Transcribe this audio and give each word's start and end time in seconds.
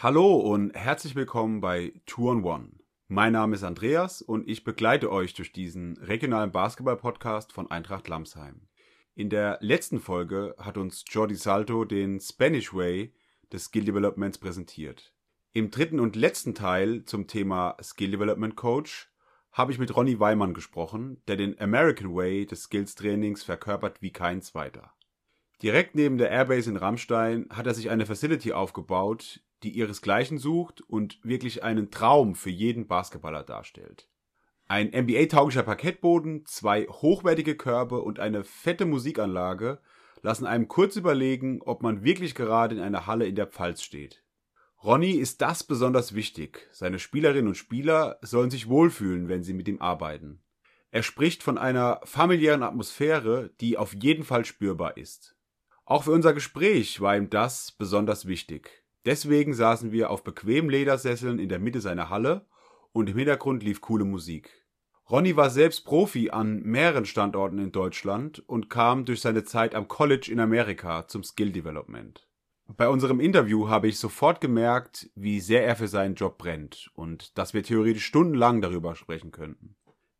Hallo 0.00 0.36
und 0.36 0.76
herzlich 0.76 1.16
willkommen 1.16 1.60
bei 1.60 1.92
Two 2.06 2.30
on 2.30 2.44
One. 2.44 2.68
Mein 3.08 3.32
Name 3.32 3.56
ist 3.56 3.64
Andreas 3.64 4.22
und 4.22 4.48
ich 4.48 4.62
begleite 4.62 5.10
euch 5.10 5.34
durch 5.34 5.52
diesen 5.52 5.96
regionalen 5.96 6.52
Basketball-Podcast 6.52 7.52
von 7.52 7.68
Eintracht 7.70 8.06
Lamsheim. 8.06 8.68
In 9.16 9.28
der 9.28 9.58
letzten 9.60 9.98
Folge 9.98 10.54
hat 10.58 10.76
uns 10.78 11.04
Jordi 11.08 11.34
Salto 11.34 11.84
den 11.84 12.20
Spanish 12.20 12.72
Way 12.72 13.12
des 13.52 13.64
Skill 13.64 13.84
Developments 13.84 14.38
präsentiert. 14.38 15.12
Im 15.52 15.72
dritten 15.72 15.98
und 15.98 16.14
letzten 16.14 16.54
Teil 16.54 17.04
zum 17.04 17.26
Thema 17.26 17.76
Skill 17.82 18.12
Development 18.12 18.54
Coach 18.54 19.10
habe 19.54 19.70
ich 19.70 19.78
mit 19.78 19.96
Ronny 19.96 20.18
Weimann 20.18 20.52
gesprochen, 20.52 21.22
der 21.28 21.36
den 21.36 21.58
American 21.60 22.12
Way 22.12 22.44
des 22.44 22.64
Skills 22.64 22.96
Trainings 22.96 23.44
verkörpert 23.44 24.02
wie 24.02 24.10
kein 24.10 24.42
zweiter. 24.42 24.92
Direkt 25.62 25.94
neben 25.94 26.18
der 26.18 26.30
Airbase 26.30 26.68
in 26.68 26.76
Rammstein 26.76 27.46
hat 27.50 27.66
er 27.66 27.72
sich 27.72 27.88
eine 27.88 28.04
Facility 28.04 28.52
aufgebaut, 28.52 29.40
die 29.62 29.70
ihresgleichen 29.70 30.38
sucht 30.38 30.80
und 30.82 31.20
wirklich 31.22 31.62
einen 31.62 31.92
Traum 31.92 32.34
für 32.34 32.50
jeden 32.50 32.88
Basketballer 32.88 33.44
darstellt. 33.44 34.08
Ein 34.66 34.88
NBA-tauglicher 34.88 35.62
Parkettboden, 35.62 36.44
zwei 36.46 36.86
hochwertige 36.86 37.54
Körbe 37.54 38.02
und 38.02 38.18
eine 38.18 38.42
fette 38.42 38.86
Musikanlage 38.86 39.78
lassen 40.20 40.46
einem 40.46 40.66
kurz 40.66 40.96
überlegen, 40.96 41.62
ob 41.62 41.82
man 41.82 42.02
wirklich 42.02 42.34
gerade 42.34 42.74
in 42.74 42.82
einer 42.82 43.06
Halle 43.06 43.26
in 43.26 43.36
der 43.36 43.46
Pfalz 43.46 43.82
steht. 43.82 44.23
Ronny 44.84 45.12
ist 45.12 45.40
das 45.40 45.64
besonders 45.64 46.14
wichtig. 46.14 46.68
Seine 46.70 46.98
Spielerinnen 46.98 47.48
und 47.48 47.54
Spieler 47.54 48.18
sollen 48.20 48.50
sich 48.50 48.68
wohlfühlen, 48.68 49.30
wenn 49.30 49.42
sie 49.42 49.54
mit 49.54 49.66
ihm 49.66 49.80
arbeiten. 49.80 50.42
Er 50.90 51.02
spricht 51.02 51.42
von 51.42 51.56
einer 51.56 52.00
familiären 52.04 52.62
Atmosphäre, 52.62 53.48
die 53.62 53.78
auf 53.78 53.94
jeden 53.94 54.24
Fall 54.24 54.44
spürbar 54.44 54.98
ist. 54.98 55.36
Auch 55.86 56.04
für 56.04 56.10
unser 56.10 56.34
Gespräch 56.34 57.00
war 57.00 57.16
ihm 57.16 57.30
das 57.30 57.72
besonders 57.72 58.26
wichtig. 58.26 58.84
Deswegen 59.06 59.54
saßen 59.54 59.90
wir 59.90 60.10
auf 60.10 60.22
bequemen 60.22 60.68
Ledersesseln 60.68 61.38
in 61.38 61.48
der 61.48 61.60
Mitte 61.60 61.80
seiner 61.80 62.10
Halle 62.10 62.44
und 62.92 63.08
im 63.08 63.16
Hintergrund 63.16 63.62
lief 63.62 63.80
coole 63.80 64.04
Musik. 64.04 64.50
Ronny 65.08 65.34
war 65.34 65.48
selbst 65.48 65.86
Profi 65.86 66.28
an 66.28 66.62
mehreren 66.62 67.06
Standorten 67.06 67.58
in 67.58 67.72
Deutschland 67.72 68.46
und 68.46 68.68
kam 68.68 69.06
durch 69.06 69.22
seine 69.22 69.44
Zeit 69.44 69.74
am 69.74 69.88
College 69.88 70.30
in 70.30 70.40
Amerika 70.40 71.08
zum 71.08 71.24
Skill 71.24 71.52
Development. 71.52 72.26
Bei 72.66 72.88
unserem 72.88 73.20
Interview 73.20 73.68
habe 73.68 73.88
ich 73.88 73.98
sofort 73.98 74.40
gemerkt, 74.40 75.10
wie 75.14 75.40
sehr 75.40 75.66
er 75.66 75.76
für 75.76 75.86
seinen 75.86 76.14
Job 76.14 76.38
brennt 76.38 76.90
und 76.94 77.36
dass 77.38 77.52
wir 77.52 77.62
theoretisch 77.62 78.06
stundenlang 78.06 78.62
darüber 78.62 78.94
sprechen 78.94 79.32
könnten. 79.32 79.76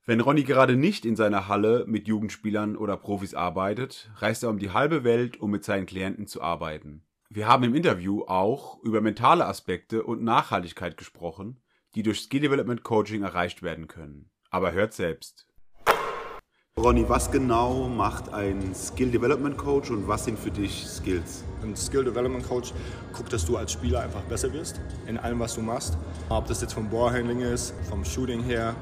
Wenn 0.06 0.20
Ronny 0.20 0.42
gerade 0.42 0.76
nicht 0.76 1.06
in 1.06 1.16
seiner 1.16 1.48
Halle 1.48 1.84
mit 1.88 2.06
Jugendspielern 2.06 2.76
oder 2.76 2.98
Profis 2.98 3.34
arbeitet, 3.34 4.10
reist 4.16 4.42
er 4.42 4.50
um 4.50 4.58
die 4.58 4.70
halbe 4.70 5.02
Welt, 5.02 5.40
um 5.40 5.50
mit 5.50 5.64
seinen 5.64 5.86
Klienten 5.86 6.26
zu 6.26 6.42
arbeiten. 6.42 7.02
Wir 7.30 7.48
haben 7.48 7.64
im 7.64 7.74
Interview 7.74 8.22
auch 8.26 8.82
über 8.82 9.00
mentale 9.00 9.46
Aspekte 9.46 10.04
und 10.04 10.22
Nachhaltigkeit 10.22 10.98
gesprochen, 10.98 11.60
die 11.94 12.02
durch 12.02 12.20
Skill 12.20 12.42
Development 12.42 12.82
Coaching 12.82 13.22
erreicht 13.22 13.62
werden 13.62 13.88
können. 13.88 14.30
Aber 14.50 14.72
hört 14.72 14.92
selbst. 14.92 15.46
Ronny, 16.84 17.08
was 17.08 17.30
genau 17.30 17.88
macht 17.88 18.34
ein 18.34 18.74
Skill 18.74 19.10
Development 19.10 19.56
Coach 19.56 19.90
und 19.90 20.06
was 20.06 20.26
sind 20.26 20.38
für 20.38 20.50
dich 20.50 20.84
Skills? 20.86 21.42
Ein 21.62 21.74
Skill 21.76 22.04
Development 22.04 22.46
Coach 22.46 22.74
guckt, 23.14 23.32
dass 23.32 23.46
du 23.46 23.56
als 23.56 23.72
Spieler 23.72 24.00
einfach 24.00 24.20
besser 24.24 24.52
wirst 24.52 24.82
in 25.06 25.16
allem, 25.16 25.40
was 25.40 25.54
du 25.54 25.62
machst. 25.62 25.96
Ob 26.28 26.46
das 26.46 26.60
jetzt 26.60 26.74
vom 26.74 26.90
Ballhandling 26.90 27.40
ist, 27.40 27.72
vom 27.88 28.04
Shooting 28.04 28.42
her 28.42 28.74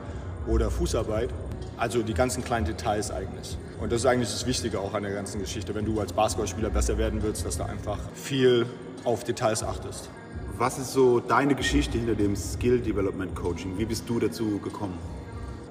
oder 0.49 0.69
Fußarbeit. 0.69 1.31
Also 1.77 2.03
die 2.03 2.13
ganzen 2.13 2.43
kleinen 2.43 2.67
Details 2.67 3.13
eigentlich. 3.13 3.57
Und 3.81 3.93
das 3.93 4.01
ist 4.01 4.07
eigentlich 4.07 4.31
das 4.31 4.47
Wichtige 4.47 4.81
auch 4.81 4.95
an 4.95 5.05
der 5.05 5.13
ganzen 5.13 5.41
Geschichte, 5.41 5.73
wenn 5.73 5.85
du 5.85 6.01
als 6.01 6.13
Basketballspieler 6.13 6.71
besser 6.71 6.99
werden 6.99 7.23
willst, 7.23 7.47
dass 7.47 7.59
du 7.59 7.67
einfach 7.67 7.99
viel 8.15 8.67
auf 9.05 9.23
Details 9.23 9.63
achtest. 9.63 10.11
Was 10.59 10.77
ist 10.77 10.93
so 10.93 11.21
deine 11.21 11.55
Geschichte 11.55 11.99
hinter 11.99 12.17
dem 12.17 12.35
Skill 12.35 12.81
Development 12.81 13.33
Coaching? 13.37 13.79
Wie 13.79 13.85
bist 13.85 14.09
du 14.09 14.19
dazu 14.19 14.59
gekommen? 14.59 14.99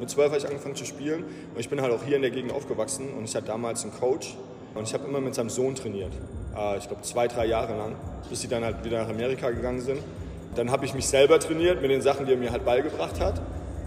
Mit 0.01 0.09
zwölf 0.09 0.29
habe 0.29 0.39
ich 0.39 0.47
angefangen 0.47 0.75
zu 0.75 0.83
spielen 0.83 1.23
und 1.53 1.59
ich 1.59 1.69
bin 1.69 1.79
halt 1.79 1.93
auch 1.93 2.03
hier 2.03 2.15
in 2.15 2.23
der 2.23 2.31
Gegend 2.31 2.51
aufgewachsen 2.51 3.13
und 3.15 3.23
ich 3.23 3.35
hatte 3.35 3.45
damals 3.45 3.83
einen 3.83 3.93
Coach 3.93 4.35
und 4.73 4.87
ich 4.87 4.95
habe 4.95 5.07
immer 5.07 5.21
mit 5.21 5.35
seinem 5.35 5.51
Sohn 5.51 5.75
trainiert. 5.75 6.11
Äh, 6.57 6.79
ich 6.79 6.87
glaube 6.87 7.03
zwei, 7.03 7.27
drei 7.27 7.45
Jahre 7.45 7.77
lang, 7.77 7.95
bis 8.27 8.41
sie 8.41 8.47
dann 8.47 8.63
halt 8.63 8.83
wieder 8.83 9.03
nach 9.03 9.09
Amerika 9.09 9.51
gegangen 9.51 9.79
sind. 9.79 9.99
Dann 10.55 10.71
habe 10.71 10.85
ich 10.85 10.95
mich 10.95 11.07
selber 11.07 11.39
trainiert 11.39 11.83
mit 11.83 11.91
den 11.91 12.01
Sachen, 12.01 12.25
die 12.25 12.31
er 12.31 12.39
mir 12.39 12.51
halt 12.51 12.65
beigebracht 12.65 13.19
hat. 13.19 13.39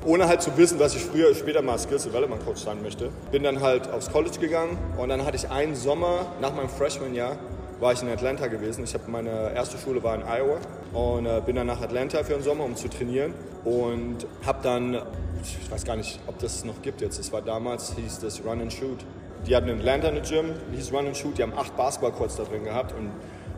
Ohne 0.06 0.28
halt 0.28 0.40
zu 0.40 0.56
wissen, 0.56 0.78
dass 0.78 0.94
ich 0.94 1.02
früher, 1.02 1.34
später 1.34 1.62
mal 1.62 1.78
Skills 1.78 2.04
Development 2.04 2.44
Coach 2.44 2.60
sein 2.60 2.80
möchte. 2.80 3.10
Bin 3.32 3.42
dann 3.42 3.60
halt 3.60 3.90
aufs 3.90 4.12
College 4.12 4.38
gegangen 4.38 4.78
und 4.96 5.08
dann 5.08 5.24
hatte 5.24 5.36
ich 5.36 5.50
einen 5.50 5.74
Sommer 5.74 6.26
nach 6.40 6.54
meinem 6.54 6.68
Freshman-Jahr 6.68 7.38
war 7.80 7.92
ich 7.92 8.02
in 8.02 8.08
Atlanta 8.08 8.46
gewesen. 8.46 8.84
Ich 8.84 8.94
habe 8.94 9.10
meine 9.10 9.52
erste 9.52 9.78
Schule 9.78 10.02
war 10.02 10.14
in 10.14 10.22
Iowa 10.22 10.58
und 10.92 11.26
äh, 11.26 11.42
bin 11.44 11.56
dann 11.56 11.66
nach 11.66 11.80
Atlanta 11.80 12.22
für 12.22 12.34
den 12.34 12.42
Sommer, 12.42 12.64
um 12.64 12.76
zu 12.76 12.88
trainieren 12.88 13.34
und 13.64 14.26
habe 14.46 14.60
dann 14.62 15.02
ich 15.44 15.70
weiß 15.70 15.84
gar 15.84 15.96
nicht, 15.96 16.18
ob 16.26 16.38
das 16.38 16.64
noch 16.64 16.80
gibt 16.82 17.00
jetzt. 17.00 17.18
Es 17.18 17.32
war 17.32 17.42
damals, 17.42 17.94
hieß 17.94 18.20
das 18.20 18.44
Run 18.44 18.60
and 18.60 18.72
Shoot. 18.72 19.04
Die 19.46 19.54
hatten 19.54 19.68
in 19.68 19.78
Atlanta 19.78 20.08
eine 20.08 20.22
Gym, 20.22 20.54
hieß 20.72 20.92
Run 20.92 21.06
and 21.06 21.16
Shoot. 21.16 21.38
Die 21.38 21.42
haben 21.42 21.52
acht 21.56 21.76
Basketballcourts 21.76 22.36
da 22.36 22.44
drin 22.44 22.64
gehabt 22.64 22.92
und 22.92 23.10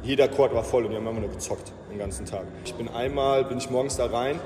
jeder 0.03 0.29
Court 0.29 0.55
war 0.55 0.65
voll 0.65 0.85
und 0.85 0.91
die 0.91 0.97
haben 0.97 1.07
immer 1.07 1.21
nur 1.21 1.31
gezockt 1.31 1.73
den 1.91 1.99
ganzen 1.99 2.27
Tag. 2.27 2.45
Ich 2.65 2.75
bin 2.75 2.89
einmal, 2.89 3.45
bin 3.45 3.59
ich 3.59 3.71
morgens 3.71 3.97
da 3.97 4.07
rein 4.07 4.39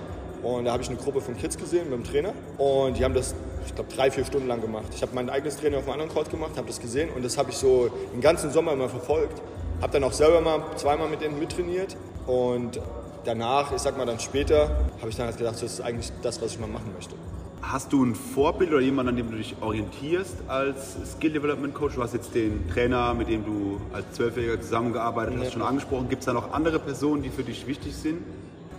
und 0.42 0.64
da 0.64 0.72
habe 0.72 0.82
ich 0.82 0.88
eine 0.88 0.98
Gruppe 0.98 1.20
von 1.20 1.36
Kids 1.36 1.58
gesehen 1.58 1.90
mit 1.90 1.98
dem 1.98 2.04
Trainer 2.04 2.32
und 2.58 2.96
die 2.96 3.04
haben 3.04 3.14
das, 3.14 3.34
ich 3.66 3.74
glaube, 3.74 3.92
drei, 3.94 4.10
vier 4.10 4.24
Stunden 4.24 4.48
lang 4.48 4.60
gemacht. 4.60 4.86
Ich 4.94 5.02
habe 5.02 5.14
mein 5.14 5.28
eigenes 5.28 5.56
Training 5.56 5.78
auf 5.78 5.84
einem 5.84 5.94
anderen 5.94 6.12
Court 6.12 6.30
gemacht, 6.30 6.52
habe 6.56 6.66
das 6.66 6.80
gesehen 6.80 7.10
und 7.14 7.24
das 7.24 7.36
habe 7.36 7.50
ich 7.50 7.56
so 7.56 7.90
den 8.14 8.20
ganzen 8.20 8.50
Sommer 8.50 8.72
immer 8.72 8.88
verfolgt. 8.88 9.40
Habe 9.80 9.92
dann 9.92 10.04
auch 10.04 10.12
selber 10.12 10.40
mal 10.40 10.62
zweimal 10.76 11.08
mit 11.08 11.20
denen 11.20 11.38
mittrainiert 11.38 11.96
und 12.26 12.80
danach, 13.25 13.72
ich 13.72 13.82
sag 13.82 13.97
mal 13.97 14.06
dann 14.06 14.20
später, 14.20 14.70
habe 15.00 15.10
ich 15.10 15.16
dann 15.16 15.26
halt 15.26 15.38
gedacht, 15.38 15.54
das 15.54 15.62
ist 15.62 15.81
eigentlich 15.81 16.12
das, 16.22 16.41
was 16.41 16.53
ich 16.53 16.60
mal 16.60 16.69
machen 16.69 16.92
möchte. 16.94 17.14
Hast 17.62 17.92
du 17.92 18.04
ein 18.04 18.14
Vorbild 18.14 18.70
oder 18.70 18.81
jemanden, 18.81 19.10
an 19.10 19.16
dem 19.16 19.31
du 19.31 19.36
dich 19.36 19.54
orientierst 19.60 20.36
als 20.48 20.97
Skill 21.12 21.32
Development 21.32 21.75
Coach? 21.75 21.94
Du 21.94 22.03
hast 22.03 22.14
jetzt 22.14 22.34
den 22.34 22.69
Trainer, 22.70 23.12
mit 23.12 23.28
dem 23.28 23.44
du 23.44 23.81
als 23.92 24.06
Zwölfjähriger 24.12 24.60
zusammengearbeitet 24.60 25.34
hast, 25.38 25.53
schon 25.53 25.62
angesprochen. 25.62 26.08
Gibt 26.08 26.20
es 26.20 26.26
da 26.26 26.32
noch 26.32 26.53
andere 26.53 26.78
Personen, 26.78 27.22
die 27.22 27.28
für 27.28 27.44
dich 27.44 27.66
wichtig 27.66 27.94
sind? 27.94 28.22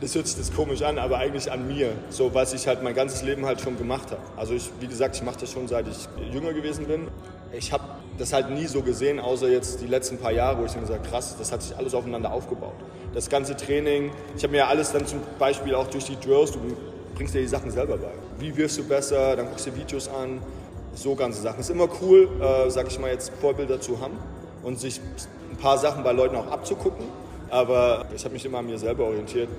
Das 0.02 0.16
hört 0.16 0.26
sich 0.26 0.36
das 0.36 0.52
komisch 0.52 0.82
an, 0.82 0.98
aber 0.98 1.20
eigentlich 1.20 1.52
an 1.52 1.68
mir, 1.68 1.92
so 2.10 2.34
was 2.34 2.54
ich 2.54 2.66
halt 2.68 2.82
mein 2.82 2.96
ganzes 2.96 3.22
Leben 3.22 3.46
halt 3.46 3.62
schon 3.62 3.78
gemacht 3.78 4.10
habe. 4.10 4.22
Also 4.36 4.56
ich, 4.56 4.72
wie 4.80 4.88
gesagt, 4.88 5.16
ich 5.16 5.22
mache 5.22 5.42
das 5.42 5.52
schon 5.52 5.68
seit 5.68 5.88
ich 5.88 6.10
jünger 6.34 6.54
gewesen 6.54 6.88
bin. 6.88 7.08
Ich 7.54 7.74
habe 7.74 7.84
das 8.18 8.34
halt 8.34 8.50
nie 8.50 8.66
so 8.66 8.82
gesehen, 8.82 9.20
außer 9.20 9.50
jetzt 9.50 9.82
die 9.82 9.88
letzten 9.88 10.18
paar 10.18 10.32
Jahre, 10.32 10.62
wo 10.62 10.66
ich 10.66 10.72
dann 10.72 10.82
gesagt 10.82 11.10
krass, 11.10 11.36
das 11.38 11.52
hat 11.52 11.62
sich 11.62 11.76
alles 11.76 11.94
aufeinander 11.94 12.32
aufgebaut. 12.32 12.76
Das 13.14 13.30
ganze 13.30 13.58
Training, 13.58 14.12
ich 14.38 14.44
habe 14.44 14.52
mir 14.52 14.60
ja 14.60 14.68
alles 14.68 14.92
dann 14.92 15.06
zum 15.06 15.20
Beispiel 15.38 15.76
auch 15.76 15.88
durch 15.88 16.06
die 16.06 16.18
Drills, 16.18 16.52
du 16.52 16.60
bringst 17.16 17.34
dir 17.34 17.42
die 17.42 17.48
Sachen 17.48 17.72
selber 17.72 17.98
bei. 17.98 18.12
Wie 18.40 18.56
wirst 18.56 18.78
du 18.78 18.84
besser, 18.84 19.36
dann 19.36 19.48
guckst 19.48 19.68
du 19.68 19.76
Videos 19.76 20.08
an, 20.08 20.42
so 20.94 21.16
ganze 21.16 21.42
Sachen. 21.42 21.60
Es 21.60 21.70
ist 21.70 21.76
immer 21.76 21.90
cool, 22.02 22.30
äh, 22.42 22.70
sag 22.70 22.88
ich 22.88 23.00
mal 23.00 23.12
jetzt, 23.12 23.32
Vorbilder 23.42 23.82
zu 23.82 24.00
haben 24.00 24.18
und 24.64 24.80
sich 24.80 25.02
ein 25.52 25.58
paar 25.58 25.78
Sachen 25.78 26.04
bei 26.04 26.12
Leuten 26.12 26.36
auch 26.36 26.48
abzugucken. 26.48 27.06
Aber 27.50 28.06
ich 28.16 28.24
habe 28.24 28.34
mich 28.34 28.46
immer 28.46 28.60
an 28.60 28.68
mir 28.68 28.78
selber 28.78 29.06
orientiert. 29.06 29.50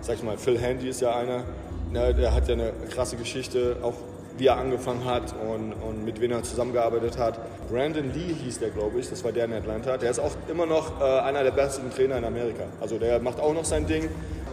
Sag 0.00 0.16
ich 0.16 0.22
mal, 0.22 0.38
Phil 0.38 0.58
Handy 0.58 0.88
ist 0.88 1.02
ja 1.02 1.14
einer, 1.14 1.44
ne, 1.92 2.14
der 2.14 2.34
hat 2.34 2.48
ja 2.48 2.54
eine 2.54 2.72
krasse 2.90 3.16
Geschichte, 3.16 3.76
auch 3.82 3.94
wie 4.38 4.46
er 4.46 4.56
angefangen 4.56 5.04
hat 5.04 5.34
und, 5.48 5.72
und 5.72 6.04
mit 6.04 6.20
wem 6.20 6.32
er 6.32 6.42
zusammengearbeitet 6.42 7.18
hat. 7.18 7.38
Brandon 7.70 8.12
Lee 8.12 8.34
hieß 8.34 8.58
der, 8.58 8.70
glaube 8.70 8.98
ich, 9.00 9.08
das 9.08 9.22
war 9.24 9.32
der 9.32 9.44
in 9.44 9.52
Atlanta. 9.52 9.96
Der 9.96 10.10
ist 10.10 10.18
auch 10.18 10.32
immer 10.48 10.66
noch 10.66 11.00
äh, 11.00 11.04
einer 11.04 11.42
der 11.42 11.50
besten 11.50 11.90
Trainer 11.90 12.18
in 12.18 12.24
Amerika. 12.24 12.64
Also 12.80 12.98
der 12.98 13.20
macht 13.20 13.40
auch 13.40 13.54
noch 13.54 13.64
sein 13.64 13.86
Ding. 13.86 14.08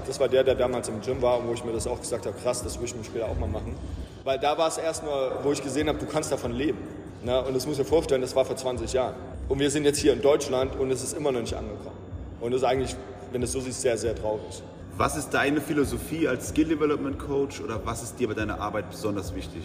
Das 0.06 0.20
war 0.20 0.28
der, 0.28 0.44
der 0.44 0.56
damals 0.56 0.90
im 0.90 1.02
Gym 1.02 1.22
war, 1.22 1.46
wo 1.48 1.54
ich 1.54 1.64
mir 1.64 1.72
das 1.72 1.88
auch 1.88 2.00
gesagt 2.00 2.26
habe, 2.26 2.36
krass, 2.42 2.64
das 2.64 2.78
will 2.80 2.86
ich 2.86 2.96
mir 2.96 3.04
später 3.04 3.26
auch 3.26 3.38
mal 3.38 3.48
machen. 3.48 3.76
Weil 4.24 4.40
da 4.40 4.58
war 4.58 4.68
es 4.68 4.78
erst 4.78 5.04
mal, 5.04 5.40
wo 5.44 5.52
ich 5.52 5.64
gesehen 5.64 5.88
habe, 5.88 6.00
du 6.00 6.06
kannst 6.06 6.32
davon 6.32 6.52
leben. 6.52 6.80
Ne? 7.24 7.42
Und 7.44 7.56
das 7.56 7.66
muss 7.66 7.74
ich 7.74 7.80
mir 7.80 7.90
vorstellen, 7.90 8.22
das 8.22 8.36
war 8.36 8.46
vor 8.46 8.56
20 8.56 8.92
Jahren. 8.94 9.16
Und 9.48 9.60
wir 9.60 9.70
sind 9.70 9.86
jetzt 9.86 10.00
hier 10.00 10.14
in 10.14 10.22
Deutschland 10.22 10.76
und 10.80 10.92
es 10.92 11.04
ist 11.04 11.18
immer 11.18 11.32
noch 11.32 11.42
nicht 11.42 11.54
angekommen. 11.54 11.98
Und 12.40 12.52
das 12.52 12.62
ist 12.62 12.68
eigentlich, 12.68 12.96
wenn 13.32 13.42
du 13.42 13.46
es 13.46 13.52
so 13.52 13.60
siehst, 13.60 13.82
sehr, 13.82 13.98
sehr 13.98 14.16
traurig. 14.16 14.62
Was 15.00 15.16
ist 15.16 15.30
deine 15.30 15.62
Philosophie 15.62 16.28
als 16.28 16.50
Skill 16.50 16.66
Development 16.66 17.18
Coach 17.18 17.62
oder 17.62 17.80
was 17.86 18.04
ist 18.04 18.20
dir 18.20 18.28
bei 18.28 18.34
deiner 18.34 18.60
Arbeit 18.60 18.90
besonders 18.90 19.34
wichtig? 19.34 19.64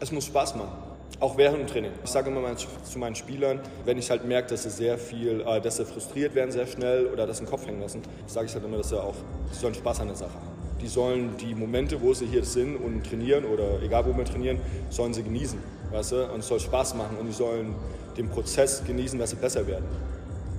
Es 0.00 0.10
muss 0.10 0.24
Spaß 0.24 0.54
machen. 0.54 0.72
Auch 1.20 1.36
während 1.36 1.58
dem 1.58 1.66
Training. 1.66 1.92
Ich 2.02 2.08
sage 2.08 2.30
immer 2.30 2.56
zu 2.56 2.98
meinen 2.98 3.14
Spielern, 3.14 3.60
wenn 3.84 3.98
ich 3.98 4.10
halt 4.10 4.24
merke, 4.24 4.48
dass 4.48 4.62
sie 4.62 4.70
sehr 4.70 4.96
viel, 4.96 5.42
äh, 5.42 5.60
dass 5.60 5.76
sie 5.76 5.84
frustriert 5.84 6.34
werden 6.34 6.50
sehr 6.52 6.66
schnell 6.66 7.04
oder 7.04 7.26
dass 7.26 7.36
sie 7.36 7.44
den 7.44 7.50
Kopf 7.50 7.66
hängen 7.66 7.82
lassen, 7.82 8.00
sage 8.26 8.46
ich 8.46 8.54
halt 8.54 8.64
immer, 8.64 8.78
dass 8.78 8.88
sie 8.88 8.98
auch, 8.98 9.14
sie 9.52 9.60
sollen 9.60 9.74
Spaß 9.74 10.00
an 10.00 10.06
der 10.06 10.16
Sache 10.16 10.32
haben. 10.32 10.56
Die 10.80 10.88
sollen 10.88 11.36
die 11.36 11.54
Momente, 11.54 12.00
wo 12.00 12.14
sie 12.14 12.24
hier 12.24 12.42
sind 12.42 12.76
und 12.76 13.04
trainieren 13.04 13.44
oder 13.44 13.82
egal 13.82 14.06
wo 14.06 14.16
wir 14.16 14.24
trainieren, 14.24 14.58
sollen 14.88 15.12
sie 15.12 15.22
genießen, 15.22 15.58
weißt 15.90 16.12
du? 16.12 16.32
Und 16.32 16.40
es 16.40 16.48
soll 16.48 16.60
Spaß 16.60 16.94
machen 16.94 17.18
und 17.20 17.26
die 17.26 17.34
sollen 17.34 17.74
den 18.16 18.30
Prozess 18.30 18.82
genießen, 18.86 19.18
dass 19.18 19.28
sie 19.28 19.36
besser 19.36 19.66
werden. 19.66 19.84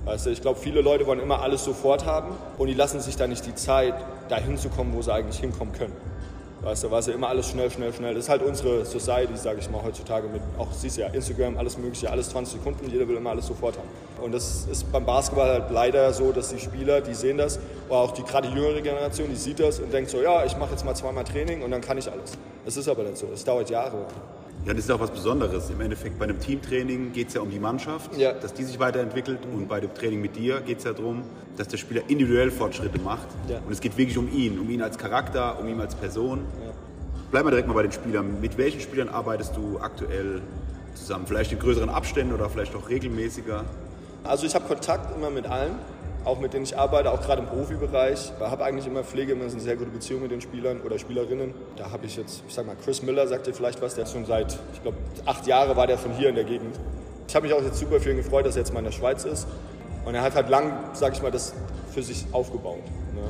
Weißt 0.04 0.26
du, 0.26 0.30
ich 0.30 0.42
glaube, 0.42 0.60
viele 0.60 0.82
Leute 0.82 1.06
wollen 1.06 1.20
immer 1.20 1.40
alles 1.40 1.64
sofort 1.64 2.04
haben 2.04 2.36
und 2.58 2.66
die 2.66 2.74
lassen 2.74 3.00
sich 3.00 3.16
da 3.16 3.26
nicht 3.26 3.46
die 3.46 3.54
Zeit, 3.54 3.94
dahin 4.28 4.58
zu 4.58 4.68
kommen, 4.68 4.92
wo 4.94 5.00
sie 5.00 5.12
eigentlich 5.12 5.38
hinkommen 5.38 5.72
können. 5.72 5.94
Weißt 6.64 6.84
du, 6.84 6.90
war 6.90 7.02
ja 7.02 7.12
immer 7.12 7.28
alles 7.28 7.50
schnell, 7.50 7.70
schnell, 7.70 7.92
schnell. 7.92 8.14
Das 8.14 8.24
ist 8.24 8.30
halt 8.30 8.42
unsere 8.42 8.86
Society, 8.86 9.36
sage 9.36 9.60
ich 9.60 9.68
mal, 9.70 9.82
heutzutage 9.82 10.28
mit, 10.28 10.40
auch 10.58 10.72
siehst 10.72 10.96
du 10.96 11.02
ja, 11.02 11.08
Instagram, 11.08 11.58
alles 11.58 11.76
mögliche, 11.76 12.10
alles 12.10 12.30
20 12.30 12.54
Sekunden, 12.54 12.90
jeder 12.90 13.06
will 13.06 13.16
immer 13.16 13.30
alles 13.30 13.46
sofort 13.46 13.76
haben. 13.76 13.88
Und 14.22 14.32
das 14.32 14.66
ist 14.70 14.90
beim 14.90 15.04
Basketball 15.04 15.48
halt 15.48 15.70
leider 15.70 16.10
so, 16.14 16.32
dass 16.32 16.48
die 16.48 16.58
Spieler, 16.58 17.02
die 17.02 17.12
sehen 17.12 17.36
das, 17.36 17.58
oder 17.88 17.98
auch 17.98 18.12
die 18.12 18.22
gerade 18.22 18.48
jüngere 18.48 18.80
Generation, 18.80 19.28
die 19.28 19.36
sieht 19.36 19.60
das 19.60 19.78
und 19.78 19.92
denkt 19.92 20.08
so, 20.08 20.22
ja, 20.22 20.44
ich 20.46 20.56
mache 20.56 20.70
jetzt 20.70 20.86
mal 20.86 20.94
zweimal 20.94 21.24
Training 21.24 21.62
und 21.62 21.70
dann 21.70 21.82
kann 21.82 21.98
ich 21.98 22.10
alles. 22.10 22.32
Das 22.64 22.78
ist 22.78 22.88
aber 22.88 23.02
nicht 23.02 23.18
so, 23.18 23.26
das 23.26 23.44
dauert 23.44 23.68
Jahre. 23.68 24.06
Ja, 24.66 24.72
das 24.72 24.84
ist 24.84 24.90
auch 24.90 25.00
was 25.00 25.10
Besonderes. 25.10 25.68
Im 25.68 25.80
Endeffekt 25.82 26.18
bei 26.18 26.24
einem 26.24 26.40
Teamtraining 26.40 27.12
geht 27.12 27.28
es 27.28 27.34
ja 27.34 27.42
um 27.42 27.50
die 27.50 27.58
Mannschaft, 27.58 28.16
ja. 28.16 28.32
dass 28.32 28.54
die 28.54 28.64
sich 28.64 28.78
weiterentwickelt. 28.78 29.40
Und 29.52 29.68
bei 29.68 29.78
dem 29.78 29.92
Training 29.92 30.22
mit 30.22 30.36
dir 30.36 30.60
geht 30.62 30.78
es 30.78 30.84
ja 30.84 30.94
darum, 30.94 31.22
dass 31.58 31.68
der 31.68 31.76
Spieler 31.76 32.00
individuell 32.08 32.50
Fortschritte 32.50 32.98
macht. 32.98 33.28
Ja. 33.46 33.58
Und 33.58 33.72
es 33.72 33.80
geht 33.80 33.98
wirklich 33.98 34.16
um 34.16 34.32
ihn, 34.32 34.58
um 34.58 34.70
ihn 34.70 34.80
als 34.80 34.96
Charakter, 34.96 35.58
um 35.60 35.68
ihn 35.68 35.78
als 35.80 35.94
Person. 35.94 36.38
Ja. 36.64 36.72
Bleib 37.30 37.44
mal 37.44 37.50
direkt 37.50 37.68
mal 37.68 37.74
bei 37.74 37.82
den 37.82 37.92
Spielern. 37.92 38.40
Mit 38.40 38.56
welchen 38.56 38.80
Spielern 38.80 39.10
arbeitest 39.10 39.54
du 39.54 39.78
aktuell 39.80 40.40
zusammen? 40.94 41.26
Vielleicht 41.26 41.52
in 41.52 41.58
größeren 41.58 41.90
Abständen 41.90 42.32
oder 42.32 42.48
vielleicht 42.48 42.74
auch 42.74 42.88
regelmäßiger? 42.88 43.64
Also 44.22 44.46
ich 44.46 44.54
habe 44.54 44.66
Kontakt 44.66 45.14
immer 45.14 45.28
mit 45.28 45.44
allen 45.46 45.72
auch 46.24 46.40
mit 46.40 46.54
denen 46.54 46.64
ich 46.64 46.76
arbeite, 46.76 47.10
auch 47.10 47.20
gerade 47.20 47.42
im 47.42 47.48
Profibereich. 47.48 48.32
Ich 48.38 48.44
habe 48.44 48.64
eigentlich 48.64 48.86
immer 48.86 49.04
Pflege, 49.04 49.32
immer 49.32 49.44
eine 49.44 49.60
sehr 49.60 49.76
gute 49.76 49.90
Beziehung 49.90 50.22
mit 50.22 50.30
den 50.30 50.40
Spielern 50.40 50.80
oder 50.80 50.98
Spielerinnen. 50.98 51.54
Da 51.76 51.90
habe 51.90 52.06
ich 52.06 52.16
jetzt, 52.16 52.42
ich 52.48 52.54
sag 52.54 52.66
mal, 52.66 52.76
Chris 52.82 53.02
Miller 53.02 53.26
sagt 53.28 53.46
dir 53.46 53.52
vielleicht 53.52 53.82
was, 53.82 53.94
der 53.94 54.06
schon 54.06 54.24
seit, 54.24 54.58
ich 54.72 54.82
glaube, 54.82 54.96
acht 55.26 55.46
Jahren 55.46 55.76
war 55.76 55.86
der 55.86 55.98
von 55.98 56.12
hier 56.12 56.30
in 56.30 56.34
der 56.34 56.44
Gegend. 56.44 56.78
Ich 57.28 57.34
habe 57.34 57.46
mich 57.46 57.54
auch 57.54 57.62
jetzt 57.62 57.78
super 57.78 57.96
ihn 58.06 58.16
gefreut, 58.16 58.46
dass 58.46 58.56
er 58.56 58.62
jetzt 58.62 58.72
mal 58.72 58.80
in 58.80 58.86
der 58.86 58.92
Schweiz 58.92 59.24
ist. 59.24 59.46
Und 60.04 60.14
er 60.14 60.22
hat 60.22 60.34
halt 60.34 60.48
lang, 60.48 60.72
sag 60.92 61.14
ich 61.14 61.22
mal, 61.22 61.30
das 61.30 61.54
für 61.92 62.02
sich 62.02 62.26
aufgebaut. 62.32 62.84
Ne? 63.14 63.22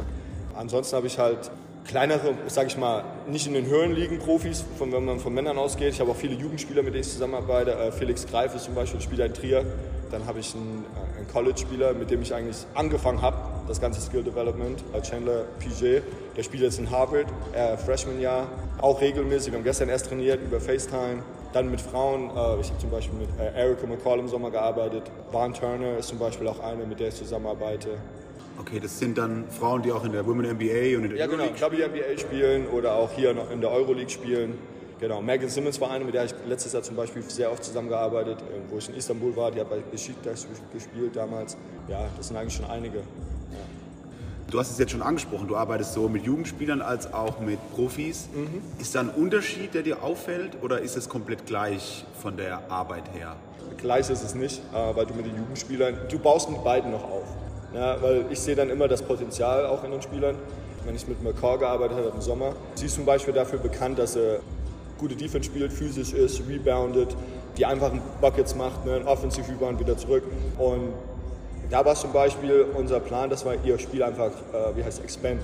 Ansonsten 0.57 0.97
habe 0.97 1.07
ich 1.07 1.19
halt 1.19 1.51
kleinere, 1.85 2.35
sage 2.47 2.69
ich 2.69 2.77
mal, 2.77 3.05
nicht 3.29 3.47
in 3.47 3.55
den 3.55 3.67
höheren 3.67 3.93
Ligen 3.93 4.19
Profis, 4.19 4.65
von, 4.79 4.93
wenn 4.93 5.05
man 5.05 5.21
von 5.21 5.35
Männern 5.35 5.59
ausgeht. 5.59 5.93
Ich 5.93 6.01
habe 6.01 6.11
auch 6.11 6.17
viele 6.17 6.35
Jugendspieler, 6.35 6.83
mit 6.83 6.95
denen 6.95 7.03
ich 7.03 7.11
zusammenarbeite. 7.11 7.73
Äh, 7.73 7.93
Felix 7.93 8.27
Greif 8.27 8.55
ist 8.55 8.65
zum 8.65 8.75
Beispiel 8.75 9.01
Spieler 9.01 9.27
in 9.27 9.35
Trier. 9.35 9.65
Dann 10.11 10.27
habe 10.27 10.41
ich 10.41 10.55
einen, 10.55 10.85
äh, 10.95 11.19
einen 11.19 11.29
College-Spieler, 11.29 11.95
mit 11.95 12.11
dem 12.11 12.23
ich 12.23 12.35
eigentlich 12.35 12.59
angefangen 12.75 13.21
habe, 13.21 13.37
das 13.69 13.81
ganze 13.81 14.01
Skill 14.01 14.23
Development, 14.23 14.83
äh, 14.93 15.03
Chandler 15.03 15.45
PJ. 15.59 16.01
Der 16.37 16.43
spielt 16.43 16.63
jetzt 16.63 16.79
in 16.79 16.91
Harvard, 16.91 17.27
äh, 17.53 17.77
Freshman-Jahr, 17.77 18.49
auch 18.81 19.01
regelmäßig. 19.01 19.53
Wir 19.53 19.59
haben 19.59 19.65
gestern 19.65 19.89
erst 19.89 20.07
trainiert 20.07 20.41
über 20.43 20.61
FaceTime. 20.61 21.23
Dann 21.53 21.71
mit 21.71 21.81
Frauen, 21.81 22.31
äh, 22.31 22.61
ich 22.61 22.71
habe 22.71 22.79
zum 22.79 22.91
Beispiel 22.91 23.19
mit 23.19 23.29
äh, 23.39 23.57
Erica 23.57 23.87
McCall 23.87 24.19
im 24.19 24.29
Sommer 24.29 24.51
gearbeitet. 24.51 25.05
Vaughn 25.31 25.55
Turner 25.55 25.99
ist 25.99 26.09
zum 26.09 26.19
Beispiel 26.19 26.49
auch 26.49 26.61
eine, 26.61 26.85
mit 26.85 26.99
der 26.99 27.09
ich 27.09 27.15
zusammenarbeite. 27.15 27.91
Okay, 28.59 28.79
das 28.81 28.99
sind 28.99 29.19
dann 29.19 29.45
Frauen, 29.51 29.83
die 29.83 29.91
auch 29.91 30.05
in 30.05 30.13
der 30.13 30.27
Women 30.27 30.47
NBA 30.47 30.97
und 30.97 31.05
in 31.05 31.11
der 31.11 31.19
Ja, 31.19 31.27
genau, 31.27 31.45
WNBA 31.45 32.19
spielen 32.19 32.67
oder 32.69 32.95
auch 32.95 33.11
hier 33.13 33.35
noch 33.35 33.51
in 33.51 33.61
der 33.61 33.71
Euroleague 33.71 34.11
spielen. 34.11 34.59
Genau, 35.01 35.21
Megan 35.21 35.49
Simmons 35.49 35.81
war 35.81 35.91
eine, 35.91 36.05
mit 36.05 36.15
der 36.15 36.25
ich 36.25 36.35
letztes 36.47 36.73
Jahr 36.73 36.83
zum 36.83 36.95
Beispiel 36.95 37.23
sehr 37.23 37.51
oft 37.51 37.65
zusammengearbeitet, 37.65 38.39
äh, 38.41 38.71
wo 38.71 38.79
ich 38.79 38.89
in 38.89 38.95
Istanbul 38.95 39.35
war. 39.37 39.51
Die 39.51 39.61
hat 39.61 39.69
bei 39.69 39.79
Besiktas 39.79 40.47
gespielt 40.73 41.17
damals. 41.17 41.57
Ja, 41.89 42.07
das 42.17 42.29
sind 42.29 42.37
eigentlich 42.37 42.55
schon 42.55 42.67
einige. 42.67 42.99
Ja. 42.99 43.05
Du 44.51 44.61
hast 44.61 44.71
es 44.71 44.79
jetzt 44.79 44.93
schon 44.93 45.03
angesprochen, 45.03 45.49
du 45.49 45.57
arbeitest 45.57 45.95
so 45.95 46.09
mit 46.09 46.25
Jugendspielern 46.25 46.81
als 46.81 47.13
auch 47.13 47.41
mit 47.41 47.59
Profis. 47.75 48.29
Mhm. 48.33 48.63
Ist 48.81 48.95
da 48.95 49.01
ein 49.01 49.09
Unterschied, 49.09 49.75
der 49.75 49.83
dir 49.83 50.03
auffällt 50.03 50.63
oder 50.63 50.81
ist 50.81 50.97
es 50.97 51.09
komplett 51.09 51.45
gleich 51.45 52.05
von 52.23 52.37
der 52.37 52.71
Arbeit 52.71 53.05
her? 53.15 53.35
Gleich 53.79 54.09
ist 54.11 54.23
es 54.23 54.35
nicht, 54.35 54.63
äh, 54.73 54.97
weil 54.97 55.07
du 55.07 55.15
mit 55.15 55.27
den 55.27 55.37
Jugendspielern, 55.37 55.97
du 56.09 56.19
baust 56.19 56.51
mit 56.51 56.63
beiden 56.63 56.93
noch 56.93 57.03
auf. 57.03 57.27
Ja, 57.75 58.01
weil 58.01 58.27
ich 58.31 58.39
sehe 58.39 58.55
dann 58.55 58.71
immer 58.71 58.87
das 58.87 59.03
Potenzial 59.03 59.67
auch 59.67 59.83
in 59.83 59.91
den 59.91 60.01
Spielern. 60.01 60.37
Wenn 60.85 60.95
ich 60.95 61.09
mit 61.09 61.23
McCall 61.23 61.59
gearbeitet 61.59 61.97
habe 61.97 62.13
im 62.15 62.21
Sommer, 62.21 62.53
sie 62.75 62.87
ist 62.87 62.95
zum 62.95 63.05
Beispiel 63.05 63.35
dafür 63.35 63.59
bekannt, 63.59 63.99
dass 63.99 64.17
er 64.17 64.41
gute 64.99 65.17
Defense 65.17 65.47
spielt, 65.47 65.73
physisch 65.73 66.13
ist, 66.13 66.43
reboundet, 66.49 67.17
die 67.57 67.67
einfachen 67.67 68.01
Buckets 68.21 68.55
macht, 68.55 68.85
ne, 68.85 69.01
Offensive 69.07 69.51
Rebound 69.51 69.81
wieder 69.81 69.97
zurück. 69.97 70.25
Und 70.59 70.93
da 71.71 71.85
war 71.85 71.95
zum 71.95 72.13
Beispiel 72.13 72.67
unser 72.77 73.01
Plan, 73.01 73.31
dass 73.31 73.45
wir 73.45 73.57
ihr 73.65 73.79
Spiel 73.79 74.03
einfach, 74.03 74.31
äh, 74.53 74.77
wie 74.77 74.85
heißt 74.85 75.03
expanden. 75.03 75.43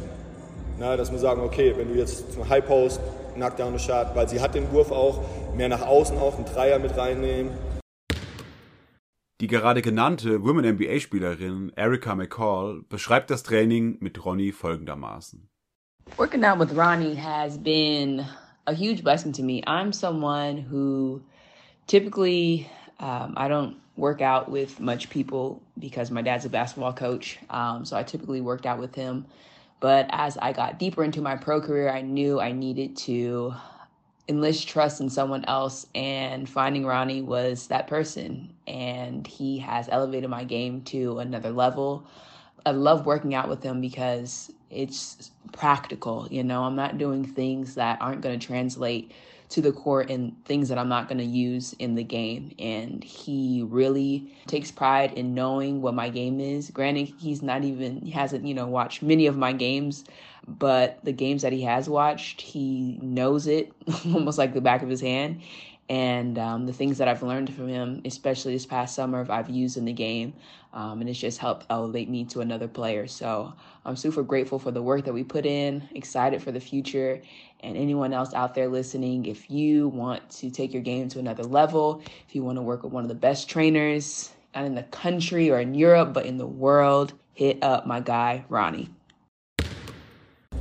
Na, 0.78 0.96
dass 0.96 1.10
wir 1.10 1.18
sagen, 1.18 1.42
okay, 1.42 1.74
wenn 1.76 1.92
du 1.92 1.98
jetzt 1.98 2.32
zum 2.32 2.48
High 2.48 2.64
Post, 2.64 3.00
Knockdown 3.34 3.78
Shot, 3.78 4.08
weil 4.14 4.28
sie 4.28 4.40
hat 4.40 4.54
den 4.54 4.70
Wurf 4.72 4.92
auch, 4.92 5.20
mehr 5.56 5.68
nach 5.68 5.86
außen 5.86 6.18
auch, 6.18 6.36
einen 6.36 6.44
Dreier 6.44 6.78
mit 6.78 6.96
reinnehmen, 6.96 7.52
Die 9.40 9.46
gerade 9.46 9.80
genannte 9.80 10.44
Women 10.44 10.76
NBA-Spielerin 10.76 11.72
Erica 11.74 12.14
McCall 12.14 12.82
beschreibt 12.90 13.30
das 13.30 13.42
Training 13.42 13.96
mit 14.00 14.22
Ronnie 14.22 14.52
folgendermaßen. 14.52 15.48
Working 16.18 16.44
out 16.44 16.58
with 16.58 16.76
Ronnie 16.76 17.14
has 17.14 17.56
been 17.56 18.26
a 18.66 18.74
huge 18.74 19.02
blessing 19.02 19.32
to 19.32 19.42
me. 19.42 19.62
I'm 19.66 19.94
someone 19.94 20.58
who 20.70 21.22
typically 21.86 22.68
um, 22.98 23.32
I 23.34 23.48
don't 23.48 23.76
work 23.96 24.20
out 24.20 24.50
with 24.50 24.78
much 24.78 25.08
people 25.08 25.62
because 25.78 26.10
my 26.10 26.20
dad's 26.20 26.44
a 26.44 26.50
basketball 26.50 26.92
coach. 26.92 27.38
Um, 27.48 27.86
so 27.86 27.96
I 27.96 28.02
typically 28.02 28.42
worked 28.42 28.66
out 28.66 28.78
with 28.78 28.94
him. 28.94 29.24
But 29.80 30.06
as 30.10 30.36
I 30.36 30.52
got 30.52 30.78
deeper 30.78 31.02
into 31.02 31.22
my 31.22 31.36
pro 31.36 31.62
career, 31.62 31.88
I 31.88 32.02
knew 32.02 32.38
I 32.38 32.52
needed 32.52 32.94
to 33.08 33.54
enlist 34.28 34.68
trust 34.68 35.00
in 35.00 35.10
someone 35.10 35.44
else 35.46 35.86
and 35.94 36.48
finding 36.48 36.86
Ronnie 36.86 37.22
was 37.22 37.66
that 37.68 37.86
person 37.86 38.52
and 38.66 39.26
he 39.26 39.58
has 39.58 39.88
elevated 39.90 40.30
my 40.30 40.44
game 40.44 40.82
to 40.82 41.18
another 41.18 41.50
level. 41.50 42.06
I 42.64 42.70
love 42.72 43.06
working 43.06 43.34
out 43.34 43.48
with 43.48 43.62
him 43.62 43.80
because 43.80 44.52
it's 44.70 45.30
practical, 45.52 46.28
you 46.30 46.44
know. 46.44 46.64
I'm 46.64 46.76
not 46.76 46.98
doing 46.98 47.24
things 47.24 47.74
that 47.74 48.00
aren't 48.00 48.20
going 48.20 48.38
to 48.38 48.46
translate 48.46 49.12
to 49.50 49.60
the 49.60 49.72
court 49.72 50.10
and 50.10 50.32
things 50.44 50.68
that 50.68 50.78
I'm 50.78 50.88
not 50.88 51.08
going 51.08 51.18
to 51.18 51.24
use 51.24 51.74
in 51.80 51.96
the 51.96 52.04
game. 52.04 52.52
And 52.58 53.02
he 53.02 53.66
really 53.68 54.32
takes 54.46 54.70
pride 54.70 55.12
in 55.14 55.34
knowing 55.34 55.82
what 55.82 55.94
my 55.94 56.08
game 56.08 56.38
is. 56.40 56.70
Granted, 56.70 57.12
he's 57.18 57.42
not 57.42 57.64
even, 57.64 58.00
he 58.00 58.10
hasn't, 58.10 58.46
you 58.46 58.54
know, 58.54 58.66
watched 58.66 59.02
many 59.02 59.26
of 59.26 59.36
my 59.36 59.52
games, 59.52 60.04
but 60.58 60.98
the 61.04 61.12
games 61.12 61.42
that 61.42 61.52
he 61.52 61.62
has 61.62 61.88
watched, 61.88 62.40
he 62.40 62.98
knows 63.02 63.46
it 63.46 63.72
almost 64.06 64.38
like 64.38 64.52
the 64.52 64.60
back 64.60 64.82
of 64.82 64.88
his 64.88 65.00
hand. 65.00 65.40
And 65.88 66.38
um, 66.38 66.66
the 66.66 66.72
things 66.72 66.98
that 66.98 67.08
I've 67.08 67.22
learned 67.22 67.52
from 67.52 67.66
him, 67.66 68.00
especially 68.04 68.52
this 68.52 68.64
past 68.64 68.94
summer, 68.94 69.26
I've 69.28 69.50
used 69.50 69.76
in 69.76 69.84
the 69.84 69.92
game. 69.92 70.34
Um, 70.72 71.00
and 71.00 71.10
it's 71.10 71.18
just 71.18 71.38
helped 71.38 71.66
elevate 71.68 72.08
me 72.08 72.24
to 72.26 72.42
another 72.42 72.68
player. 72.68 73.08
So 73.08 73.52
I'm 73.84 73.96
super 73.96 74.22
grateful 74.22 74.60
for 74.60 74.70
the 74.70 74.82
work 74.82 75.04
that 75.04 75.12
we 75.12 75.24
put 75.24 75.44
in, 75.46 75.88
excited 75.96 76.40
for 76.42 76.52
the 76.52 76.60
future. 76.60 77.20
And 77.60 77.76
anyone 77.76 78.12
else 78.12 78.32
out 78.34 78.54
there 78.54 78.68
listening, 78.68 79.26
if 79.26 79.50
you 79.50 79.88
want 79.88 80.30
to 80.30 80.50
take 80.50 80.72
your 80.72 80.82
game 80.82 81.08
to 81.08 81.18
another 81.18 81.42
level, 81.42 82.02
if 82.28 82.36
you 82.36 82.44
want 82.44 82.58
to 82.58 82.62
work 82.62 82.84
with 82.84 82.92
one 82.92 83.02
of 83.02 83.08
the 83.08 83.16
best 83.16 83.48
trainers, 83.50 84.30
not 84.54 84.64
in 84.64 84.76
the 84.76 84.84
country 84.84 85.50
or 85.50 85.58
in 85.58 85.74
Europe, 85.74 86.12
but 86.14 86.24
in 86.24 86.38
the 86.38 86.46
world, 86.46 87.14
hit 87.34 87.58
up 87.64 87.84
my 87.84 87.98
guy, 87.98 88.44
Ronnie. 88.48 88.90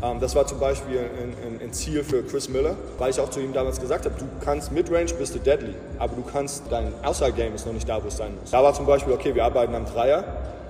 Ähm, 0.02 0.20
das 0.20 0.36
war 0.36 0.48
zum 0.48 0.60
Beispiel 0.60 1.00
ein, 1.00 1.62
ein, 1.62 1.74
Ziel 1.74 2.04
für 2.04 2.24
Chris 2.24 2.50
Miller, 2.50 2.76
weil 2.98 3.12
ich 3.12 3.20
auch 3.20 3.30
zu 3.30 3.40
ihm 3.40 3.54
damals 3.54 3.80
gesagt 3.80 4.06
habe, 4.06 4.16
du 4.18 4.26
kannst 4.44 4.72
Midrange 4.72 5.14
bist 5.18 5.36
du 5.36 5.40
deadly, 5.40 5.76
aber 5.98 6.16
du 6.16 6.24
kannst, 6.24 6.64
dein 6.70 6.94
Outside-Game 7.04 7.56
ist 7.56 7.66
noch 7.66 7.74
nicht 7.74 7.88
da, 7.88 8.02
wo 8.04 8.08
es 8.08 8.18
sein 8.18 8.34
muss. 8.40 8.52
Da 8.52 8.64
war 8.64 8.74
zum 8.74 8.86
Beispiel, 8.86 9.14
okay, 9.14 9.36
wir 9.36 9.44
arbeiten 9.44 9.76
am 9.76 9.86
Dreier 9.86 10.24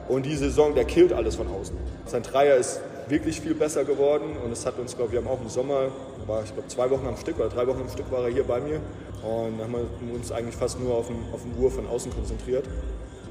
und 0.07 0.25
die 0.25 0.35
Saison, 0.35 0.73
der 0.73 0.85
killt 0.85 1.13
alles 1.13 1.35
von 1.35 1.47
außen. 1.47 1.77
Sein 2.05 2.23
Dreier 2.23 2.55
ist 2.55 2.81
wirklich 3.07 3.41
viel 3.41 3.53
besser 3.53 3.85
geworden 3.85 4.35
und 4.43 4.51
es 4.51 4.65
hat 4.65 4.77
uns, 4.77 4.95
glaube 4.95 5.11
wir 5.13 5.19
haben 5.19 5.27
auch 5.27 5.41
im 5.41 5.49
Sommer, 5.49 5.89
war 6.27 6.43
ich 6.43 6.53
glaube 6.53 6.67
zwei 6.67 6.89
Wochen 6.89 7.07
am 7.07 7.17
Stück 7.17 7.39
oder 7.39 7.49
drei 7.49 7.65
Wochen 7.67 7.81
am 7.81 7.89
Stück 7.89 8.11
war 8.11 8.23
er 8.23 8.29
hier 8.29 8.43
bei 8.43 8.59
mir 8.59 8.79
und 9.23 9.59
dann 9.59 9.73
haben 9.73 9.87
wir 10.01 10.15
uns 10.15 10.31
eigentlich 10.31 10.55
fast 10.55 10.79
nur 10.79 10.95
auf 10.95 11.07
den, 11.07 11.17
auf 11.33 11.41
den 11.41 11.57
Wurf 11.57 11.75
von 11.75 11.87
außen 11.87 12.11
konzentriert 12.13 12.65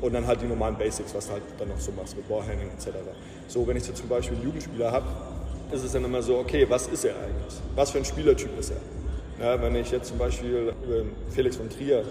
und 0.00 0.12
dann 0.12 0.26
halt 0.26 0.40
die 0.42 0.46
normalen 0.46 0.76
Basics, 0.76 1.14
was 1.14 1.26
du 1.26 1.34
halt 1.34 1.42
dann 1.58 1.68
noch 1.68 1.78
so 1.78 1.92
machst 1.92 2.16
mit 2.16 2.28
Ballhandling 2.28 2.70
etc. 2.70 2.88
So, 3.46 3.66
wenn 3.66 3.76
ich 3.76 3.86
jetzt 3.86 3.98
zum 3.98 4.08
Beispiel 4.08 4.36
einen 4.36 4.46
Jugendspieler 4.46 4.92
habe, 4.92 5.06
ist 5.72 5.84
es 5.84 5.92
dann 5.92 6.04
immer 6.04 6.22
so, 6.22 6.38
okay, 6.38 6.66
was 6.68 6.86
ist 6.88 7.04
er 7.04 7.14
eigentlich? 7.16 7.54
Was 7.74 7.90
für 7.90 7.98
ein 7.98 8.04
Spielertyp 8.04 8.58
ist 8.58 8.70
er? 8.70 9.44
Ja, 9.44 9.62
wenn 9.62 9.74
ich 9.76 9.90
jetzt 9.90 10.08
zum 10.08 10.18
Beispiel 10.18 10.72
über 10.84 11.04
Felix 11.30 11.56
von 11.56 11.68
Trier, 11.68 12.04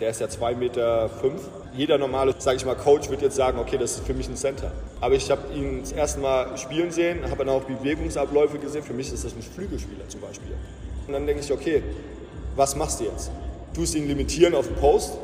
der 0.00 0.10
ist 0.10 0.20
ja 0.20 0.26
2,5 0.26 0.56
Meter. 0.56 1.08
Fünf. 1.08 1.42
Jeder 1.76 1.98
normale, 1.98 2.34
sage 2.38 2.56
ich 2.56 2.64
mal, 2.66 2.74
Coach 2.74 3.10
wird 3.10 3.22
jetzt 3.22 3.36
sagen, 3.36 3.58
okay, 3.58 3.78
das 3.78 3.92
ist 3.92 4.06
für 4.06 4.14
mich 4.14 4.28
ein 4.28 4.36
Center. 4.36 4.70
Aber 5.00 5.14
ich 5.14 5.30
habe 5.30 5.42
ihn 5.54 5.80
das 5.80 5.92
erste 5.92 6.20
Mal 6.20 6.56
spielen 6.58 6.90
sehen, 6.90 7.18
habe 7.24 7.44
dann 7.44 7.48
auch 7.48 7.62
Bewegungsabläufe 7.62 8.58
gesehen. 8.58 8.82
Für 8.82 8.92
mich 8.92 9.12
ist 9.12 9.24
das 9.24 9.34
ein 9.34 9.42
Flügelspieler 9.42 10.08
zum 10.08 10.20
Beispiel. 10.20 10.54
Und 11.06 11.12
dann 11.12 11.26
denke 11.26 11.42
ich, 11.42 11.52
okay, 11.52 11.82
was 12.56 12.76
machst 12.76 13.00
du 13.00 13.04
jetzt? 13.04 13.30
Tust 13.74 13.94
ihn 13.94 14.06
limitieren 14.06 14.54
auf 14.54 14.66
den 14.66 14.76
Post, 14.76 15.14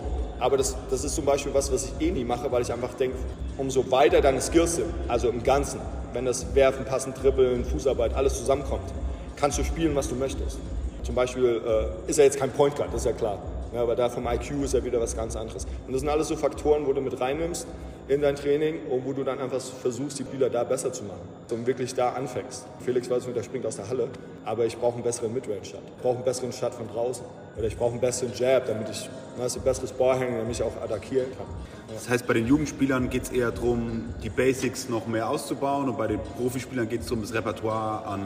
aber 0.40 0.56
das, 0.56 0.76
das 0.90 1.04
ist 1.04 1.14
zum 1.14 1.25
Beispiel 1.25 1.54
was, 1.54 1.73
was 1.73 1.85
ich 1.85 2.06
eh 2.06 2.11
nie 2.11 2.25
mache, 2.25 2.50
weil 2.50 2.62
ich 2.62 2.73
einfach 2.73 2.94
denke, 2.94 3.16
umso 3.56 3.88
weiter 3.90 4.20
deine 4.20 4.40
Skills 4.40 4.76
sind, 4.76 4.87
also 5.06 5.28
im 5.28 5.42
Ganzen, 5.42 5.80
wenn 6.12 6.25
das 6.25 6.55
Werfen, 6.55 6.85
Passen, 6.85 7.14
Trippeln, 7.14 7.64
Fußarbeit, 7.64 8.14
alles 8.14 8.38
zusammenkommt, 8.38 8.93
kannst 9.37 9.59
du 9.59 9.64
spielen, 9.64 9.95
was 9.95 10.09
du 10.09 10.14
möchtest. 10.14 10.59
Zum 11.02 11.14
Beispiel 11.14 11.62
äh, 11.67 12.11
ist 12.11 12.19
er 12.19 12.26
jetzt 12.26 12.38
kein 12.38 12.50
Point 12.50 12.76
Guard, 12.76 12.93
das 12.93 13.02
ist 13.02 13.07
ja 13.07 13.12
klar. 13.12 13.38
Ja, 13.73 13.83
aber 13.83 13.95
da 13.95 14.09
vom 14.09 14.26
IQ 14.26 14.64
ist 14.64 14.75
er 14.75 14.85
wieder 14.85 15.00
was 15.00 15.17
ganz 15.17 15.37
anderes. 15.37 15.64
Und 15.87 15.93
das 15.93 16.00
sind 16.00 16.09
alles 16.09 16.29
so 16.29 16.37
Faktoren, 16.37 16.87
wo 16.87 16.93
du 16.93 17.00
mit 17.00 17.21
reinnimmst 17.21 17.67
in 18.09 18.21
dein 18.21 18.35
Training 18.35 18.87
und 18.90 19.07
wo 19.07 19.12
du 19.12 19.23
dann 19.23 19.38
einfach 19.38 19.61
versuchst, 19.61 20.19
die 20.19 20.25
Spieler 20.25 20.50
da 20.50 20.64
besser 20.64 20.93
zu 20.93 21.05
machen 21.05 21.21
und 21.52 21.67
wirklich 21.67 21.95
da 21.95 22.11
anfängst. 22.11 22.67
Felix 22.85 23.09
weiß 23.09 23.25
nicht, 23.26 23.37
der 23.37 23.45
springt 23.45 23.64
aus 23.67 23.76
der 23.76 23.88
Halle, 23.88 24.09
aber 24.45 24.67
ich 24.67 24.76
brauche 24.76 24.95
einen 24.95 25.05
besseren 25.05 25.33
Midrange-Shot. 25.33 25.81
Ich 25.97 26.02
brauche 26.02 26.17
einen 26.17 26.25
besseren 26.25 26.52
Shot 26.52 26.75
von 26.75 26.88
draußen. 26.88 27.25
Oder 27.61 27.69
ich 27.69 27.76
brauche 27.76 27.90
einen 27.90 28.00
besseren 28.00 28.33
Jab, 28.35 28.67
damit 28.69 28.88
ich 28.88 29.11
weißt, 29.37 29.59
ein 29.59 29.62
besseres 29.62 29.93
Ballhängen, 29.93 30.38
damit 30.38 30.52
ich 30.52 30.62
auch 30.62 30.81
attackieren 30.83 31.26
kann. 31.37 31.47
Ja. 31.88 31.95
Das 31.95 32.09
heißt, 32.09 32.26
bei 32.26 32.33
den 32.33 32.47
Jugendspielern 32.47 33.11
geht 33.11 33.25
es 33.25 33.31
eher 33.31 33.50
darum, 33.50 34.14
die 34.23 34.31
Basics 34.31 34.88
noch 34.88 35.07
mehr 35.07 35.29
auszubauen 35.29 35.90
und 35.90 35.99
bei 35.99 36.07
den 36.07 36.21
Profispielern 36.38 36.88
geht 36.88 37.02
es 37.02 37.09
darum, 37.09 37.21
das 37.21 37.35
Repertoire 37.35 38.07
an 38.07 38.23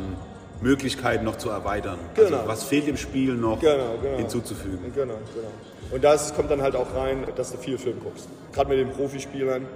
Möglichkeiten 0.61 1.25
noch 1.25 1.37
zu 1.37 1.50
erweitern. 1.50 1.99
Also 2.11 2.26
genau. 2.26 2.37
Also 2.43 2.49
was 2.49 2.62
fehlt 2.62 2.87
im 2.87 2.97
Spiel 2.97 3.35
noch 3.35 3.59
genau, 3.59 3.97
genau. 4.00 4.19
hinzuzufügen. 4.19 4.93
Genau, 4.95 5.14
genau. 5.35 5.49
Und 5.91 6.05
da 6.05 6.17
kommt 6.37 6.53
dann 6.53 6.62
halt 6.62 6.76
auch 6.76 6.95
rein, 6.95 7.26
dass 7.35 7.50
du 7.50 7.59
viel 7.59 7.76
Film 7.76 7.99
guckst. 8.05 8.29
Gerade 8.53 8.69
mit 8.69 8.79
den 8.79 8.91
Profispielern, 8.91 9.67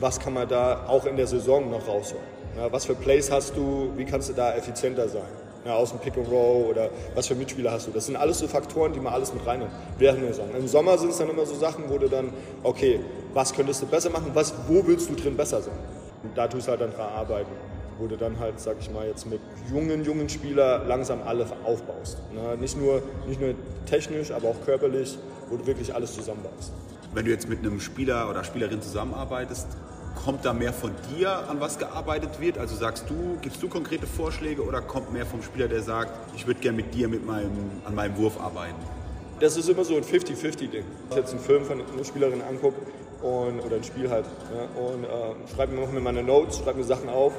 was 0.00 0.18
kann 0.18 0.32
man 0.32 0.48
da 0.48 0.86
auch 0.88 1.04
in 1.04 1.18
der 1.18 1.26
Saison 1.26 1.70
noch 1.70 1.86
rausholen? 1.86 2.24
Ja, 2.56 2.72
was 2.72 2.86
für 2.86 2.94
Plays 2.94 3.30
hast 3.30 3.54
du, 3.54 3.92
wie 3.96 4.06
kannst 4.06 4.30
du 4.30 4.32
da 4.32 4.54
effizienter 4.54 5.10
sein? 5.10 5.43
Ja, 5.64 5.76
aus 5.76 5.90
dem 5.90 5.98
Pick 5.98 6.16
and 6.16 6.28
Roll 6.28 6.66
oder 6.66 6.90
was 7.14 7.26
für 7.26 7.34
Mitspieler 7.34 7.72
hast 7.72 7.86
du? 7.86 7.90
Das 7.90 8.06
sind 8.06 8.16
alles 8.16 8.38
so 8.38 8.46
Faktoren, 8.46 8.92
die 8.92 9.00
man 9.00 9.14
alles 9.14 9.32
mit 9.32 9.46
reinnehmen 9.46 9.72
während 9.98 10.22
der 10.22 10.34
Saison. 10.34 10.50
Im 10.54 10.68
Sommer 10.68 10.98
sind 10.98 11.10
es 11.10 11.18
dann 11.18 11.30
immer 11.30 11.46
so 11.46 11.54
Sachen, 11.54 11.84
wo 11.88 11.96
du 11.96 12.08
dann, 12.08 12.32
okay, 12.62 13.00
was 13.32 13.52
könntest 13.52 13.82
du 13.82 13.86
besser 13.86 14.10
machen, 14.10 14.30
was, 14.34 14.52
wo 14.68 14.86
willst 14.86 15.08
du 15.08 15.14
drin 15.14 15.36
besser 15.36 15.62
sein? 15.62 15.74
Und 16.22 16.36
da 16.36 16.48
tust 16.48 16.66
du 16.66 16.70
halt 16.70 16.80
dann 16.80 16.92
dran 16.92 17.08
arbeiten 17.14 17.50
wo 17.98 18.06
du 18.06 18.16
dann 18.16 18.38
halt, 18.38 18.58
sag 18.60 18.76
ich 18.80 18.90
mal, 18.90 19.06
jetzt 19.06 19.26
mit 19.26 19.40
jungen, 19.72 20.04
jungen 20.04 20.28
Spielern 20.28 20.86
langsam 20.88 21.22
alle 21.24 21.46
aufbaust. 21.64 22.18
Ne? 22.32 22.56
Nicht, 22.58 22.76
nur, 22.76 23.02
nicht 23.26 23.40
nur 23.40 23.54
technisch, 23.86 24.30
aber 24.30 24.48
auch 24.48 24.64
körperlich, 24.64 25.18
wo 25.48 25.56
du 25.56 25.66
wirklich 25.66 25.94
alles 25.94 26.14
zusammenbaust. 26.14 26.72
Wenn 27.12 27.24
du 27.24 27.30
jetzt 27.30 27.48
mit 27.48 27.60
einem 27.60 27.80
Spieler 27.80 28.28
oder 28.28 28.42
Spielerin 28.42 28.82
zusammenarbeitest, 28.82 29.68
kommt 30.24 30.44
da 30.44 30.52
mehr 30.52 30.72
von 30.72 30.90
dir, 31.10 31.48
an 31.48 31.60
was 31.60 31.78
gearbeitet 31.78 32.40
wird? 32.40 32.58
Also 32.58 32.76
sagst 32.76 33.04
du, 33.08 33.38
gibst 33.40 33.62
du 33.62 33.68
konkrete 33.68 34.06
Vorschläge 34.06 34.62
oder 34.62 34.80
kommt 34.80 35.12
mehr 35.12 35.26
vom 35.26 35.42
Spieler, 35.42 35.68
der 35.68 35.82
sagt, 35.82 36.10
ich 36.36 36.46
würde 36.46 36.60
gerne 36.60 36.76
mit 36.76 36.94
dir 36.94 37.08
mit 37.08 37.26
meinem, 37.26 37.50
an 37.84 37.94
meinem 37.94 38.16
Wurf 38.16 38.40
arbeiten? 38.40 38.76
Das 39.40 39.56
ist 39.56 39.68
immer 39.68 39.84
so 39.84 39.96
ein 39.96 40.04
50-50-Ding. 40.04 40.70
Wenn 40.70 40.82
ich 41.10 41.16
jetzt 41.16 41.32
einen 41.32 41.40
Film 41.40 41.64
von 41.64 41.80
einer 41.80 42.04
Spielerin 42.04 42.40
angucke 42.42 42.80
und, 43.22 43.60
oder 43.60 43.76
ein 43.76 43.84
Spiel 43.84 44.08
halt 44.08 44.26
ja, 44.54 44.80
und 44.80 45.04
äh, 45.04 45.54
schreibe 45.54 45.74
mir 45.74 46.00
meine 46.00 46.22
Notes, 46.22 46.58
schreibe 46.58 46.78
mir 46.78 46.84
Sachen 46.84 47.08
auf 47.08 47.32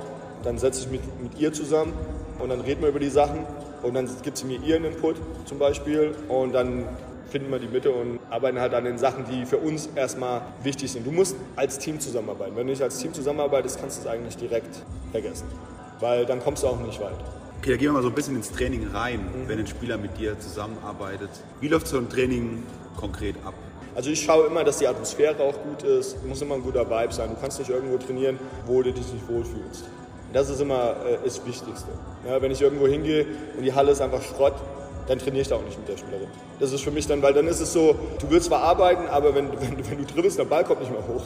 dann 0.46 0.58
setze 0.58 0.82
ich 0.82 0.92
mich 0.92 1.02
mit, 1.02 1.32
mit 1.32 1.40
ihr 1.40 1.52
zusammen 1.52 1.94
und 2.40 2.50
dann 2.50 2.62
reden 2.62 2.82
wir 2.82 2.90
über 2.90 3.00
die 3.00 3.10
Sachen 3.10 3.46
und 3.82 3.94
dann 3.96 4.08
gibt 4.24 4.38
sie 4.38 4.46
mir 4.46 4.60
ihren 4.62 4.86
Input 4.86 5.16
zum 5.46 5.60
Beispiel 5.60 6.14
und 6.30 6.54
dann 6.54 6.86
finden 7.30 7.52
wir 7.52 7.60
die 7.60 7.68
Mitte 7.68 7.92
und 7.92 8.20
arbeiten 8.30 8.60
halt 8.60 8.74
an 8.74 8.86
den 8.86 8.98
Sachen, 8.98 9.26
die 9.26 9.46
für 9.46 9.58
uns 9.58 9.90
erstmal 9.96 10.42
wichtig 10.64 10.92
sind. 10.92 11.06
Du 11.06 11.12
musst 11.12 11.36
als 11.56 11.80
Team 11.80 12.00
zusammenarbeiten. 12.00 12.56
Wenn 12.56 12.68
du 12.68 12.72
nicht 12.74 12.82
als 12.82 12.98
Team 12.98 13.14
zusammenarbeitest, 13.14 13.80
kannst 13.80 13.98
du 13.98 14.02
es 14.02 14.08
eigentlich 14.08 14.38
direkt 14.38 14.84
vergessen, 15.12 15.48
weil 16.00 16.26
dann 16.26 16.40
kommst 16.40 16.64
du 16.64 16.68
auch 16.68 16.80
nicht 16.80 17.00
weit. 17.00 17.18
Okay, 17.60 17.72
da 17.72 17.78
gehen 17.78 17.88
wir 17.88 17.94
mal 17.94 18.04
so 18.04 18.10
ein 18.10 18.16
bisschen 18.16 18.36
ins 18.36 18.52
Training 18.52 18.88
rein, 18.94 19.20
mhm. 19.20 19.48
wenn 19.48 19.60
ein 19.60 19.68
Spieler 19.68 19.98
mit 19.98 20.18
dir 20.18 20.40
zusammenarbeitet. 20.40 21.30
Wie 21.62 21.68
läuft 21.68 21.88
so 21.88 21.98
ein 21.98 22.10
Training 22.10 22.64
konkret 22.96 23.36
ab? 23.44 23.56
Also 23.96 24.10
ich 24.10 24.22
schaue 24.22 24.48
immer, 24.48 24.64
dass 24.64 24.80
die 24.80 24.88
Atmosphäre 24.88 25.42
auch 25.42 25.56
gut 25.64 25.84
ist. 25.84 26.18
Es 26.18 26.24
muss 26.24 26.42
immer 26.42 26.56
ein 26.56 26.62
guter 26.62 26.90
Vibe 26.90 27.14
sein. 27.14 27.30
Du 27.30 27.40
kannst 27.40 27.60
nicht 27.60 27.70
irgendwo 27.70 27.98
trainieren, 27.98 28.38
wo 28.66 28.84
du 28.84 28.92
dich 28.92 29.12
nicht 29.12 29.28
wohlfühlst. 29.28 29.86
Das 30.34 30.50
ist 30.50 30.60
immer 30.60 30.98
äh, 31.06 31.18
das 31.24 31.46
Wichtigste. 31.46 31.88
Ja, 32.28 32.42
wenn 32.42 32.52
ich 32.52 32.62
irgendwo 32.62 32.88
hingehe 32.88 33.26
und 33.56 33.64
die 33.64 33.74
Halle 33.74 33.94
ist 33.94 34.02
einfach 34.02 34.22
Schrott, 34.22 34.56
dann 35.08 35.20
trainiere 35.20 35.42
ich 35.42 35.48
da 35.48 35.56
auch 35.56 35.64
nicht 35.64 35.78
mit 35.78 35.88
der 35.88 35.98
Spielerin. 35.98 36.28
Das 36.60 36.72
ist 36.72 36.82
für 36.82 36.92
mich 36.92 37.08
dann, 37.08 37.22
weil 37.22 37.34
dann 37.34 37.48
ist 37.48 37.60
es 37.60 37.74
so, 37.74 37.96
du 38.20 38.30
willst 38.30 38.48
zwar 38.48 38.62
arbeiten, 38.62 39.08
aber 39.08 39.36
wenn, 39.36 39.50
wenn, 39.52 39.90
wenn 39.90 39.98
du 39.98 40.06
triffst, 40.06 40.40
der 40.40 40.46
Ball 40.46 40.64
kommt 40.64 40.82
nicht 40.82 40.92
mehr 40.92 41.08
hoch. 41.08 41.24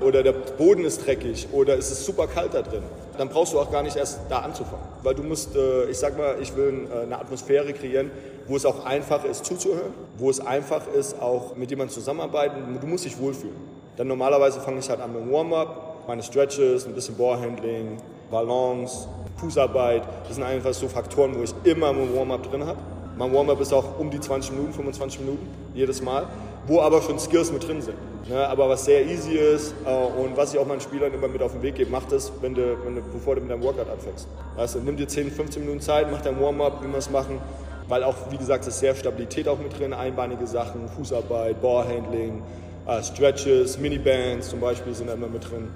Oder 0.00 0.22
der 0.22 0.32
Boden 0.32 0.84
ist 0.84 1.06
dreckig 1.06 1.48
oder 1.52 1.78
es 1.78 1.90
ist 1.92 2.04
super 2.04 2.26
kalt 2.26 2.54
da 2.54 2.62
drin. 2.62 2.82
Dann 3.18 3.28
brauchst 3.28 3.52
du 3.52 3.60
auch 3.60 3.70
gar 3.70 3.82
nicht 3.82 3.96
erst 3.96 4.20
da 4.28 4.40
anzufangen. 4.40 4.84
Weil 5.02 5.14
du 5.14 5.22
musst, 5.22 5.54
äh, 5.54 5.84
ich 5.84 5.98
sag 5.98 6.18
mal, 6.18 6.36
ich 6.40 6.56
will 6.56 6.88
äh, 6.90 7.02
eine 7.04 7.20
Atmosphäre 7.20 7.72
kreieren, 7.72 8.10
wo 8.48 8.56
es 8.56 8.66
auch 8.66 8.84
einfach 8.84 9.24
ist 9.24 9.44
zuzuhören, 9.44 9.94
wo 10.18 10.28
es 10.28 10.44
einfach 10.44 10.88
ist, 10.88 11.20
auch 11.20 11.54
mit 11.56 11.70
jemandem 11.70 11.94
zusammenarbeiten. 11.94 12.78
Du 12.80 12.86
musst 12.86 13.04
dich 13.04 13.18
wohlfühlen. 13.18 13.54
Dann 13.96 14.08
normalerweise 14.08 14.60
fange 14.60 14.80
ich 14.80 14.90
halt 14.90 15.00
an 15.00 15.12
mit 15.12 15.30
Warm-up, 15.30 16.08
meine 16.08 16.22
Stretches, 16.22 16.86
ein 16.86 16.94
bisschen 16.94 17.16
Ballhandling, 17.16 17.98
Balance, 18.30 19.06
Fußarbeit. 19.36 20.02
Das 20.26 20.36
sind 20.36 20.44
einfach 20.44 20.72
so 20.72 20.88
Faktoren, 20.88 21.38
wo 21.38 21.42
ich 21.42 21.54
immer 21.64 21.90
ein 21.90 22.16
Warm-up 22.16 22.50
drin 22.50 22.66
habe. 22.66 22.78
Mein 23.16 23.32
Warm-up 23.32 23.60
ist 23.60 23.72
auch 23.72 23.98
um 23.98 24.10
die 24.10 24.20
20 24.20 24.52
Minuten, 24.52 24.72
25 24.72 25.20
Minuten 25.20 25.46
jedes 25.74 26.02
Mal, 26.02 26.26
wo 26.66 26.80
aber 26.80 27.02
schon 27.02 27.18
Skills 27.18 27.52
mit 27.52 27.66
drin 27.66 27.82
sind. 27.82 27.96
Ne, 28.28 28.46
aber 28.46 28.68
was 28.68 28.84
sehr 28.84 29.04
easy 29.04 29.32
ist 29.32 29.74
äh, 29.84 29.90
und 29.90 30.36
was 30.36 30.54
ich 30.54 30.60
auch 30.60 30.66
meinen 30.66 30.80
Spielern 30.80 31.12
immer 31.12 31.26
mit 31.26 31.42
auf 31.42 31.52
den 31.52 31.62
Weg 31.62 31.74
gebe, 31.74 31.90
mach 31.90 32.04
das, 32.04 32.30
wenn 32.40 32.54
du, 32.54 32.76
wenn 32.84 32.94
du, 32.94 33.02
bevor 33.02 33.34
du 33.34 33.40
mit 33.40 33.50
deinem 33.50 33.64
Workout 33.64 33.90
anfängst. 33.90 34.28
Du, 34.56 34.78
nimm 34.78 34.96
dir 34.96 35.08
10, 35.08 35.32
15 35.32 35.60
Minuten 35.60 35.80
Zeit, 35.80 36.08
mach 36.10 36.20
dein 36.20 36.40
Warm-up, 36.40 36.84
wie 36.84 36.88
wir 36.88 36.98
es 36.98 37.10
machen, 37.10 37.40
weil 37.88 38.04
auch, 38.04 38.14
wie 38.30 38.36
gesagt, 38.36 38.64
ist 38.66 38.78
sehr 38.78 38.94
Stabilität 38.94 39.48
auch 39.48 39.58
mit 39.58 39.76
drin, 39.76 39.92
einbeinige 39.92 40.46
Sachen, 40.46 40.88
Fußarbeit, 40.88 41.60
Ballhandling, 41.60 42.42
äh, 42.86 43.02
Stretches, 43.02 43.78
Minibands 43.78 44.50
zum 44.50 44.60
Beispiel 44.60 44.94
sind 44.94 45.08
da 45.08 45.14
immer 45.14 45.26
mit 45.26 45.50
drin. 45.50 45.68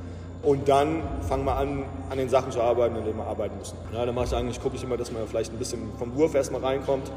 Und 0.42 0.68
dann 0.68 1.02
fangen 1.28 1.44
wir 1.44 1.56
an, 1.56 1.84
an 2.10 2.18
den 2.18 2.28
Sachen 2.28 2.52
zu 2.52 2.60
arbeiten, 2.60 2.96
an 2.96 3.04
denen 3.04 3.16
wir 3.16 3.26
arbeiten 3.26 3.58
müssen. 3.58 3.76
Ja, 3.92 4.06
dann 4.06 4.14
mache 4.14 4.26
ich 4.26 4.34
eigentlich, 4.34 4.60
gucke 4.60 4.76
ich 4.76 4.84
immer, 4.84 4.96
dass 4.96 5.10
man 5.10 5.26
vielleicht 5.26 5.52
ein 5.52 5.58
bisschen 5.58 5.80
vom 5.98 6.14
Wurf 6.16 6.34
erstmal 6.34 6.60
reinkommt, 6.60 7.10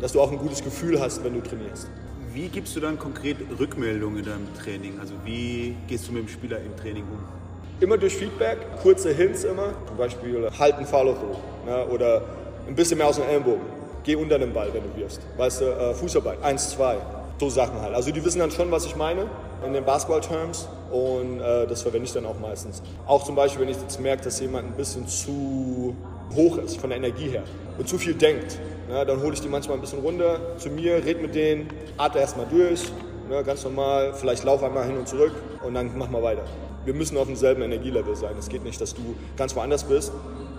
dass 0.00 0.12
du 0.12 0.20
auch 0.20 0.30
ein 0.30 0.38
gutes 0.38 0.62
Gefühl 0.62 1.00
hast, 1.00 1.24
wenn 1.24 1.34
du 1.34 1.40
trainierst. 1.40 1.88
Wie 2.32 2.48
gibst 2.48 2.76
du 2.76 2.80
dann 2.80 2.98
konkret 2.98 3.38
Rückmeldungen 3.58 4.18
in 4.18 4.24
deinem 4.24 4.54
Training? 4.54 5.00
Also 5.00 5.14
wie 5.24 5.74
gehst 5.88 6.08
du 6.08 6.12
mit 6.12 6.22
dem 6.22 6.28
Spieler 6.28 6.58
im 6.58 6.76
Training 6.76 7.04
um? 7.04 7.18
Immer 7.80 7.96
durch 7.96 8.16
Feedback, 8.16 8.58
kurze 8.82 9.12
Hints 9.12 9.44
immer. 9.44 9.72
Zum 9.86 9.96
Beispiel 9.96 10.48
halten 10.58 10.84
Follow-through 10.84 11.36
ja, 11.66 11.84
oder 11.86 12.22
ein 12.68 12.74
bisschen 12.74 12.98
mehr 12.98 13.08
aus 13.08 13.16
dem 13.16 13.24
Ellenbogen. 13.24 13.62
Geh 14.04 14.14
unter 14.14 14.38
den 14.38 14.52
Ball, 14.52 14.68
wenn 14.72 14.82
du 14.82 15.00
wirst. 15.00 15.20
Weißt 15.36 15.62
du, 15.62 15.64
äh, 15.64 15.94
Fußarbeit, 15.94 16.42
1, 16.42 16.70
2. 16.70 16.96
So 17.40 17.48
Sachen 17.48 17.80
halt. 17.80 17.94
Also 17.94 18.10
die 18.10 18.24
wissen 18.24 18.40
dann 18.40 18.50
schon, 18.50 18.70
was 18.70 18.84
ich 18.84 18.96
meine 18.96 19.26
in 19.66 19.72
den 19.72 19.84
Basketball-Terms 19.84 20.68
und 20.90 21.40
äh, 21.40 21.66
das 21.66 21.82
verwende 21.82 22.06
ich 22.06 22.12
dann 22.12 22.26
auch 22.26 22.38
meistens. 22.38 22.82
Auch 23.06 23.24
zum 23.24 23.34
Beispiel, 23.34 23.62
wenn 23.62 23.68
ich 23.68 23.80
jetzt 23.80 24.00
merke, 24.00 24.24
dass 24.24 24.40
jemand 24.40 24.68
ein 24.68 24.76
bisschen 24.76 25.06
zu 25.06 25.94
hoch 26.34 26.58
ist 26.58 26.78
von 26.78 26.90
der 26.90 26.98
Energie 26.98 27.28
her 27.28 27.42
und 27.78 27.88
zu 27.88 27.98
viel 27.98 28.14
denkt, 28.14 28.58
ne, 28.88 29.04
dann 29.04 29.20
hole 29.22 29.34
ich 29.34 29.40
die 29.40 29.48
manchmal 29.48 29.76
ein 29.76 29.80
bisschen 29.80 30.00
runter 30.00 30.38
zu 30.58 30.70
mir, 30.70 31.04
red 31.04 31.22
mit 31.22 31.34
denen, 31.34 31.68
atme 31.96 32.20
erstmal 32.20 32.46
durch, 32.46 32.84
ne, 33.28 33.42
ganz 33.44 33.64
normal, 33.64 34.14
vielleicht 34.14 34.44
lauf 34.44 34.62
einmal 34.62 34.86
hin 34.86 34.96
und 34.96 35.08
zurück 35.08 35.32
und 35.64 35.74
dann 35.74 35.90
mach 35.96 36.08
mal 36.08 36.22
weiter. 36.22 36.44
Wir 36.84 36.94
müssen 36.94 37.18
auf 37.18 37.26
demselben 37.26 37.62
Energielevel 37.62 38.16
sein. 38.16 38.34
Es 38.38 38.48
geht 38.48 38.64
nicht, 38.64 38.80
dass 38.80 38.94
du 38.94 39.14
ganz 39.36 39.54
woanders 39.54 39.84
bist 39.84 40.12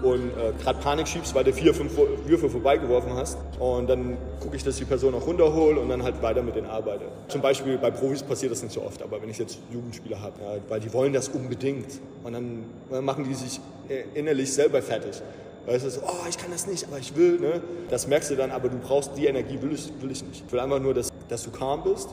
und 0.04 0.30
äh, 0.30 0.54
gerade 0.62 0.80
Panik 0.80 1.08
schiebst, 1.08 1.34
weil 1.36 1.44
du 1.44 1.54
vier, 1.54 1.74
fünf 1.74 1.92
Würfe 2.26 2.50
vorbeigeworfen 2.50 3.14
hast. 3.14 3.38
Und 3.60 3.90
dann 3.90 4.18
gucke 4.40 4.56
ich, 4.56 4.64
dass 4.64 4.76
ich 4.76 4.82
die 4.82 4.86
Person 4.86 5.14
auch 5.16 5.26
runterhole 5.26 5.80
und 5.80 5.90
dann 5.90 6.04
halt 6.04 6.22
weiter 6.22 6.42
mit 6.42 6.56
denen 6.56 6.68
arbeite. 6.68 7.06
Zum 7.28 7.42
Beispiel 7.42 7.78
bei 7.78 7.92
Profis 7.92 8.24
passiert 8.24 8.52
das 8.52 8.64
nicht 8.64 8.74
so 8.74 8.82
oft, 8.84 9.02
aber 9.02 9.22
wenn 9.22 9.30
ich 9.30 9.38
jetzt 9.38 9.60
Jugendspieler 9.72 10.22
habe, 10.22 10.34
ja, 10.42 10.62
weil 10.68 10.80
die 10.80 10.92
wollen 10.94 11.14
das 11.14 11.30
unbedingt 11.30 12.00
und 12.24 12.34
dann, 12.34 12.64
dann 12.90 13.06
machen 13.06 13.24
die 13.24 13.34
sich 13.34 13.60
äh, 13.90 14.04
innerlich 14.14 14.54
selber 14.54 14.82
fertig. 14.82 15.22
Weißt 15.66 15.86
du, 15.86 15.90
so, 15.92 16.02
oh, 16.04 16.28
ich 16.28 16.38
kann 16.38 16.52
das 16.52 16.66
nicht, 16.66 16.88
aber 16.88 16.98
ich 16.98 17.16
will. 17.16 17.40
Ne? 17.40 17.62
Das 17.90 18.08
merkst 18.08 18.32
du 18.32 18.36
dann, 18.36 18.52
aber 18.52 18.70
du 18.70 18.78
brauchst 18.78 19.12
die 19.18 19.28
Energie, 19.28 19.62
will 19.62 19.74
ich, 19.74 19.92
will 20.02 20.12
ich 20.12 20.24
nicht. 20.24 20.44
Ich 20.46 20.52
will 20.52 20.60
einfach 20.60 20.80
nur, 20.80 20.94
dass, 20.94 21.10
dass 21.28 21.44
du 21.44 21.52
calm 21.52 21.84
bist, 21.84 22.10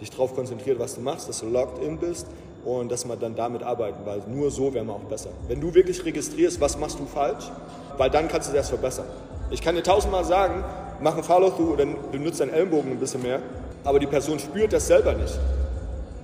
dich 0.00 0.10
darauf 0.10 0.34
konzentriert, 0.34 0.78
was 0.78 0.94
du 0.94 1.00
machst, 1.00 1.28
dass 1.28 1.40
du 1.40 1.46
locked 1.48 1.82
in 1.82 1.98
bist 1.98 2.26
und 2.64 2.90
dass 2.90 3.06
wir 3.06 3.16
dann 3.16 3.34
damit 3.34 3.62
arbeiten, 3.62 4.04
weil 4.04 4.22
nur 4.28 4.50
so 4.50 4.72
werden 4.74 4.88
wir 4.88 4.94
auch 4.94 5.00
besser. 5.00 5.30
Wenn 5.48 5.60
du 5.60 5.74
wirklich 5.74 6.04
registrierst, 6.04 6.60
was 6.60 6.78
machst 6.78 6.98
du 6.98 7.06
falsch, 7.06 7.50
weil 7.96 8.10
dann 8.10 8.28
kannst 8.28 8.50
du 8.50 8.54
das 8.54 8.68
verbessern. 8.68 9.06
Ich 9.50 9.62
kann 9.62 9.74
dir 9.74 9.82
tausendmal 9.82 10.24
sagen, 10.24 10.64
mach 11.00 11.14
einen 11.14 11.24
Follow-through 11.24 11.72
oder 11.72 11.86
benutze 12.12 12.40
deinen 12.40 12.54
Ellenbogen 12.54 12.92
ein 12.92 12.98
bisschen 13.00 13.22
mehr, 13.22 13.40
aber 13.84 13.98
die 13.98 14.06
Person 14.06 14.38
spürt 14.38 14.72
das 14.72 14.86
selber 14.86 15.14
nicht. 15.14 15.38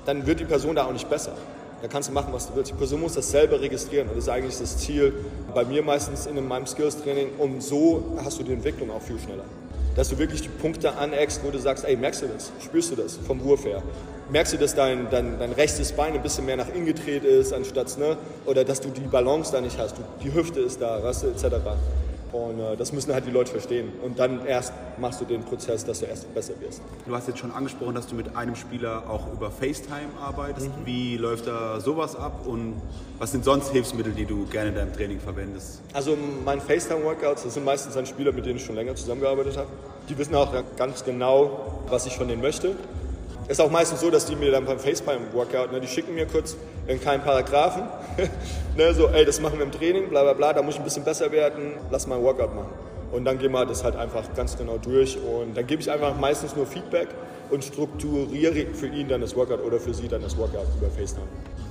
Dann 0.04 0.26
wird 0.26 0.40
die 0.40 0.44
Person 0.44 0.76
da 0.76 0.86
auch 0.86 0.92
nicht 0.92 1.08
besser. 1.08 1.32
Da 1.82 1.88
kannst 1.88 2.08
du 2.08 2.12
machen, 2.12 2.32
was 2.32 2.48
du 2.48 2.56
willst. 2.56 2.70
Die 2.70 2.76
Person 2.76 3.00
muss 3.00 3.14
das 3.14 3.30
selber 3.30 3.60
registrieren. 3.60 4.08
Und 4.08 4.16
das 4.16 4.24
ist 4.24 4.30
eigentlich 4.30 4.58
das 4.58 4.78
Ziel 4.78 5.12
bei 5.54 5.64
mir 5.64 5.82
meistens 5.82 6.26
in 6.26 6.46
meinem 6.46 6.66
Skills-Training. 6.66 7.30
Und 7.38 7.62
so 7.62 8.02
hast 8.24 8.38
du 8.38 8.44
die 8.44 8.52
Entwicklung 8.52 8.90
auch 8.90 9.02
viel 9.02 9.18
schneller. 9.18 9.44
Dass 9.96 10.10
du 10.10 10.18
wirklich 10.18 10.42
die 10.42 10.48
Punkte 10.48 10.96
aneckst, 10.96 11.42
wo 11.42 11.50
du 11.50 11.58
sagst, 11.58 11.84
ey, 11.84 11.96
merkst 11.96 12.22
du 12.22 12.26
das? 12.26 12.52
Spürst 12.62 12.92
du 12.92 12.96
das 12.96 13.16
vom 13.16 13.42
Wurf 13.42 13.64
her? 13.64 13.82
merkst 14.30 14.54
du, 14.54 14.56
dass 14.58 14.74
dein, 14.74 15.08
dein, 15.10 15.38
dein 15.38 15.52
rechtes 15.52 15.92
Bein 15.92 16.14
ein 16.14 16.22
bisschen 16.22 16.46
mehr 16.46 16.56
nach 16.56 16.68
innen 16.68 16.86
gedreht 16.86 17.24
ist, 17.24 17.52
anstatt, 17.52 17.96
ne? 17.98 18.16
oder 18.44 18.64
dass 18.64 18.80
du 18.80 18.88
die 18.88 19.00
Balance 19.00 19.52
da 19.52 19.60
nicht 19.60 19.78
hast, 19.78 19.98
du, 19.98 20.02
die 20.22 20.32
Hüfte 20.32 20.60
ist 20.60 20.80
da, 20.80 21.02
weißt 21.02 21.24
du, 21.24 21.26
etc. 21.28 21.56
Und 22.32 22.58
äh, 22.58 22.76
das 22.76 22.92
müssen 22.92 23.12
halt 23.12 23.26
die 23.26 23.30
Leute 23.30 23.52
verstehen. 23.52 23.92
Und 24.02 24.18
dann 24.18 24.44
erst 24.46 24.72
machst 24.98 25.20
du 25.20 25.24
den 25.24 25.42
Prozess, 25.42 25.84
dass 25.84 26.00
du 26.00 26.06
erst 26.06 26.32
besser 26.34 26.54
wirst. 26.60 26.82
Du 27.06 27.14
hast 27.14 27.28
jetzt 27.28 27.38
schon 27.38 27.52
angesprochen, 27.52 27.94
dass 27.94 28.06
du 28.06 28.14
mit 28.14 28.36
einem 28.36 28.56
Spieler 28.56 29.08
auch 29.08 29.32
über 29.32 29.50
FaceTime 29.50 30.10
arbeitest. 30.20 30.68
Mhm. 30.68 30.86
Wie 30.86 31.16
läuft 31.16 31.46
da 31.46 31.80
sowas 31.80 32.16
ab 32.16 32.46
und 32.46 32.74
was 33.18 33.32
sind 33.32 33.44
sonst 33.44 33.70
Hilfsmittel, 33.70 34.12
die 34.12 34.24
du 34.24 34.46
gerne 34.46 34.70
in 34.70 34.74
deinem 34.74 34.92
Training 34.92 35.20
verwendest? 35.20 35.80
Also 35.92 36.16
mein 36.44 36.60
FaceTime-Workouts, 36.60 37.44
das 37.44 37.54
sind 37.54 37.64
meistens 37.64 37.94
dann 37.94 38.06
Spieler, 38.06 38.32
mit 38.32 38.44
denen 38.44 38.56
ich 38.56 38.64
schon 38.64 38.74
länger 38.74 38.94
zusammengearbeitet 38.94 39.56
habe. 39.56 39.68
Die 40.08 40.18
wissen 40.18 40.34
auch 40.34 40.52
ganz 40.76 41.04
genau, 41.04 41.82
was 41.88 42.06
ich 42.06 42.16
von 42.16 42.28
denen 42.28 42.42
möchte 42.42 42.74
Ist 43.48 43.60
auch 43.60 43.70
meistens 43.70 44.00
so, 44.00 44.10
dass 44.10 44.26
die 44.26 44.36
mir 44.36 44.50
dann 44.50 44.64
beim 44.64 44.78
FaceTime-Workout, 44.78 45.72
ne, 45.72 45.80
die 45.80 45.88
schicken 45.88 46.14
mir 46.14 46.26
kurz 46.26 46.56
in 46.86 47.00
keinen 47.00 47.22
Paragraphen, 47.22 47.82
ne, 48.76 48.94
so, 48.94 49.08
ey, 49.08 49.24
das 49.24 49.40
machen 49.40 49.58
wir 49.58 49.64
im 49.64 49.72
Training, 49.72 50.08
bla 50.08 50.22
bla 50.22 50.32
bla, 50.32 50.52
da 50.52 50.62
muss 50.62 50.74
ich 50.74 50.80
ein 50.80 50.84
bisschen 50.84 51.04
besser 51.04 51.30
werden, 51.32 51.74
lass 51.90 52.06
mal 52.06 52.16
ein 52.16 52.22
Workout 52.22 52.54
machen. 52.54 52.70
Und 53.12 53.24
dann 53.24 53.38
gehen 53.38 53.52
wir 53.52 53.64
das 53.64 53.84
halt 53.84 53.96
einfach 53.96 54.24
ganz 54.34 54.56
genau 54.56 54.78
durch 54.78 55.16
und 55.16 55.56
dann 55.56 55.66
gebe 55.66 55.80
ich 55.80 55.90
einfach 55.90 56.18
meistens 56.18 56.56
nur 56.56 56.66
Feedback 56.66 57.08
und 57.50 57.64
strukturiere 57.64 58.74
für 58.74 58.88
ihn 58.88 59.08
dann 59.08 59.20
das 59.20 59.36
Workout 59.36 59.64
oder 59.64 59.78
für 59.78 59.94
sie 59.94 60.08
dann 60.08 60.22
das 60.22 60.36
Workout 60.36 60.66
über 60.78 60.90
FaceTime. 60.90 61.26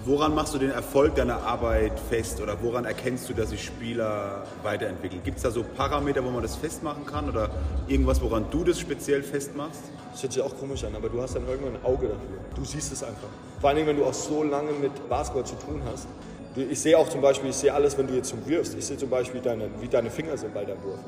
Woran 0.06 0.36
machst 0.36 0.54
du 0.54 0.60
den 0.60 0.70
Erfolg 0.70 1.16
deiner 1.16 1.42
Arbeit 1.42 2.00
fest 2.00 2.40
oder 2.40 2.58
woran 2.62 2.86
erkennst 2.86 3.28
du, 3.28 3.34
dass 3.34 3.50
sich 3.50 3.64
Spieler 3.64 4.44
weiterentwickeln? 4.62 5.22
Gibt 5.24 5.38
es 5.38 5.44
da 5.44 5.52
so 5.52 5.64
Parameter, 5.64 6.24
wo 6.24 6.30
man 6.30 6.44
das 6.44 6.56
festmachen 6.56 7.06
kann 7.06 7.28
oder 7.28 7.50
irgendwas, 7.88 8.22
woran 8.22 8.46
du 8.52 8.64
das 8.64 8.80
speziell 8.80 9.24
festmachst? 9.24 9.82
Das 10.16 10.24
hört 10.24 10.32
sich 10.32 10.42
auch 10.42 10.58
komisch 10.58 10.82
an, 10.86 10.96
aber 10.96 11.10
du 11.10 11.22
hast 11.22 11.36
dann 11.36 11.46
irgendwann 11.46 11.76
ein 11.76 11.84
Auge 11.84 12.08
dafür. 12.08 12.40
Du 12.56 12.64
siehst 12.64 12.94
es 12.94 13.04
einfach. 13.04 13.28
Vor 13.60 13.70
allem, 13.70 13.86
wenn 13.86 13.98
du 13.98 14.06
auch 14.06 14.14
so 14.14 14.44
lange 14.44 14.72
mit 14.72 15.10
Basketball 15.10 15.46
zu 15.46 15.56
tun 15.56 15.82
hast. 15.92 16.08
Ich 16.56 16.80
sehe 16.80 16.98
auch 16.98 17.10
zum 17.10 17.20
Beispiel, 17.20 17.50
ich 17.50 17.58
sehe 17.58 17.74
alles, 17.74 17.98
wenn 17.98 18.08
du 18.08 18.14
jetzt 18.14 18.34
wirfst. 18.48 18.78
Ich 18.78 18.86
sehe 18.86 18.96
zum 18.96 19.10
Beispiel, 19.10 19.42
deine, 19.42 19.68
wie 19.82 19.90
deine 19.90 20.10
Finger 20.10 20.38
sind 20.38 20.54
bei 20.54 20.64
deinem 20.64 20.82
Wurf. 20.84 21.00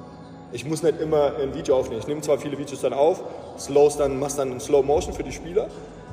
Ich 0.51 0.65
muss 0.65 0.83
nicht 0.83 0.99
immer 0.99 1.37
ein 1.41 1.55
Video 1.55 1.77
aufnehmen. 1.77 2.01
Ich 2.01 2.07
nehme 2.07 2.19
zwar 2.19 2.37
viele 2.37 2.57
Videos 2.57 2.81
dann 2.81 2.91
auf, 2.91 3.23
slows 3.57 3.95
dann, 3.95 4.19
machst 4.19 4.39
dann 4.39 4.59
Slow 4.59 4.83
Motion 4.85 5.13
für 5.13 5.23
die 5.23 5.31
Spieler, 5.31 5.69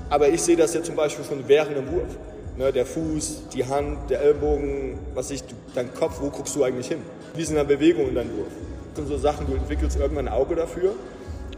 aber 0.09 0.29
ich 0.29 0.41
sehe 0.41 0.57
das 0.57 0.73
jetzt 0.73 0.87
zum 0.87 0.95
Beispiel 0.95 1.25
schon 1.25 1.49
während 1.49 1.77
dem 1.77 1.91
Wurf. 1.91 2.17
Ne, 2.57 2.73
der 2.73 2.87
Fuß, 2.87 3.49
die 3.53 3.67
Hand, 3.67 4.09
der 4.09 4.21
Ellbogen, 4.21 5.01
was 5.15 5.33
ich, 5.33 5.43
dein 5.75 5.93
Kopf, 5.93 6.21
wo 6.21 6.31
guckst 6.31 6.55
du 6.55 6.63
eigentlich 6.63 6.87
hin? 6.87 7.03
Wie 7.35 7.45
sind 7.45 7.57
da 7.57 7.65
Bewegungen 7.65 8.11
in 8.11 8.15
deinem 8.15 8.37
Wurf? 8.37 8.53
Das 8.95 8.99
sind 8.99 9.09
so 9.09 9.19
Sachen, 9.19 9.49
du 9.49 9.55
entwickelst 9.55 9.99
irgendwann 9.99 10.29
ein 10.29 10.33
Auge 10.33 10.55
dafür 10.55 10.95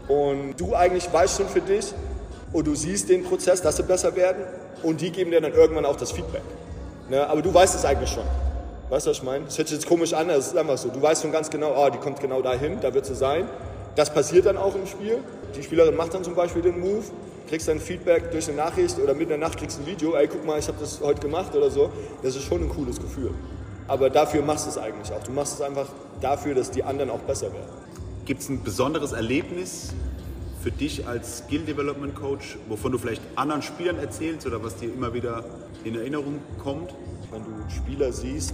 und 0.07 0.55
du 0.57 0.75
eigentlich 0.75 1.11
weißt 1.11 1.37
schon 1.37 1.47
für 1.47 1.61
dich 1.61 1.93
und 2.53 2.67
du 2.67 2.75
siehst 2.75 3.09
den 3.09 3.23
Prozess, 3.23 3.61
dass 3.61 3.77
sie 3.77 3.83
besser 3.83 4.15
werden 4.15 4.43
und 4.83 5.01
die 5.01 5.11
geben 5.11 5.31
dir 5.31 5.41
dann 5.41 5.53
irgendwann 5.53 5.85
auch 5.85 5.95
das 5.95 6.11
Feedback. 6.11 6.43
Ne, 7.09 7.27
aber 7.27 7.41
du 7.41 7.53
weißt 7.53 7.75
es 7.75 7.85
eigentlich 7.85 8.09
schon. 8.09 8.23
Weißt 8.89 9.05
du, 9.05 9.09
was 9.09 9.17
ich 9.17 9.23
meine? 9.23 9.45
Das 9.45 9.57
hört 9.57 9.67
sich 9.67 9.77
jetzt 9.77 9.87
komisch 9.87 10.13
an, 10.13 10.29
es 10.29 10.47
ist 10.47 10.57
einfach 10.57 10.77
so. 10.77 10.89
Du 10.89 11.01
weißt 11.01 11.21
schon 11.21 11.31
ganz 11.31 11.49
genau, 11.49 11.73
oh, 11.75 11.89
die 11.89 11.97
kommt 11.97 12.19
genau 12.19 12.41
dahin, 12.41 12.79
da 12.81 12.93
wird 12.93 13.05
sie 13.05 13.15
sein. 13.15 13.47
Das 13.95 14.13
passiert 14.13 14.45
dann 14.45 14.57
auch 14.57 14.75
im 14.75 14.85
Spiel. 14.85 15.19
Die 15.55 15.63
Spielerin 15.63 15.95
macht 15.95 16.13
dann 16.13 16.23
zum 16.23 16.35
Beispiel 16.35 16.61
den 16.61 16.79
Move 16.79 17.03
kriegst 17.47 17.67
dann 17.67 17.79
Feedback 17.79 18.31
durch 18.31 18.47
eine 18.47 18.57
Nachricht 18.57 18.99
oder 18.99 19.13
mit 19.13 19.29
der 19.29 19.37
Nacht 19.37 19.57
kriegst 19.57 19.79
ein 19.79 19.85
Video, 19.85 20.15
ey, 20.15 20.27
guck 20.27 20.45
mal, 20.45 20.59
ich 20.59 20.67
habe 20.67 20.77
das 20.79 20.99
heute 21.01 21.21
gemacht 21.21 21.55
oder 21.55 21.71
so. 21.71 21.89
Das 22.21 22.35
ist 22.35 22.43
schon 22.43 22.63
ein 22.63 22.69
cooles 22.69 22.99
Gefühl. 22.99 23.31
Aber 23.87 24.09
dafür 24.09 24.41
machst 24.41 24.65
du 24.65 24.69
es 24.69 24.77
eigentlich 24.77 25.11
auch. 25.13 25.23
Du 25.23 25.31
machst 25.31 25.53
es 25.53 25.61
einfach 25.61 25.87
dafür, 26.21 26.53
dass 26.53 26.69
die 26.69 26.83
anderen 26.83 27.09
auch 27.09 27.19
besser 27.19 27.47
werden. 27.53 27.69
Gibt 28.27 28.41
es 28.41 28.49
ein 28.49 28.61
besonderes 28.61 29.13
Erlebnis 29.13 29.93
für 30.61 30.69
dich 30.69 31.07
als 31.07 31.37
Skill 31.37 31.61
Development 31.61 32.13
Coach, 32.13 32.57
wovon 32.67 32.91
du 32.91 32.97
vielleicht 32.97 33.21
anderen 33.35 33.61
Spielern 33.61 33.97
erzählst 33.99 34.45
oder 34.45 34.61
was 34.61 34.75
dir 34.75 34.93
immer 34.93 35.13
wieder 35.13 35.45
in 35.85 35.95
Erinnerung 35.95 36.39
kommt? 36.61 36.93
Wenn 37.31 37.45
du 37.45 37.73
Spieler 37.73 38.11
siehst 38.11 38.53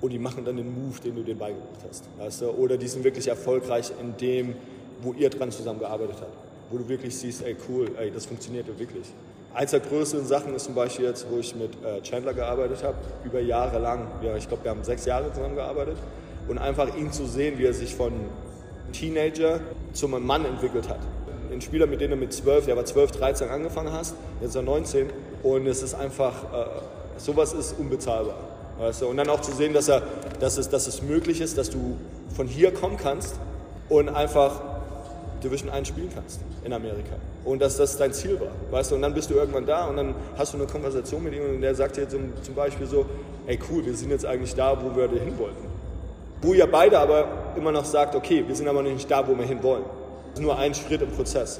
und 0.00 0.10
die 0.10 0.18
machen 0.18 0.44
dann 0.44 0.56
den 0.56 0.66
Move, 0.66 1.00
den 1.00 1.14
du 1.14 1.22
denen 1.22 1.38
beigebracht 1.38 1.78
hast. 1.88 2.04
Weißt 2.18 2.40
du? 2.40 2.46
Oder 2.50 2.76
die 2.76 2.88
sind 2.88 3.04
wirklich 3.04 3.28
erfolgreich 3.28 3.92
in 4.00 4.16
dem, 4.16 4.56
wo 5.00 5.12
ihr 5.12 5.30
dran 5.30 5.52
zusammengearbeitet 5.52 6.16
habt 6.20 6.36
wo 6.70 6.78
du 6.78 6.88
wirklich 6.88 7.16
siehst, 7.16 7.44
ey 7.44 7.54
cool, 7.68 7.90
ey, 7.96 8.10
das 8.10 8.26
funktioniert 8.26 8.66
ja 8.66 8.76
wirklich. 8.76 9.06
Eins 9.52 9.70
der 9.70 9.78
größeren 9.78 10.26
Sachen 10.26 10.54
ist 10.54 10.64
zum 10.64 10.74
Beispiel 10.74 11.04
jetzt, 11.04 11.24
wo 11.30 11.38
ich 11.38 11.54
mit 11.54 11.70
äh, 11.84 12.02
Chandler 12.02 12.34
gearbeitet 12.34 12.82
habe, 12.82 12.96
über 13.24 13.38
Jahre 13.38 13.78
lang. 13.78 14.08
Ja, 14.22 14.36
ich 14.36 14.48
glaube, 14.48 14.64
wir 14.64 14.72
haben 14.72 14.82
sechs 14.82 15.04
Jahre 15.04 15.32
zusammengearbeitet. 15.32 15.96
Und 16.48 16.58
einfach 16.58 16.96
ihn 16.96 17.12
zu 17.12 17.26
sehen, 17.26 17.58
wie 17.58 17.64
er 17.64 17.74
sich 17.74 17.94
von 17.94 18.12
Teenager 18.94 19.60
zum 19.92 20.24
Mann 20.24 20.44
entwickelt 20.44 20.88
hat. 20.88 21.00
Ein 21.52 21.60
Spieler, 21.60 21.86
mit 21.86 22.00
dem 22.00 22.10
du 22.10 22.16
mit 22.16 22.32
12, 22.32 22.66
der 22.66 22.76
war 22.76 22.84
12, 22.84 23.12
13 23.12 23.48
angefangen 23.48 23.92
hast, 23.92 24.14
jetzt 24.40 24.50
ist 24.50 24.56
er 24.56 24.62
19. 24.62 25.10
Und 25.42 25.66
es 25.66 25.82
ist 25.82 25.94
einfach, 25.94 26.32
äh, 26.44 26.66
sowas 27.18 27.52
ist 27.52 27.78
unbezahlbar. 27.78 28.36
Weißt 28.78 29.02
du? 29.02 29.06
Und 29.06 29.18
dann 29.18 29.28
auch 29.28 29.40
zu 29.40 29.52
sehen, 29.52 29.72
dass, 29.72 29.88
er, 29.88 30.02
dass, 30.40 30.58
es, 30.58 30.68
dass 30.68 30.86
es 30.86 31.02
möglich 31.02 31.40
ist, 31.40 31.58
dass 31.58 31.70
du 31.70 31.96
von 32.34 32.46
hier 32.46 32.72
kommen 32.72 32.96
kannst 32.96 33.36
und 33.88 34.08
einfach 34.08 34.60
Division 35.44 35.70
1 35.70 35.88
spielen 35.88 36.08
kannst 36.12 36.40
in 36.64 36.72
Amerika. 36.72 37.14
Und 37.44 37.60
dass 37.60 37.76
das 37.76 37.96
dein 37.96 38.12
Ziel 38.12 38.40
war, 38.40 38.48
weißt 38.70 38.90
du, 38.90 38.94
und 38.96 39.02
dann 39.02 39.14
bist 39.14 39.30
du 39.30 39.34
irgendwann 39.34 39.66
da 39.66 39.86
und 39.86 39.96
dann 39.96 40.14
hast 40.36 40.54
du 40.54 40.58
eine 40.58 40.66
Konversation 40.66 41.22
mit 41.22 41.34
ihm 41.34 41.42
und 41.42 41.60
der 41.60 41.74
sagt 41.74 41.96
dir 41.96 42.08
zum, 42.08 42.32
zum 42.42 42.54
Beispiel 42.54 42.86
so, 42.86 43.04
ey 43.46 43.58
cool, 43.70 43.84
wir 43.84 43.94
sind 43.94 44.10
jetzt 44.10 44.24
eigentlich 44.24 44.54
da, 44.54 44.76
wo 44.82 44.96
wir 44.96 45.08
hin 45.08 45.38
wollten. 45.38 45.73
Wo 46.44 46.52
ihr 46.52 46.66
beide 46.66 46.98
aber 46.98 47.54
immer 47.56 47.72
noch 47.72 47.86
sagt, 47.86 48.14
okay, 48.14 48.46
wir 48.46 48.54
sind 48.54 48.68
aber 48.68 48.82
nicht 48.82 49.10
da, 49.10 49.26
wo 49.26 49.34
wir 49.36 49.46
hin 49.46 49.62
wollen. 49.62 49.84
Das 50.28 50.40
ist 50.40 50.42
nur 50.42 50.58
ein 50.58 50.74
Schritt 50.74 51.00
im 51.00 51.10
Prozess. 51.10 51.58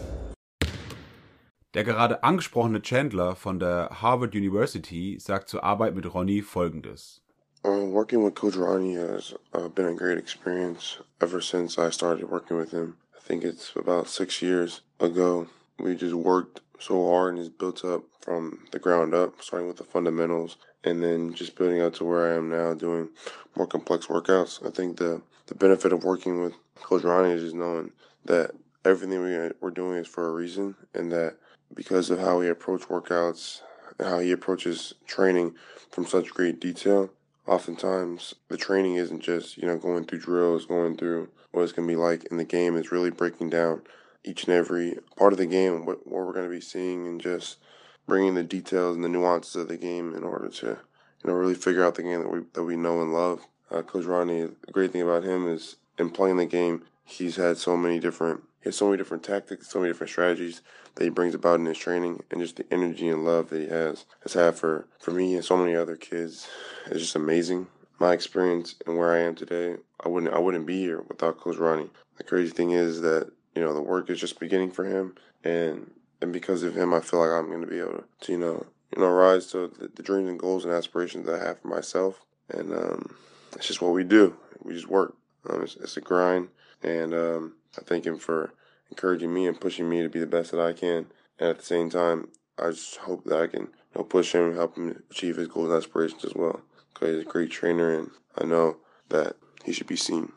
Der 1.73 1.85
gerade 1.85 2.23
angesprochene 2.23 2.83
Chandler 2.83 3.35
von 3.35 3.59
der 3.59 3.89
Harvard 4.03 4.35
University 4.35 5.17
sagt 5.19 5.49
zur 5.49 5.65
Arbeit 5.65 5.95
mit 5.95 6.13
Ronnie 6.13 6.43
folgendes. 6.43 7.23
Uh, 7.65 7.91
working 7.91 8.23
with 8.23 8.35
Coach 8.35 8.59
Ronnie 8.59 8.99
has 8.99 9.35
uh, 9.55 9.69
been 9.71 9.87
a 9.87 9.95
great 9.95 10.19
experience 10.19 11.03
ever 11.19 11.41
since 11.41 11.79
I 11.79 11.91
started 11.91 12.31
working 12.31 12.59
with 12.59 12.71
him. 12.73 12.97
think 13.25 13.43
it's 13.43 13.73
about 13.75 14.09
six 14.09 14.43
years 14.43 14.83
ago. 15.01 15.47
We 15.79 15.97
just 15.97 16.15
worked 16.15 16.61
so 16.79 17.09
hard 17.09 17.35
and 17.35 17.45
just 17.45 17.59
built 17.59 17.85
up 17.85 18.03
from 18.21 18.67
the 18.73 18.79
ground 18.79 19.15
up, 19.15 19.41
starting 19.41 19.69
with 19.69 19.77
the 19.77 19.85
fundamentals 19.85 20.57
and 20.85 21.03
then 21.03 21.33
just 21.35 21.57
building 21.57 21.81
out 21.81 21.95
to 21.95 22.05
where 22.05 22.33
I 22.33 22.37
am 22.37 22.51
now 22.51 22.75
doing 22.75 23.09
more 23.57 23.67
complex 23.67 24.07
workouts. 24.07 24.65
I 24.67 24.71
think 24.71 24.99
the, 24.99 25.23
the 25.47 25.55
benefit 25.55 25.93
of 25.93 26.05
working 26.05 26.43
with 26.43 26.55
Coach 26.77 27.03
Ronnie 27.03 27.33
is 27.33 27.43
just 27.43 27.55
knowing 27.55 27.93
that 28.27 28.53
everything 28.85 29.23
we, 29.23 29.51
we're 29.61 29.71
doing 29.71 29.99
is 29.99 30.07
for 30.07 30.29
a 30.29 30.33
reason 30.33 30.75
and 30.95 31.11
that 31.13 31.37
because 31.75 32.11
of 32.11 32.19
how 32.19 32.41
he 32.41 32.49
approach 32.49 32.83
workouts, 32.83 33.63
how 33.99 34.19
he 34.19 34.33
approaches 34.33 34.95
training 35.07 35.55
from 35.91 36.07
such 36.07 36.31
great 36.31 36.61
detail, 36.61 37.11
oftentimes 37.47 38.35
the 38.49 38.57
training 38.57 38.97
isn't 38.97 39.21
just, 39.21 39.57
you 39.57 39.67
know, 39.67 39.79
going 39.79 40.05
through 40.05 40.21
drills, 40.21 40.67
going 40.67 40.97
through 40.97 41.29
what 41.53 41.63
it's 41.63 41.73
going 41.73 41.89
to 41.89 41.93
be 41.93 41.97
like 41.97 42.25
in 42.31 42.37
the 42.37 42.45
game. 42.45 42.77
It's 42.77 42.93
really 42.93 43.11
breaking 43.11 43.51
down 43.51 43.83
each 44.25 44.45
and 44.45 44.55
every 44.55 44.99
part 45.17 45.33
of 45.33 45.39
the 45.39 45.47
game, 45.47 45.85
what, 45.85 46.07
what 46.07 46.27
we're 46.27 46.33
going 46.33 46.49
to 46.49 46.55
be 46.55 46.61
seeing, 46.61 47.07
and 47.07 47.21
just 47.21 47.59
bringing 48.07 48.35
the 48.35 48.43
details 48.43 48.97
and 48.97 49.05
the 49.05 49.09
nuances 49.09 49.57
of 49.57 49.69
the 49.69 49.77
game 49.77 50.15
in 50.15 50.25
order 50.25 50.49
to, 50.49 50.67
you 50.67 50.77
know, 51.25 51.33
really 51.33 51.55
figure 51.55 51.85
out 51.85 51.95
the 51.95 52.03
game 52.03 52.23
that 52.23 52.31
we 52.31 52.41
that 52.53 52.65
we 52.65 52.77
know 52.77 53.01
and 53.03 53.13
love. 53.13 53.47
Uh, 53.71 53.83
Coach 53.83 54.05
Ronnie, 54.05 54.43
the 54.43 54.73
great 54.73 54.93
thing 54.93 55.03
about 55.03 55.25
him 55.25 55.49
is 55.49 55.77
in 55.99 56.11
playing 56.11 56.37
the 56.37 56.47
game, 56.47 56.83
he's 57.05 57.37
had 57.37 57.57
so 57.57 57.77
many 57.77 57.99
different 57.99 58.43
he 58.61 58.69
has 58.69 58.77
so 58.77 58.87
many 58.87 58.97
different 58.97 59.23
tactics, 59.23 59.69
so 59.69 59.79
many 59.79 59.91
different 59.91 60.11
strategies 60.11 60.63
that 60.95 61.05
he 61.05 61.11
brings 61.11 61.35
about 61.35 61.61
in 61.61 61.67
his 61.67 61.77
training, 61.77 62.23
and 62.31 62.41
just 62.41 62.57
the 62.57 62.65
energy 62.73 63.09
and 63.09 63.25
love 63.25 63.51
that 63.51 63.61
he 63.61 63.69
has 63.69 64.07
has 64.23 64.33
had 64.33 64.55
for 64.55 64.87
for 64.99 65.11
me 65.11 65.35
and 65.35 65.45
so 65.45 65.57
many 65.57 65.75
other 65.75 65.97
kids 65.97 66.49
is 66.91 67.03
just 67.03 67.17
amazing 67.17 67.67
my 67.99 68.13
experience 68.13 68.75
and 68.87 68.97
where 68.97 69.13
I 69.13 69.21
am 69.21 69.35
today, 69.35 69.77
I 70.05 70.09
wouldn't 70.09 70.35
I 70.35 70.39
wouldn't 70.39 70.67
be 70.67 70.81
here 70.81 71.03
without 71.09 71.39
Coach 71.39 71.57
Ronnie. 71.57 71.91
The 72.17 72.25
crazy 72.25 72.51
thing 72.51 72.71
is 72.73 73.01
that 73.01 73.31
you 73.55 73.63
know 73.63 73.75
the 73.75 73.83
work 73.83 74.11
is 74.11 74.21
just 74.21 74.41
beginning 74.41 74.71
for 74.71 74.85
him, 74.85 75.15
and 75.43 75.91
and 76.21 76.33
because 76.33 76.63
of 76.63 76.77
him, 76.77 76.95
I 76.95 77.01
feel 77.01 77.21
like 77.21 77.31
I'm 77.31 77.49
going 77.49 77.61
to 77.61 77.67
be 77.67 77.81
able 77.81 78.05
to 78.23 78.33
you 78.33 78.39
know 78.39 78.67
you 78.95 79.03
know 79.03 79.09
rise 79.09 79.47
to 79.49 79.69
the, 79.69 79.89
the 79.89 80.03
dreams 80.03 80.29
and 80.29 80.39
goals 80.39 80.65
and 80.65 80.73
aspirations 80.73 81.27
that 81.27 81.41
I 81.41 81.47
have 81.47 81.61
for 81.61 81.69
myself, 81.69 82.21
and 82.51 82.73
um, 82.73 83.17
it's 83.55 83.67
just 83.67 83.83
what 83.83 83.93
we 83.93 84.05
do. 84.05 84.37
We 84.63 84.75
just 84.75 84.89
work. 84.89 85.17
Um, 85.49 85.63
it's, 85.63 85.77
it's, 85.77 85.97
a 85.99 86.01
grind, 86.01 86.49
and 86.83 87.13
um, 87.13 87.55
I 87.79 87.83
thank 87.83 88.07
him 88.07 88.19
for 88.19 88.55
encouraging 88.91 89.33
me 89.33 89.47
and 89.47 89.61
pushing 89.61 89.89
me 89.89 90.03
to 90.03 90.09
be 90.09 90.21
the 90.21 90.27
best 90.27 90.53
that 90.53 90.61
I 90.61 90.73
can. 90.73 91.07
And 91.39 91.51
at 91.51 91.59
the 91.59 91.65
same 91.65 91.91
time, 91.91 92.29
I 92.59 92.71
just 92.71 92.97
hope 92.97 93.25
that 93.25 93.41
I 93.41 93.47
can 93.47 93.63
you 93.63 93.69
know, 93.97 94.05
push 94.05 94.35
him 94.35 94.49
and 94.49 94.57
help 94.57 94.77
him 94.77 95.03
achieve 95.11 95.37
his 95.37 95.49
goals 95.49 95.69
and 95.69 95.77
aspirations 95.77 96.25
as 96.25 96.35
well. 96.35 96.61
because 96.93 97.17
he's 97.17 97.27
a 97.27 97.29
great 97.29 97.51
trainer 97.51 97.91
and 97.91 98.11
I 98.39 98.45
know 98.45 98.77
that 99.09 99.37
he 99.65 99.73
should 99.73 99.87
be 99.87 99.97
seen. 99.97 100.33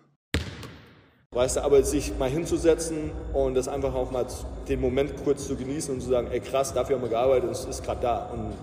Weißt 1.38 1.58
du, 1.58 1.63
aber 1.63 1.84
sich 1.84 2.17
mal 2.17 2.32
hinzusetzen 2.32 3.12
und 3.32 3.54
das 3.54 3.67
einfach 3.67 3.93
auch 3.93 4.10
mal 4.10 4.26
den 4.67 4.82
Moment 4.82 5.12
kurz 5.23 5.45
zu 5.45 5.56
genießen 5.56 5.93
und 5.93 6.02
zu 6.02 6.10
sagen, 6.10 6.30
ey 6.32 6.39
krass, 6.39 6.73
dafür 6.73 6.95
haben 6.95 7.04
wir 7.04 7.10
gearbeitet, 7.10 7.52
es 7.52 7.63
ist 7.65 7.84
gerade 7.84 8.02
da 8.02 8.30
und 8.34 8.54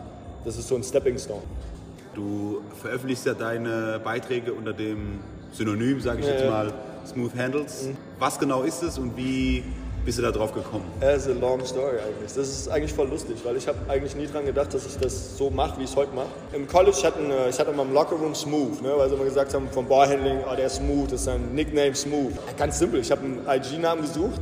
das 0.44 0.58
ist 0.58 0.66
so 0.66 0.74
ein 0.74 0.82
Stepping 0.82 1.16
Stone. 1.16 1.42
Du 2.16 2.62
veröffentlichst 2.82 3.26
ja 3.26 3.34
deine 3.34 4.00
Beiträge 4.02 4.52
unter 4.52 4.72
dem 4.72 5.20
Synonym, 5.52 6.00
sage 6.00 6.22
ich 6.22 6.26
ja, 6.26 6.32
jetzt 6.32 6.50
mal, 6.50 6.72
Smooth 7.06 7.36
Handles. 7.38 7.84
Mhm. 7.84 7.96
Was 8.18 8.40
genau 8.40 8.62
ist 8.62 8.82
es 8.82 8.98
und 8.98 9.16
wie 9.16 9.62
bist 10.04 10.18
du 10.18 10.22
da 10.22 10.30
drauf 10.30 10.52
gekommen? 10.52 10.84
Es 11.00 11.26
ist 11.26 11.36
a 11.36 11.40
long 11.40 11.64
story 11.64 11.96
eigentlich. 11.96 12.32
Das 12.34 12.48
ist 12.48 12.68
eigentlich 12.68 12.92
voll 12.92 13.08
lustig, 13.08 13.36
weil 13.44 13.56
ich 13.56 13.66
habe 13.66 13.78
eigentlich 13.88 14.14
nie 14.14 14.26
daran 14.26 14.44
gedacht, 14.44 14.74
dass 14.74 14.84
ich 14.86 14.96
das 14.98 15.36
so 15.36 15.50
mache, 15.50 15.78
wie 15.78 15.84
ich 15.84 15.90
es 15.90 15.96
heute 15.96 16.14
mache. 16.14 16.28
Im 16.52 16.68
College 16.68 16.98
hatten 17.04 17.30
äh, 17.30 17.48
ich 17.48 17.58
hatte 17.58 17.70
immer 17.70 17.82
im 17.82 17.92
Lockerroom 17.92 18.34
Smooth, 18.34 18.82
ne, 18.82 18.92
weil 18.96 19.08
sie 19.08 19.14
immer 19.14 19.24
gesagt 19.24 19.54
haben 19.54 19.68
vom 19.70 19.86
Ballhandling, 19.88 20.40
oh, 20.50 20.54
der 20.54 20.66
ist 20.66 20.76
Smooth, 20.76 21.06
das 21.06 21.20
ist 21.20 21.24
sein 21.24 21.54
Nickname 21.54 21.94
Smooth. 21.94 22.32
Ganz 22.56 22.78
simpel, 22.78 23.00
ich 23.00 23.10
habe 23.10 23.22
einen 23.22 23.46
IG-Namen 23.48 24.02
gesucht. 24.02 24.40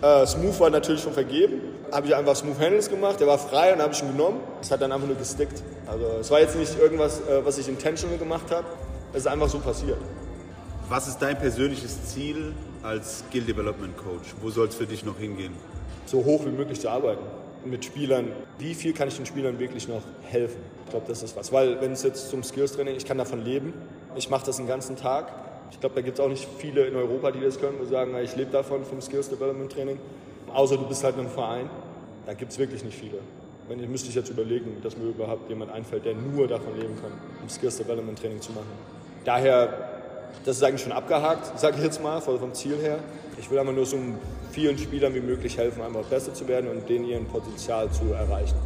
Äh, 0.00 0.26
Smooth 0.26 0.58
war 0.60 0.70
natürlich 0.70 1.02
schon 1.02 1.12
vergeben. 1.12 1.60
Habe 1.92 2.06
ich 2.06 2.14
einfach 2.14 2.34
Smooth 2.34 2.58
Handles 2.58 2.88
gemacht, 2.88 3.20
der 3.20 3.26
war 3.26 3.38
frei 3.38 3.74
und 3.74 3.82
habe 3.82 3.92
ich 3.92 4.02
ihn 4.02 4.12
genommen. 4.12 4.40
Es 4.62 4.70
hat 4.70 4.80
dann 4.80 4.92
einfach 4.92 5.06
nur 5.06 5.16
gestickt. 5.16 5.62
Also 5.86 6.06
es 6.20 6.30
war 6.30 6.40
jetzt 6.40 6.56
nicht 6.56 6.78
irgendwas, 6.78 7.20
äh, 7.20 7.44
was 7.44 7.58
ich 7.58 7.68
intentional 7.68 8.16
gemacht 8.16 8.50
habe. 8.50 8.64
Es 9.12 9.20
ist 9.20 9.26
einfach 9.26 9.48
so 9.48 9.58
passiert. 9.58 9.98
Was 10.88 11.06
ist 11.06 11.18
dein 11.18 11.38
persönliches 11.38 12.06
Ziel 12.06 12.54
als 12.82 13.20
Skill 13.20 13.42
Development 13.42 13.96
Coach? 13.96 14.34
Wo 14.40 14.50
soll 14.50 14.68
es 14.68 14.74
für 14.74 14.86
dich 14.86 15.04
noch 15.04 15.18
hingehen? 15.18 15.52
So 16.06 16.24
hoch 16.24 16.44
wie 16.44 16.50
möglich 16.50 16.80
zu 16.80 16.88
arbeiten. 16.88 17.22
mit 17.64 17.84
Spielern, 17.84 18.32
wie 18.58 18.74
viel 18.74 18.92
kann 18.92 19.06
ich 19.06 19.16
den 19.16 19.24
Spielern 19.24 19.60
wirklich 19.60 19.86
noch 19.86 20.02
helfen? 20.22 20.60
Ich 20.84 20.90
glaube, 20.90 21.06
das 21.08 21.22
ist 21.22 21.36
was. 21.36 21.52
Weil 21.52 21.80
wenn 21.80 21.92
es 21.92 22.02
jetzt 22.02 22.28
zum 22.28 22.42
Skills-Training, 22.42 22.96
ich 22.96 23.04
kann 23.04 23.18
davon 23.18 23.44
leben. 23.44 23.72
Ich 24.16 24.30
mache 24.30 24.44
das 24.46 24.56
den 24.56 24.66
ganzen 24.66 24.96
Tag. 24.96 25.32
Ich 25.70 25.78
glaube, 25.78 25.94
da 25.94 26.00
gibt 26.00 26.18
es 26.18 26.24
auch 26.24 26.28
nicht 26.28 26.46
viele 26.58 26.86
in 26.86 26.96
Europa, 26.96 27.30
die 27.30 27.40
das 27.40 27.60
können, 27.60 27.76
die 27.80 27.86
sagen, 27.86 28.14
ich 28.22 28.34
lebe 28.34 28.50
davon 28.50 28.84
vom 28.84 29.00
Skills 29.00 29.28
Development 29.30 29.70
Training. 29.70 29.98
Außer 30.52 30.76
du 30.76 30.86
bist 30.86 31.04
halt 31.04 31.14
in 31.14 31.20
einem 31.20 31.30
Verein. 31.30 31.70
Da 32.26 32.34
gibt 32.34 32.52
es 32.52 32.58
wirklich 32.58 32.84
nicht 32.84 32.98
viele. 32.98 33.18
Wenn 33.68 33.80
ich 33.80 33.88
müsste 33.88 34.08
ich 34.08 34.14
jetzt 34.16 34.28
überlegen, 34.28 34.78
dass 34.82 34.96
mir 34.96 35.04
überhaupt 35.04 35.48
jemand 35.48 35.72
einfällt, 35.72 36.04
der 36.04 36.14
nur 36.14 36.48
davon 36.48 36.74
leben 36.74 36.94
kann, 37.00 37.12
um 37.40 37.48
Skills 37.48 37.78
Development 37.78 38.18
Training 38.18 38.40
zu 38.40 38.52
machen. 38.52 38.66
Daher, 39.24 39.91
das 40.44 40.56
ist 40.56 40.62
eigentlich 40.62 40.82
schon 40.82 40.92
abgehakt, 40.92 41.58
sage 41.58 41.76
ich 41.78 41.84
jetzt 41.84 42.02
mal, 42.02 42.20
vom 42.20 42.52
Ziel 42.54 42.76
her. 42.80 42.98
Ich 43.38 43.50
will 43.50 43.58
einfach 43.58 43.74
nur 43.74 43.86
so 43.86 43.96
vielen 44.50 44.78
Spielern 44.78 45.14
wie 45.14 45.20
möglich 45.20 45.56
helfen, 45.56 45.82
einfach 45.82 46.04
besser 46.04 46.34
zu 46.34 46.46
werden 46.48 46.70
und 46.70 46.88
denen 46.88 47.06
ihren 47.06 47.26
Potenzial 47.26 47.90
zu 47.90 48.12
erreichen. 48.12 48.56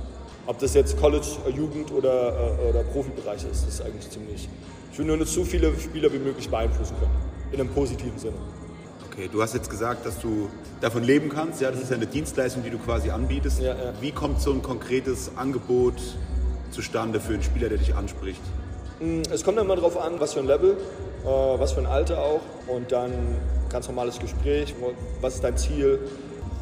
Ob 0.47 0.59
das 0.59 0.75
jetzt 0.75 0.99
College, 0.99 1.27
äh, 1.47 1.51
Jugend 1.51 1.93
oder, 1.93 2.57
äh, 2.61 2.69
oder 2.69 2.83
Profibereich 2.85 3.45
ist, 3.51 3.67
ist 3.67 3.83
eigentlich 3.83 4.09
ziemlich. 4.09 4.49
Ich 4.93 4.99
will 4.99 5.07
nur 5.07 5.25
so 5.27 5.45
viele 5.45 5.79
Spieler 5.79 6.13
wie 6.13 6.19
möglich 6.19 6.49
beeinflussen 6.49 6.95
können. 6.99 7.13
In 7.53 7.61
einem 7.61 7.71
positiven 7.71 8.19
Sinne. 8.19 8.37
Okay, 9.11 9.29
du 9.33 9.43
hast 9.43 9.55
jetzt 9.55 9.71
gesagt, 9.71 10.07
dass 10.07 10.21
du 10.21 10.49
davon 10.81 11.03
leben 11.03 11.31
kannst. 11.31 11.61
Ja, 11.61 11.71
das 11.71 11.81
ist 11.81 11.91
ja 11.91 11.97
eine 11.97 12.07
Dienstleistung, 12.07 12.63
die 12.63 12.71
du 12.71 12.79
quasi 12.79 13.11
anbietest. 13.11 13.61
Ja, 13.61 13.75
ja. 13.75 13.93
Wie 14.01 14.13
kommt 14.13 14.41
so 14.41 14.53
ein 14.53 14.63
konkretes 14.63 15.33
Angebot 15.37 15.95
zustande 16.71 17.21
für 17.21 17.35
einen 17.35 17.43
Spieler, 17.43 17.69
der 17.69 17.79
dich 17.79 17.95
anspricht? 17.95 18.41
Mm, 19.01 19.23
es 19.33 19.43
kommt 19.43 19.59
immer 19.59 19.77
darauf 19.77 19.99
an, 19.99 20.21
was 20.21 20.35
für 20.35 20.41
ein 20.41 20.47
Level, 20.47 20.77
was 21.27 21.73
für 21.73 21.81
ein 21.81 21.87
Alter 21.87 22.21
auch. 22.21 22.41
Und 22.67 22.93
dann 22.93 23.13
ganz 23.69 23.89
normales 23.89 24.19
Gespräch. 24.19 24.75
Was 25.21 25.37
ist 25.37 25.45
dein 25.45 25.57
Ziel? 25.57 25.99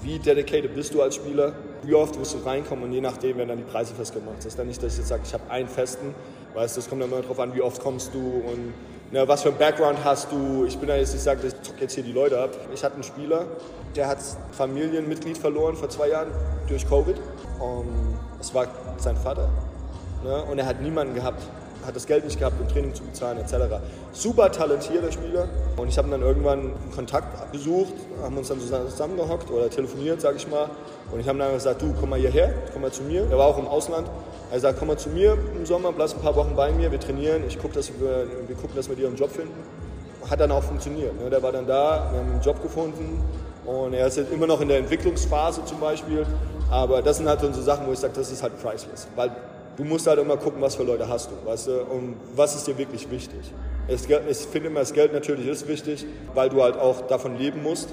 Wie 0.02 0.18
dedicated 0.18 0.74
bist 0.74 0.94
du 0.94 1.02
als 1.02 1.14
Spieler? 1.14 1.52
Wie 1.82 1.94
oft 1.94 2.18
wirst 2.18 2.34
du 2.34 2.38
reinkommen? 2.38 2.84
Und 2.84 2.92
je 2.92 3.00
nachdem 3.00 3.38
werden 3.38 3.48
dann 3.48 3.58
die 3.58 3.64
Preise 3.64 3.94
festgemacht. 3.94 4.38
Das 4.38 4.46
ist 4.46 4.58
dann 4.58 4.66
nicht, 4.66 4.82
dass 4.82 4.92
ich 4.92 4.98
jetzt 4.98 5.08
sage, 5.08 5.22
ich 5.24 5.32
habe 5.32 5.50
einen 5.50 5.68
festen. 5.68 6.14
Weißt, 6.54 6.76
das 6.76 6.88
kommt 6.88 7.02
immer 7.02 7.20
darauf 7.20 7.38
an, 7.40 7.54
wie 7.54 7.62
oft 7.62 7.80
kommst 7.82 8.14
du 8.14 8.18
und 8.18 8.74
na, 9.10 9.28
was 9.28 9.42
für 9.42 9.50
ein 9.50 9.58
Background 9.58 9.98
hast 10.02 10.32
du. 10.32 10.64
Ich 10.66 10.76
bin 10.78 10.88
da 10.88 10.96
jetzt, 10.96 11.14
ich 11.14 11.20
sage, 11.20 11.46
ich 11.46 11.62
zock 11.62 11.80
jetzt 11.80 11.94
hier 11.94 12.02
die 12.02 12.12
Leute 12.12 12.40
ab. 12.40 12.50
Ich 12.72 12.82
hatte 12.82 12.94
einen 12.94 13.04
Spieler, 13.04 13.46
der 13.94 14.08
hat 14.08 14.18
Familienmitglied 14.52 15.38
verloren 15.38 15.76
vor 15.76 15.88
zwei 15.88 16.08
Jahren 16.08 16.28
durch 16.68 16.88
Covid. 16.88 17.16
Und 17.60 18.18
es 18.40 18.52
war 18.54 18.66
sein 18.96 19.16
Vater. 19.16 19.48
Ne? 20.24 20.42
Und 20.44 20.58
er 20.58 20.66
hat 20.66 20.80
niemanden 20.80 21.14
gehabt 21.14 21.42
hat 21.84 21.96
das 21.96 22.06
Geld 22.06 22.24
nicht 22.24 22.38
gehabt, 22.38 22.60
um 22.60 22.68
Training 22.68 22.94
zu 22.94 23.02
bezahlen 23.02 23.38
etc. 23.38 23.54
Super 24.12 24.50
talentierter 24.50 25.12
Spieler 25.12 25.48
und 25.76 25.88
ich 25.88 25.98
habe 25.98 26.08
dann 26.10 26.22
irgendwann 26.22 26.72
Kontakt 26.94 27.52
besucht, 27.52 27.94
haben 28.22 28.36
uns 28.36 28.48
dann 28.48 28.60
zusammengehockt 28.60 29.50
oder 29.50 29.68
telefoniert, 29.70 30.20
sage 30.20 30.36
ich 30.36 30.48
mal. 30.48 30.68
Und 31.12 31.20
ich 31.20 31.28
habe 31.28 31.38
dann 31.38 31.52
gesagt, 31.52 31.82
du 31.82 31.94
komm 31.98 32.10
mal 32.10 32.18
hierher, 32.18 32.52
komm 32.72 32.82
mal 32.82 32.92
zu 32.92 33.02
mir. 33.02 33.26
Er 33.30 33.38
war 33.38 33.46
auch 33.46 33.58
im 33.58 33.68
Ausland. 33.68 34.08
Er 34.50 34.60
sagt, 34.60 34.78
komm 34.78 34.88
mal 34.88 34.98
zu 34.98 35.08
mir 35.08 35.36
im 35.56 35.66
Sommer, 35.66 35.92
bleib 35.92 36.10
ein 36.10 36.20
paar 36.20 36.36
Wochen 36.36 36.54
bei 36.54 36.70
mir, 36.72 36.92
wir 36.92 37.00
trainieren. 37.00 37.42
Ich 37.48 37.58
guck, 37.60 37.72
dass 37.72 37.88
wir, 37.88 38.26
wir 38.46 38.56
gucken, 38.56 38.76
dass 38.76 38.88
wir 38.88 38.96
dir 38.96 39.08
einen 39.08 39.16
Job 39.16 39.30
finden. 39.30 39.54
Hat 40.28 40.40
dann 40.40 40.52
auch 40.52 40.62
funktioniert. 40.62 41.20
Ne? 41.20 41.28
Der 41.28 41.42
war 41.42 41.52
dann 41.52 41.66
da, 41.66 42.08
wir 42.10 42.20
haben 42.20 42.32
einen 42.32 42.40
Job 42.40 42.62
gefunden 42.62 43.22
und 43.66 43.94
er 43.94 44.06
ist 44.06 44.16
jetzt 44.16 44.32
immer 44.32 44.46
noch 44.46 44.60
in 44.60 44.68
der 44.68 44.78
Entwicklungsphase 44.78 45.64
zum 45.64 45.80
Beispiel. 45.80 46.24
Aber 46.70 47.02
das 47.02 47.18
sind 47.18 47.28
halt 47.28 47.40
so 47.40 47.62
Sachen, 47.62 47.86
wo 47.86 47.92
ich 47.92 47.98
sage, 47.98 48.14
das 48.14 48.30
ist 48.30 48.42
halt 48.42 48.60
priceless. 48.62 49.06
Weil 49.16 49.30
du 49.76 49.84
musst 49.84 50.06
halt 50.06 50.18
immer 50.18 50.36
gucken, 50.36 50.60
was 50.60 50.76
für 50.76 50.82
Leute 50.82 51.08
hast 51.08 51.30
du, 51.30 51.46
weißt 51.46 51.66
du, 51.68 51.82
und 51.84 52.16
was 52.34 52.54
ist 52.54 52.66
dir 52.66 52.76
wirklich 52.78 53.10
wichtig. 53.10 53.40
ich 53.88 54.36
finde 54.38 54.68
immer, 54.68 54.80
das 54.80 54.92
Geld 54.92 55.12
natürlich 55.12 55.46
ist 55.46 55.68
wichtig, 55.68 56.06
weil 56.34 56.48
du 56.48 56.62
halt 56.62 56.76
auch 56.76 57.06
davon 57.06 57.38
leben 57.38 57.62
musst. 57.62 57.90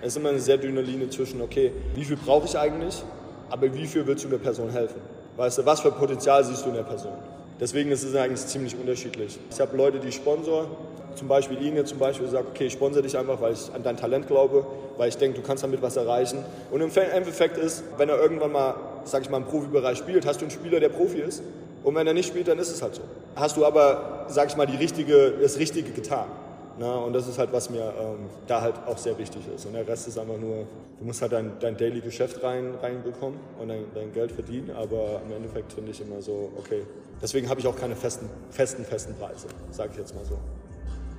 Es 0.00 0.08
ist 0.08 0.16
immer 0.16 0.30
eine 0.30 0.40
sehr 0.40 0.58
dünne 0.58 0.80
Linie 0.80 1.10
zwischen, 1.10 1.40
okay, 1.40 1.72
wie 1.94 2.04
viel 2.04 2.16
brauche 2.16 2.46
ich 2.46 2.58
eigentlich, 2.58 3.02
aber 3.50 3.72
wie 3.72 3.86
viel 3.86 4.06
willst 4.06 4.24
du 4.24 4.28
der 4.28 4.38
Person 4.38 4.70
helfen? 4.70 5.00
Weißt 5.36 5.58
du, 5.58 5.66
was 5.66 5.80
für 5.80 5.92
Potenzial 5.92 6.44
siehst 6.44 6.64
du 6.64 6.70
in 6.70 6.74
der 6.74 6.82
Person? 6.82 7.12
Deswegen 7.60 7.92
ist 7.92 8.02
es 8.02 8.14
eigentlich 8.16 8.44
ziemlich 8.46 8.76
unterschiedlich. 8.76 9.38
Ich 9.50 9.60
habe 9.60 9.76
Leute, 9.76 10.00
die 10.00 10.10
Sponsor, 10.10 10.66
zum 11.14 11.28
Beispiel 11.28 11.60
ihn 11.62 11.84
zum 11.86 11.98
Beispiel 11.98 12.26
sagt, 12.28 12.48
okay, 12.48 12.66
ich 12.66 12.72
sponsere 12.72 13.02
dich 13.02 13.16
einfach, 13.16 13.40
weil 13.40 13.52
ich 13.52 13.72
an 13.72 13.82
dein 13.82 13.96
Talent 13.96 14.26
glaube, 14.26 14.66
weil 14.96 15.08
ich 15.08 15.16
denke, 15.16 15.40
du 15.40 15.46
kannst 15.46 15.62
damit 15.62 15.80
was 15.82 15.96
erreichen. 15.96 16.44
Und 16.70 16.80
im 16.80 16.90
Endeffekt 16.90 17.56
ist, 17.58 17.84
wenn 17.98 18.08
er 18.08 18.18
irgendwann 18.20 18.52
mal, 18.52 18.74
sag 19.04 19.22
ich 19.22 19.30
mal, 19.30 19.38
im 19.38 19.44
Profibereich 19.44 19.98
spielt, 19.98 20.26
hast 20.26 20.40
du 20.40 20.44
einen 20.44 20.50
Spieler, 20.50 20.80
der 20.80 20.88
Profi 20.88 21.18
ist. 21.18 21.42
Und 21.84 21.94
wenn 21.94 22.06
er 22.06 22.14
nicht 22.14 22.28
spielt, 22.28 22.48
dann 22.48 22.58
ist 22.58 22.70
es 22.70 22.82
halt 22.82 22.94
so. 22.94 23.02
Hast 23.34 23.56
du 23.56 23.66
aber, 23.66 24.26
sag 24.28 24.48
ich 24.48 24.56
mal, 24.56 24.66
die 24.66 24.76
richtige, 24.76 25.32
das 25.40 25.58
Richtige 25.58 25.90
getan. 25.90 26.26
Na, 26.78 26.94
und 26.96 27.12
das 27.12 27.28
ist 27.28 27.38
halt, 27.38 27.52
was 27.52 27.68
mir 27.68 27.92
ähm, 28.00 28.30
da 28.46 28.62
halt 28.62 28.74
auch 28.86 28.96
sehr 28.96 29.18
wichtig 29.18 29.42
ist. 29.54 29.66
Und 29.66 29.74
der 29.74 29.86
Rest 29.86 30.08
ist 30.08 30.18
einfach 30.18 30.38
nur, 30.38 30.66
du 30.98 31.04
musst 31.04 31.20
halt 31.20 31.32
dein, 31.32 31.52
dein 31.60 31.76
Daily 31.76 32.00
Geschäft 32.00 32.42
rein, 32.42 32.74
reinbekommen 32.80 33.38
und 33.60 33.68
dein, 33.68 33.84
dein 33.94 34.12
Geld 34.12 34.32
verdienen. 34.32 34.70
Aber 34.70 35.20
im 35.26 35.32
Endeffekt 35.36 35.72
finde 35.72 35.90
ich 35.90 36.00
immer 36.00 36.22
so, 36.22 36.50
okay. 36.58 36.82
Deswegen 37.20 37.48
habe 37.48 37.60
ich 37.60 37.66
auch 37.66 37.76
keine 37.76 37.94
festen, 37.94 38.28
festen, 38.50 38.84
festen 38.84 39.14
Preise, 39.14 39.48
sage 39.70 39.90
ich 39.92 39.98
jetzt 39.98 40.14
mal 40.14 40.24
so. 40.24 40.38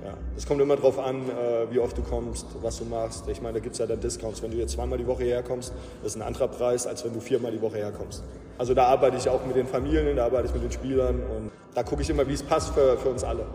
Ja. 0.04 0.12
Es 0.36 0.46
kommt 0.46 0.60
immer 0.60 0.76
darauf 0.76 0.98
an, 0.98 1.22
äh, 1.28 1.72
wie 1.72 1.78
oft 1.78 1.96
du 1.96 2.02
kommst, 2.02 2.46
was 2.60 2.78
du 2.78 2.84
machst. 2.84 3.26
Ich 3.28 3.40
meine, 3.40 3.54
da 3.54 3.60
gibt 3.60 3.72
es 3.72 3.78
ja 3.78 3.86
dann 3.86 4.00
Discounts. 4.00 4.42
Wenn 4.42 4.50
du 4.50 4.58
jetzt 4.58 4.72
zweimal 4.72 4.98
die 4.98 5.06
Woche 5.06 5.24
herkommst, 5.24 5.72
ist 6.04 6.16
ein 6.16 6.22
anderer 6.22 6.48
Preis, 6.48 6.86
als 6.86 7.04
wenn 7.04 7.14
du 7.14 7.20
viermal 7.20 7.52
die 7.52 7.62
Woche 7.62 7.78
herkommst. 7.78 8.22
Also 8.58 8.74
da 8.74 8.84
arbeite 8.84 9.16
ich 9.16 9.28
auch 9.28 9.44
mit 9.46 9.56
den 9.56 9.66
Familien, 9.66 10.14
da 10.14 10.26
arbeite 10.26 10.48
ich 10.48 10.54
mit 10.54 10.62
den 10.62 10.72
Spielern 10.72 11.16
und 11.16 11.50
da 11.74 11.82
gucke 11.82 12.02
ich 12.02 12.10
immer, 12.10 12.28
wie 12.28 12.34
es 12.34 12.42
passt 12.42 12.74
für, 12.74 12.98
für 12.98 13.08
uns 13.08 13.24
alle. 13.24 13.46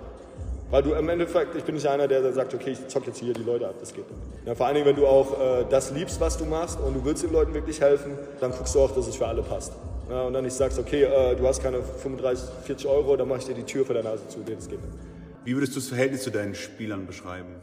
Weil 0.71 0.83
du 0.83 0.93
im 0.93 1.09
Endeffekt, 1.09 1.55
ich 1.55 1.63
bin 1.63 1.75
nicht 1.75 1.87
einer, 1.87 2.07
der 2.07 2.31
sagt, 2.33 2.53
okay, 2.53 2.71
ich 2.71 2.87
zock 2.89 3.07
jetzt 3.07 3.19
hier 3.19 3.33
die 3.33 3.43
Leute 3.43 3.67
ab, 3.67 3.75
das 3.79 3.93
geht 3.93 4.09
nicht. 4.09 4.45
Ja, 4.45 4.55
vor 4.55 4.67
allen 4.67 4.75
Dingen, 4.75 4.87
wenn 4.87 4.95
du 4.95 5.07
auch 5.07 5.39
äh, 5.39 5.65
das 5.69 5.91
liebst, 5.91 6.19
was 6.19 6.37
du 6.37 6.45
machst 6.45 6.79
und 6.79 6.95
du 6.95 7.05
willst 7.05 7.23
den 7.23 7.31
Leuten 7.31 7.53
wirklich 7.53 7.81
helfen, 7.81 8.11
dann 8.39 8.51
guckst 8.51 8.75
du 8.75 8.79
auch, 8.79 8.91
dass 8.91 9.07
es 9.07 9.15
für 9.15 9.27
alle 9.27 9.41
passt. 9.41 9.73
Ja, 10.09 10.23
und 10.23 10.33
dann 10.33 10.43
nicht 10.43 10.53
sagst, 10.55 10.77
okay, 10.77 11.03
äh, 11.03 11.35
du 11.35 11.47
hast 11.47 11.63
keine 11.63 11.81
35, 11.81 12.49
40 12.65 12.87
Euro, 12.87 13.15
dann 13.15 13.27
mache 13.27 13.39
ich 13.39 13.45
dir 13.45 13.55
die 13.55 13.63
Tür 13.63 13.85
vor 13.85 13.93
der 13.93 14.03
Nase 14.03 14.27
zu, 14.27 14.39
das 14.39 14.67
geht 14.67 14.83
nicht. 14.83 15.18
Wie 15.49 15.55
würdest 15.55 15.75
du 15.75 15.79
das 15.79 15.89
Verhältnis 15.89 16.21
zu 16.21 16.29
deinen 16.29 16.53
Spielern 16.53 17.07
beschreiben? 17.07 17.55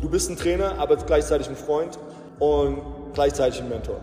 Du 0.00 0.08
bist 0.08 0.28
ein 0.28 0.36
Trainer, 0.36 0.76
aber 0.76 0.96
gleichzeitig 0.96 1.48
ein 1.48 1.54
Freund 1.54 1.96
und 2.40 2.82
gleichzeitig 3.14 3.60
ein 3.60 3.68
Mentor. 3.68 4.00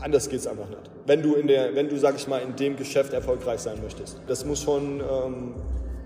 Anders 0.00 0.28
geht 0.28 0.38
es 0.38 0.46
einfach 0.46 0.68
nicht. 0.68 0.88
Wenn 1.04 1.20
du, 1.20 1.34
in 1.34 1.48
der, 1.48 1.74
wenn 1.74 1.88
du, 1.88 1.98
sag 1.98 2.14
ich 2.14 2.28
mal, 2.28 2.38
in 2.38 2.54
dem 2.54 2.76
Geschäft 2.76 3.12
erfolgreich 3.12 3.58
sein 3.58 3.82
möchtest. 3.82 4.20
Das 4.28 4.44
muss 4.44 4.62
schon 4.62 5.00
ähm, 5.00 5.54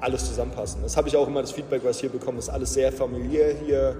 alles 0.01 0.25
zusammenpassen. 0.25 0.81
Das 0.83 0.97
habe 0.97 1.07
ich 1.07 1.19
auch 1.19 1.29
immer 1.29 1.43
das 1.43 1.53
Feedback, 1.53 1.83
was 1.85 1.97
ich 1.97 2.01
hier 2.01 2.09
bekomme, 2.09 2.39
ist 2.39 2.49
alles 2.49 2.73
sehr 2.73 2.91
familiär 2.91 3.53
hier. 3.63 3.97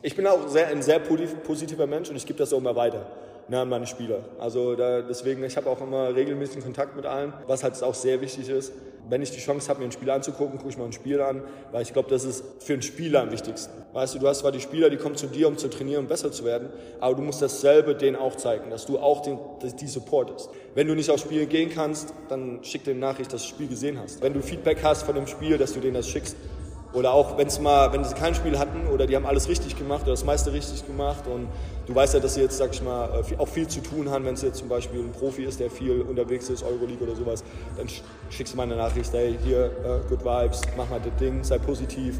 Ich 0.00 0.16
bin 0.16 0.26
auch 0.26 0.48
sehr, 0.48 0.68
ein 0.68 0.80
sehr 0.80 1.00
positiver 1.00 1.86
Mensch 1.86 2.08
und 2.08 2.16
ich 2.16 2.24
gebe 2.24 2.38
das 2.38 2.50
auch 2.50 2.58
immer 2.58 2.74
weiter 2.74 3.04
ne, 3.48 3.60
an 3.60 3.68
meine 3.68 3.86
Spieler. 3.86 4.20
Also 4.38 4.74
da, 4.74 5.02
deswegen, 5.02 5.44
ich 5.44 5.58
habe 5.58 5.68
auch 5.68 5.82
immer 5.82 6.14
regelmäßigen 6.14 6.62
Kontakt 6.62 6.96
mit 6.96 7.04
allen, 7.04 7.34
was 7.46 7.62
halt 7.62 7.82
auch 7.82 7.94
sehr 7.94 8.22
wichtig 8.22 8.48
ist 8.48 8.72
wenn 9.08 9.22
ich 9.22 9.30
die 9.30 9.40
Chance 9.40 9.68
habe, 9.68 9.80
mir 9.80 9.86
ein 9.86 9.92
Spiel 9.92 10.10
anzugucken, 10.10 10.58
gucke 10.58 10.70
ich 10.70 10.78
mal 10.78 10.84
ein 10.84 10.92
Spiel 10.92 11.20
an, 11.20 11.42
weil 11.72 11.82
ich 11.82 11.92
glaube, 11.92 12.08
das 12.10 12.24
ist 12.24 12.44
für 12.60 12.72
einen 12.72 12.82
Spieler 12.82 13.22
am 13.22 13.30
wichtigsten. 13.30 13.72
Weißt 13.92 14.14
du, 14.14 14.18
du 14.18 14.28
hast 14.28 14.40
zwar 14.40 14.52
die 14.52 14.60
Spieler, 14.60 14.90
die 14.90 14.96
kommen 14.96 15.16
zu 15.16 15.26
dir, 15.26 15.48
um 15.48 15.56
zu 15.56 15.68
trainieren 15.68 16.02
und 16.02 16.08
besser 16.08 16.32
zu 16.32 16.44
werden, 16.44 16.68
aber 17.00 17.14
du 17.14 17.22
musst 17.22 17.40
dasselbe 17.42 17.94
denen 17.94 18.16
auch 18.16 18.36
zeigen, 18.36 18.70
dass 18.70 18.86
du 18.86 18.98
auch 18.98 19.22
den, 19.22 19.38
die 19.80 19.86
supportest. 19.86 20.50
Wenn 20.74 20.88
du 20.88 20.94
nicht 20.94 21.10
aufs 21.10 21.22
Spiel 21.22 21.46
gehen 21.46 21.70
kannst, 21.70 22.12
dann 22.28 22.62
schick 22.62 22.84
dem 22.84 22.98
Nachricht, 22.98 23.32
dass 23.32 23.42
du 23.42 23.48
das 23.48 23.54
Spiel 23.54 23.68
gesehen 23.68 23.98
hast. 23.98 24.22
Wenn 24.22 24.34
du 24.34 24.42
Feedback 24.42 24.78
hast 24.82 25.04
von 25.04 25.14
dem 25.14 25.26
Spiel, 25.26 25.58
dass 25.58 25.72
du 25.72 25.80
denen 25.80 25.94
das 25.94 26.08
schickst. 26.08 26.36
Oder 26.96 27.12
auch, 27.12 27.36
wenn 27.36 27.46
es 27.46 27.60
mal, 27.60 27.92
wenn 27.92 28.02
sie 28.04 28.14
kein 28.14 28.34
Spiel 28.34 28.58
hatten 28.58 28.86
oder 28.86 29.06
die 29.06 29.14
haben 29.16 29.26
alles 29.26 29.50
richtig 29.50 29.76
gemacht 29.76 30.04
oder 30.04 30.12
das 30.12 30.24
meiste 30.24 30.50
richtig 30.54 30.86
gemacht 30.86 31.26
und 31.26 31.46
du 31.86 31.94
weißt 31.94 32.14
ja, 32.14 32.20
dass 32.20 32.36
sie 32.36 32.40
jetzt, 32.40 32.56
sag 32.56 32.72
ich 32.72 32.82
mal, 32.82 33.22
äh, 33.30 33.36
auch 33.36 33.48
viel 33.48 33.68
zu 33.68 33.82
tun 33.82 34.08
haben, 34.08 34.24
wenn 34.24 34.32
es 34.32 34.40
jetzt 34.40 34.56
zum 34.56 34.70
Beispiel 34.70 35.00
ein 35.00 35.12
Profi 35.12 35.44
ist, 35.44 35.60
der 35.60 35.70
viel 35.70 36.00
unterwegs 36.00 36.48
ist, 36.48 36.62
Euroleague 36.62 37.06
oder 37.06 37.14
sowas, 37.14 37.44
dann 37.76 37.86
schickst 38.30 38.54
du 38.54 38.56
mal 38.56 38.62
eine 38.62 38.76
Nachricht, 38.76 39.12
hey, 39.12 39.36
hier, 39.44 39.70
uh, 39.84 40.08
good 40.08 40.24
vibes, 40.24 40.62
mach 40.74 40.88
mal 40.88 40.98
das 40.98 41.14
Ding, 41.20 41.44
sei 41.44 41.58
positiv, 41.58 42.18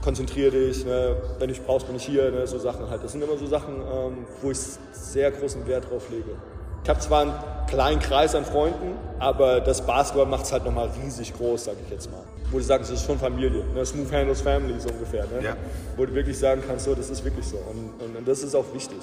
konzentriere 0.00 0.52
dich, 0.52 0.84
ne? 0.84 1.16
wenn 1.40 1.48
du 1.48 1.54
mich 1.54 1.62
brauchst, 1.62 1.88
bin 1.88 1.96
ich 1.96 2.04
hier, 2.04 2.30
ne? 2.30 2.46
so 2.46 2.58
Sachen 2.58 2.88
halt. 2.88 3.02
Das 3.02 3.10
sind 3.10 3.24
immer 3.24 3.36
so 3.36 3.46
Sachen, 3.46 3.74
ähm, 3.74 4.26
wo 4.42 4.52
ich 4.52 4.58
sehr 4.92 5.32
großen 5.32 5.66
Wert 5.66 5.90
drauf 5.90 6.08
lege. 6.08 6.36
Ich 6.82 6.88
habe 6.88 7.00
zwar 7.00 7.22
einen 7.22 7.34
kleinen 7.68 8.00
Kreis 8.00 8.34
an 8.34 8.44
Freunden, 8.44 8.96
aber 9.18 9.60
das 9.60 9.86
Basketball 9.86 10.26
macht 10.26 10.44
es 10.44 10.52
halt 10.52 10.64
nochmal 10.64 10.88
riesig 11.02 11.32
groß, 11.34 11.64
sage 11.64 11.78
ich 11.84 11.90
jetzt 11.90 12.10
mal 12.10 12.22
wo 12.52 12.58
du 12.58 12.64
sagst, 12.64 12.90
das 12.90 13.00
ist 13.00 13.06
schon 13.06 13.18
Familie. 13.18 13.64
Ne? 13.74 13.84
Smooth 13.84 14.12
Handles 14.12 14.42
Family 14.42 14.78
so 14.78 14.90
ungefähr. 14.90 15.24
Ne? 15.24 15.42
Ja. 15.42 15.56
Wo 15.96 16.04
du 16.04 16.14
wirklich 16.14 16.38
sagen 16.38 16.62
kannst, 16.66 16.84
so, 16.84 16.94
das 16.94 17.08
ist 17.08 17.24
wirklich 17.24 17.46
so. 17.46 17.56
Und, 17.56 18.04
und, 18.04 18.16
und 18.16 18.28
das 18.28 18.42
ist 18.42 18.54
auch 18.54 18.66
wichtig. 18.74 18.98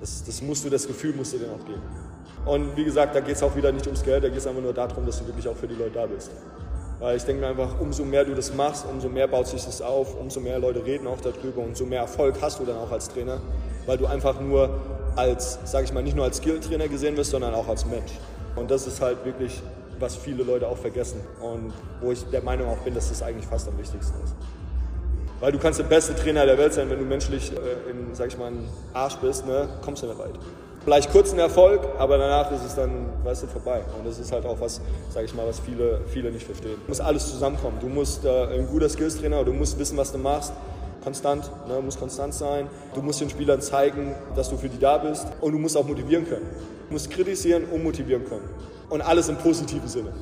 Das, 0.00 0.24
das, 0.24 0.40
musst 0.40 0.64
du, 0.64 0.70
das 0.70 0.86
Gefühl 0.86 1.14
musst 1.14 1.32
du 1.32 1.38
dir 1.38 1.46
auch 1.46 1.64
geben. 1.66 1.82
Und 2.46 2.76
wie 2.76 2.84
gesagt, 2.84 3.14
da 3.14 3.20
geht 3.20 3.36
es 3.36 3.42
auch 3.42 3.54
wieder 3.54 3.70
nicht 3.70 3.86
ums 3.86 4.02
Geld, 4.02 4.24
da 4.24 4.28
geht 4.28 4.38
es 4.38 4.46
einfach 4.46 4.62
nur 4.62 4.72
darum, 4.72 5.06
dass 5.06 5.18
du 5.18 5.26
wirklich 5.26 5.46
auch 5.48 5.56
für 5.56 5.68
die 5.68 5.74
Leute 5.74 5.92
da 5.94 6.06
bist. 6.06 6.30
Weil 6.98 7.16
ich 7.16 7.24
denke 7.24 7.42
mir 7.42 7.48
einfach, 7.48 7.80
umso 7.80 8.04
mehr 8.04 8.24
du 8.24 8.34
das 8.34 8.54
machst, 8.54 8.84
umso 8.88 9.08
mehr 9.08 9.26
baut 9.26 9.46
sich 9.48 9.64
das 9.64 9.82
auf, 9.82 10.18
umso 10.20 10.40
mehr 10.40 10.58
Leute 10.58 10.84
reden 10.84 11.06
auch 11.06 11.20
darüber, 11.20 11.62
umso 11.62 11.84
mehr 11.84 12.00
Erfolg 12.00 12.36
hast 12.40 12.60
du 12.60 12.64
dann 12.64 12.76
auch 12.76 12.90
als 12.90 13.08
Trainer, 13.08 13.40
weil 13.86 13.98
du 13.98 14.06
einfach 14.06 14.40
nur 14.40 14.70
als, 15.16 15.58
sage 15.64 15.84
ich 15.84 15.92
mal, 15.92 16.02
nicht 16.02 16.16
nur 16.16 16.24
als 16.24 16.38
Skill-Trainer 16.38 16.88
gesehen 16.88 17.16
wirst, 17.16 17.30
sondern 17.30 17.54
auch 17.54 17.68
als 17.68 17.86
Mensch. 17.86 18.12
Und 18.56 18.70
das 18.70 18.86
ist 18.86 19.00
halt 19.00 19.24
wirklich 19.24 19.62
was 19.98 20.16
viele 20.16 20.42
Leute 20.42 20.66
auch 20.66 20.76
vergessen 20.76 21.20
und 21.40 21.72
wo 22.00 22.12
ich 22.12 22.24
der 22.30 22.42
Meinung 22.42 22.68
auch 22.68 22.78
bin, 22.78 22.92
dass 22.92 23.08
das 23.08 23.22
eigentlich 23.22 23.46
fast 23.46 23.68
am 23.68 23.78
wichtigsten 23.78 24.14
ist. 24.24 24.34
Weil 25.40 25.52
du 25.52 25.58
kannst 25.58 25.78
der 25.78 25.84
beste 25.84 26.14
Trainer 26.14 26.44
der 26.44 26.58
Welt 26.58 26.74
sein, 26.74 26.90
wenn 26.90 26.98
du 26.98 27.04
menschlich 27.04 27.52
äh, 27.52 27.90
in, 27.90 28.14
sag 28.14 28.28
ich 28.28 28.38
mal, 28.38 28.50
ein 28.50 28.68
Arsch 28.92 29.16
bist, 29.16 29.46
ne, 29.46 29.68
kommst 29.82 30.02
du 30.02 30.06
nicht 30.06 30.18
weit. 30.18 30.34
Vielleicht 30.84 31.12
kurzen 31.12 31.38
Erfolg, 31.38 31.80
aber 31.98 32.18
danach 32.18 32.50
ist 32.50 32.64
es 32.64 32.74
dann, 32.74 33.06
weißt 33.22 33.44
du, 33.44 33.46
vorbei. 33.46 33.82
Und 33.96 34.04
das 34.06 34.18
ist 34.18 34.32
halt 34.32 34.44
auch 34.44 34.60
was, 34.60 34.80
sage 35.10 35.26
ich 35.26 35.34
mal, 35.34 35.46
was 35.46 35.60
viele, 35.60 36.00
viele 36.08 36.32
nicht 36.32 36.44
verstehen. 36.44 36.76
Muss 36.88 37.00
alles 37.00 37.30
zusammenkommen. 37.30 37.78
Du 37.80 37.86
musst 37.86 38.24
äh, 38.24 38.58
ein 38.58 38.66
guter 38.66 38.88
Skills-Trainer, 38.88 39.44
du 39.44 39.52
musst 39.52 39.78
wissen, 39.78 39.96
was 39.96 40.10
du 40.10 40.18
machst. 40.18 40.52
Konstant, 41.02 41.50
ne, 41.68 41.80
musst 41.80 41.98
konstant 41.98 42.34
sein. 42.34 42.68
Du 42.94 43.02
musst 43.02 43.20
den 43.20 43.30
Spielern 43.30 43.60
zeigen, 43.60 44.14
dass 44.34 44.50
du 44.50 44.56
für 44.56 44.68
die 44.68 44.78
da 44.78 44.98
bist. 44.98 45.26
Und 45.40 45.52
du 45.52 45.58
musst 45.58 45.76
auch 45.76 45.86
motivieren 45.86 46.28
können. 46.28 46.46
Du 46.88 46.92
musst 46.92 47.10
kritisieren 47.10 47.64
und 47.64 47.82
motivieren 47.82 48.24
können. 48.24 48.48
Und 48.88 49.00
alles 49.00 49.28
im 49.28 49.36
positiven 49.36 49.88
Sinne. 49.88 50.12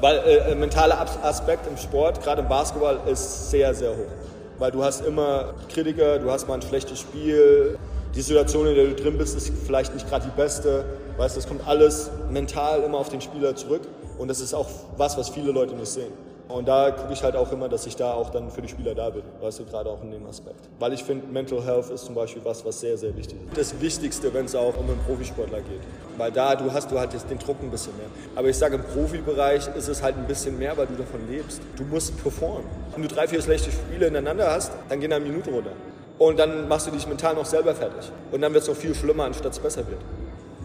Weil 0.00 0.18
äh, 0.18 0.54
mentaler 0.54 1.06
Aspekt 1.22 1.66
im 1.66 1.76
Sport, 1.76 2.22
gerade 2.22 2.42
im 2.42 2.48
Basketball, 2.48 3.00
ist 3.06 3.50
sehr, 3.50 3.74
sehr 3.74 3.90
hoch. 3.90 4.10
Weil 4.58 4.70
du 4.70 4.82
hast 4.82 5.04
immer 5.04 5.54
Kritiker, 5.68 6.18
du 6.18 6.30
hast 6.30 6.48
mal 6.48 6.54
ein 6.54 6.62
schlechtes 6.62 7.00
Spiel, 7.00 7.78
die 8.14 8.22
Situation, 8.22 8.66
in 8.66 8.74
der 8.74 8.86
du 8.86 8.94
drin 8.94 9.18
bist, 9.18 9.36
ist 9.36 9.52
vielleicht 9.66 9.94
nicht 9.94 10.08
gerade 10.08 10.24
die 10.24 10.36
beste. 10.36 10.84
Weißt, 11.16 11.36
das 11.36 11.46
kommt 11.46 11.66
alles 11.66 12.10
mental 12.30 12.82
immer 12.82 12.98
auf 12.98 13.08
den 13.08 13.20
Spieler 13.20 13.54
zurück 13.54 13.82
und 14.18 14.28
das 14.28 14.40
ist 14.40 14.54
auch 14.54 14.68
was, 14.96 15.16
was 15.16 15.28
viele 15.28 15.52
Leute 15.52 15.74
nicht 15.74 15.90
sehen. 15.90 16.12
Und 16.50 16.66
da 16.66 16.90
gucke 16.90 17.12
ich 17.12 17.22
halt 17.22 17.36
auch 17.36 17.52
immer, 17.52 17.68
dass 17.68 17.86
ich 17.86 17.94
da 17.94 18.12
auch 18.12 18.30
dann 18.30 18.50
für 18.50 18.60
die 18.60 18.68
Spieler 18.68 18.94
da 18.94 19.10
bin, 19.10 19.22
weißt 19.40 19.60
du, 19.60 19.64
gerade 19.64 19.88
auch 19.88 20.02
in 20.02 20.10
dem 20.10 20.26
Aspekt. 20.26 20.68
Weil 20.78 20.92
ich 20.92 21.04
finde, 21.04 21.26
Mental 21.26 21.64
Health 21.64 21.90
ist 21.90 22.04
zum 22.04 22.14
Beispiel 22.14 22.44
was, 22.44 22.64
was 22.64 22.80
sehr, 22.80 22.96
sehr 22.98 23.16
wichtig 23.16 23.38
ist. 23.46 23.56
Das 23.56 23.80
Wichtigste, 23.80 24.34
wenn 24.34 24.46
es 24.46 24.54
auch 24.54 24.76
um 24.76 24.86
einen 24.86 24.98
Profisportler 25.06 25.60
geht. 25.60 25.80
Weil 26.16 26.32
da, 26.32 26.56
du 26.56 26.72
hast 26.72 26.90
du 26.90 26.98
halt 26.98 27.12
den 27.12 27.38
Druck 27.38 27.56
ein 27.62 27.70
bisschen 27.70 27.96
mehr. 27.96 28.06
Aber 28.34 28.48
ich 28.48 28.58
sage, 28.58 28.74
im 28.76 28.82
Profibereich 28.82 29.68
ist 29.76 29.88
es 29.88 30.02
halt 30.02 30.16
ein 30.16 30.26
bisschen 30.26 30.58
mehr, 30.58 30.76
weil 30.76 30.86
du 30.86 30.94
davon 30.94 31.20
lebst. 31.30 31.60
Du 31.76 31.84
musst 31.84 32.20
performen. 32.20 32.66
Wenn 32.92 33.02
du 33.02 33.08
drei, 33.08 33.28
vier 33.28 33.40
schlechte 33.40 33.70
Spiele 33.70 34.08
ineinander 34.08 34.50
hast, 34.50 34.72
dann 34.88 34.98
gehen 35.00 35.10
da 35.10 35.20
Minuten 35.20 35.54
runter. 35.54 35.72
Und 36.18 36.38
dann 36.38 36.68
machst 36.68 36.86
du 36.86 36.90
dich 36.90 37.06
mental 37.06 37.34
noch 37.34 37.46
selber 37.46 37.74
fertig. 37.74 38.10
Und 38.32 38.42
dann 38.42 38.52
wird 38.52 38.64
es 38.64 38.68
noch 38.68 38.76
viel 38.76 38.94
schlimmer, 38.94 39.24
anstatt 39.24 39.52
es 39.52 39.58
besser 39.58 39.86
wird. 39.88 40.00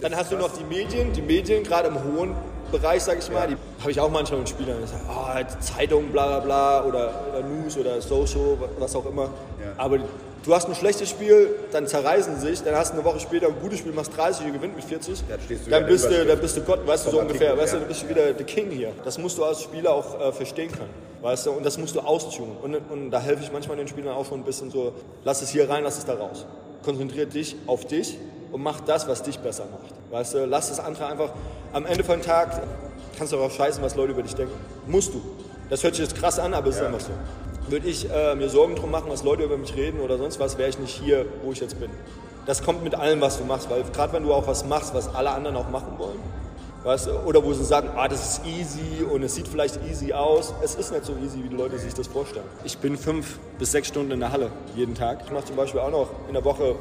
Dann 0.02 0.15
hast 0.15 0.32
du 0.32 0.36
noch 0.36 0.52
die 0.52 0.63
Medien, 0.63 1.13
die 1.13 1.21
Medien, 1.21 1.63
gerade 1.63 1.88
im 1.88 2.04
hohen 2.04 2.36
Bereich, 2.71 3.04
sag 3.04 3.19
ich 3.19 3.32
mal, 3.32 3.47
die 3.47 3.56
habe 3.80 3.91
ich 3.91 3.99
auch 3.99 4.10
manchmal 4.10 4.39
mit 4.39 4.49
Spielern. 4.49 4.78
Ich 4.84 4.89
sage, 4.89 5.04
oh, 5.10 5.60
Zeitung, 5.60 6.12
bla 6.12 6.28
bla 6.28 6.39
bla, 6.39 6.86
oder, 6.86 7.12
oder 7.30 7.41
News 7.47 7.78
oder 7.78 8.01
Social, 8.01 8.58
was 8.80 8.95
auch 8.95 9.06
immer. 9.06 9.30
Aber 9.78 9.97
du 9.97 10.54
hast 10.54 10.67
ein 10.67 10.75
schlechtes 10.75 11.10
Spiel, 11.10 11.49
dann 11.71 11.88
zerreißen 11.88 12.39
sie 12.39 12.47
sich, 12.47 12.63
dann 12.63 12.75
hast 12.75 12.91
du 12.93 12.97
eine 12.97 13.06
Woche 13.06 13.19
später 13.19 13.47
ein 13.47 13.56
gutes 13.62 13.80
Spiel, 13.80 13.91
machst 13.93 14.15
30 14.15 14.45
und 14.47 14.54
gewinnt 14.54 14.75
mit 14.75 14.86
40. 14.86 15.23
Ja, 15.30 15.38
dann, 15.69 15.86
bist 15.88 16.10
du, 16.10 16.25
dann 16.25 16.39
bist 16.39 16.58
du 16.58 16.62
Gott, 16.62 16.86
weißt 16.86 17.08
du, 17.08 17.12
so 17.12 17.19
ungefähr. 17.19 17.58
Weißt 17.58 17.73
du, 17.73 17.80
dann 17.80 17.88
bist 17.88 18.04
du 18.04 18.10
wieder 18.10 18.34
der 18.34 18.45
King 18.45 18.69
hier. 18.69 18.91
Das 19.04 19.17
musst 19.17 19.38
du 19.38 19.43
als 19.43 19.62
Spieler 19.62 19.93
auch 19.93 20.19
äh, 20.19 20.32
verstehen 20.32 20.71
können. 20.71 20.93
Weißt 21.21 21.47
du, 21.47 21.51
und 21.51 21.65
das 21.65 21.78
musst 21.78 21.95
du 21.95 22.01
austun. 22.01 22.56
Und, 22.62 22.75
und 22.75 23.10
da 23.10 23.19
helfe 23.19 23.43
ich 23.43 23.51
manchmal 23.51 23.78
den 23.78 23.88
Spielern 23.88 24.15
auch 24.15 24.25
schon 24.25 24.41
ein 24.41 24.43
bisschen 24.43 24.69
so, 24.69 24.93
lass 25.23 25.41
es 25.41 25.49
hier 25.49 25.69
rein, 25.69 25.84
lass 25.84 25.97
es 25.97 26.06
da 26.06 26.13
raus. 26.13 26.45
Konzentriere 26.84 27.25
dich 27.25 27.56
auf 27.65 27.86
dich 27.86 28.17
und 28.51 28.62
mach 28.62 28.80
das, 28.82 29.08
was 29.08 29.23
dich 29.23 29.39
besser 29.39 29.65
macht. 29.71 29.94
Weißt 30.15 30.34
du, 30.34 30.45
lass 30.45 30.69
das 30.69 30.80
andere 30.80 31.08
einfach, 31.08 31.30
am 31.73 31.86
Ende 31.86 32.01
vom 32.06 32.21
Tag 32.21 32.62
kannst 33.17 33.34
du 33.34 33.38
auch 33.38 33.51
scheißen, 33.51 33.84
was 33.84 33.95
Leute 33.95 34.13
über 34.13 34.23
dich 34.23 34.34
denken. 34.34 34.54
Musst 34.88 35.13
du. 35.13 35.21
Das 35.69 35.84
hört 35.84 35.95
sich 35.95 36.06
jetzt 36.06 36.15
krass 36.17 36.39
an, 36.39 36.54
aber 36.54 36.69
es 36.69 36.78
ja. 36.78 36.84
ist 36.84 36.88
einfach 36.88 37.01
so. 37.01 37.12
Würde 37.69 37.86
ich 37.86 38.10
äh, 38.10 38.34
mir 38.34 38.47
Sorgen 38.47 38.78
drum 38.78 38.91
machen, 38.91 39.08
was 39.10 39.23
Leute 39.23 39.43
über 39.43 39.58
mich 39.58 39.75
reden 39.75 39.99
oder 39.99 40.17
sonst 40.17 40.39
was, 40.39 40.58
wäre 40.58 40.69
ich 40.69 40.80
nicht 40.80 40.95
hier, 40.95 41.25
wo 41.43 41.51
ich 41.51 41.60
jetzt 41.60 41.82
bin. 41.82 41.89
Das 42.45 42.63
kommt 42.63 42.82
mit 42.82 42.95
allem, 42.95 43.19
was 43.19 43.39
du 43.39 43.43
machst, 43.43 43.69
weil 43.69 43.84
gerade 43.84 44.13
wenn 44.13 44.23
du 44.23 44.34
auch 44.34 44.47
was 44.47 44.63
machst, 44.63 44.93
was 44.93 45.13
alle 45.13 45.32
anderen 45.32 45.58
auch 45.58 45.69
machen 45.69 45.95
wollen, 45.97 46.19
Weißt 46.86 47.08
du? 47.08 47.12
Oder 47.25 47.43
wo 47.43 47.51
sie 47.51 47.65
sagen, 47.65 47.89
ah, 47.97 48.08
das 48.08 48.38
ist 48.38 48.45
easy 48.45 49.04
und 49.04 49.21
es 49.21 49.36
sieht 49.36 49.49
vielleicht 49.49 49.82
easy 49.89 50.13
aus. 50.13 50.54
Es 50.63 50.75
ist 50.75 50.93
nicht 50.93 51.04
so 51.04 51.13
easy, 51.21 51.43
wie 51.43 51.49
die 51.49 51.56
Leute 51.56 51.78
sich 51.78 51.93
das 51.93 52.08
vorstellen. 52.08 52.45
Ich 52.63 52.78
bin 52.78 52.95
fünf 52.95 53.38
bis 53.60 53.71
sechs 53.71 53.89
Stunden 53.89 54.12
in 54.12 54.19
der 54.21 54.32
Halle 54.32 54.49
jeden 54.75 54.95
Tag. 54.95 55.23
Ich 55.25 55.32
mache 55.32 55.43
zum 55.43 55.58
Beispiel 55.58 55.82
auch 55.82 55.91
noch 55.91 56.08
in 56.28 56.36
der 56.36 56.45
Woche, 56.45 56.75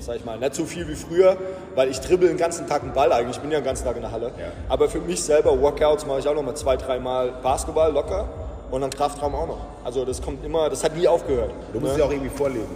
sag 0.00 0.16
ich 0.16 0.24
mal, 0.24 0.38
nicht 0.38 0.54
so 0.54 0.64
viel 0.64 0.88
wie 0.88 0.94
früher, 0.94 1.36
weil 1.74 1.90
ich 1.90 2.00
dribbel 2.00 2.28
den 2.28 2.36
ganzen 2.36 2.66
Tag 2.66 2.82
einen 2.82 2.92
Ball 2.92 3.12
eigentlich. 3.12 3.36
Ich 3.36 3.42
bin 3.42 3.50
ja 3.50 3.60
den 3.60 3.64
ganzen 3.64 3.84
Tag 3.84 3.96
in 3.96 4.02
der 4.02 4.12
Halle. 4.12 4.26
Ja. 4.38 4.52
Aber 4.68 4.88
für 4.88 5.00
mich 5.00 5.22
selber, 5.22 5.60
Workouts 5.60 6.06
mache 6.06 6.20
ich 6.20 6.28
auch 6.28 6.34
noch 6.34 6.42
mal 6.42 6.54
zwei, 6.54 6.76
dreimal 6.76 7.32
Basketball 7.42 7.92
locker 7.92 8.28
und 8.70 8.80
dann 8.80 8.90
Kraftraum 8.90 9.34
auch 9.34 9.46
noch. 9.46 9.60
Also 9.84 10.04
das 10.04 10.20
kommt 10.20 10.44
immer, 10.44 10.68
das 10.68 10.84
hat 10.84 10.96
nie 10.96 11.08
aufgehört. 11.08 11.50
Du 11.72 11.80
musst 11.80 11.94
ne? 11.94 12.00
ja 12.00 12.04
auch 12.06 12.10
irgendwie 12.10 12.30
vorleben. 12.30 12.66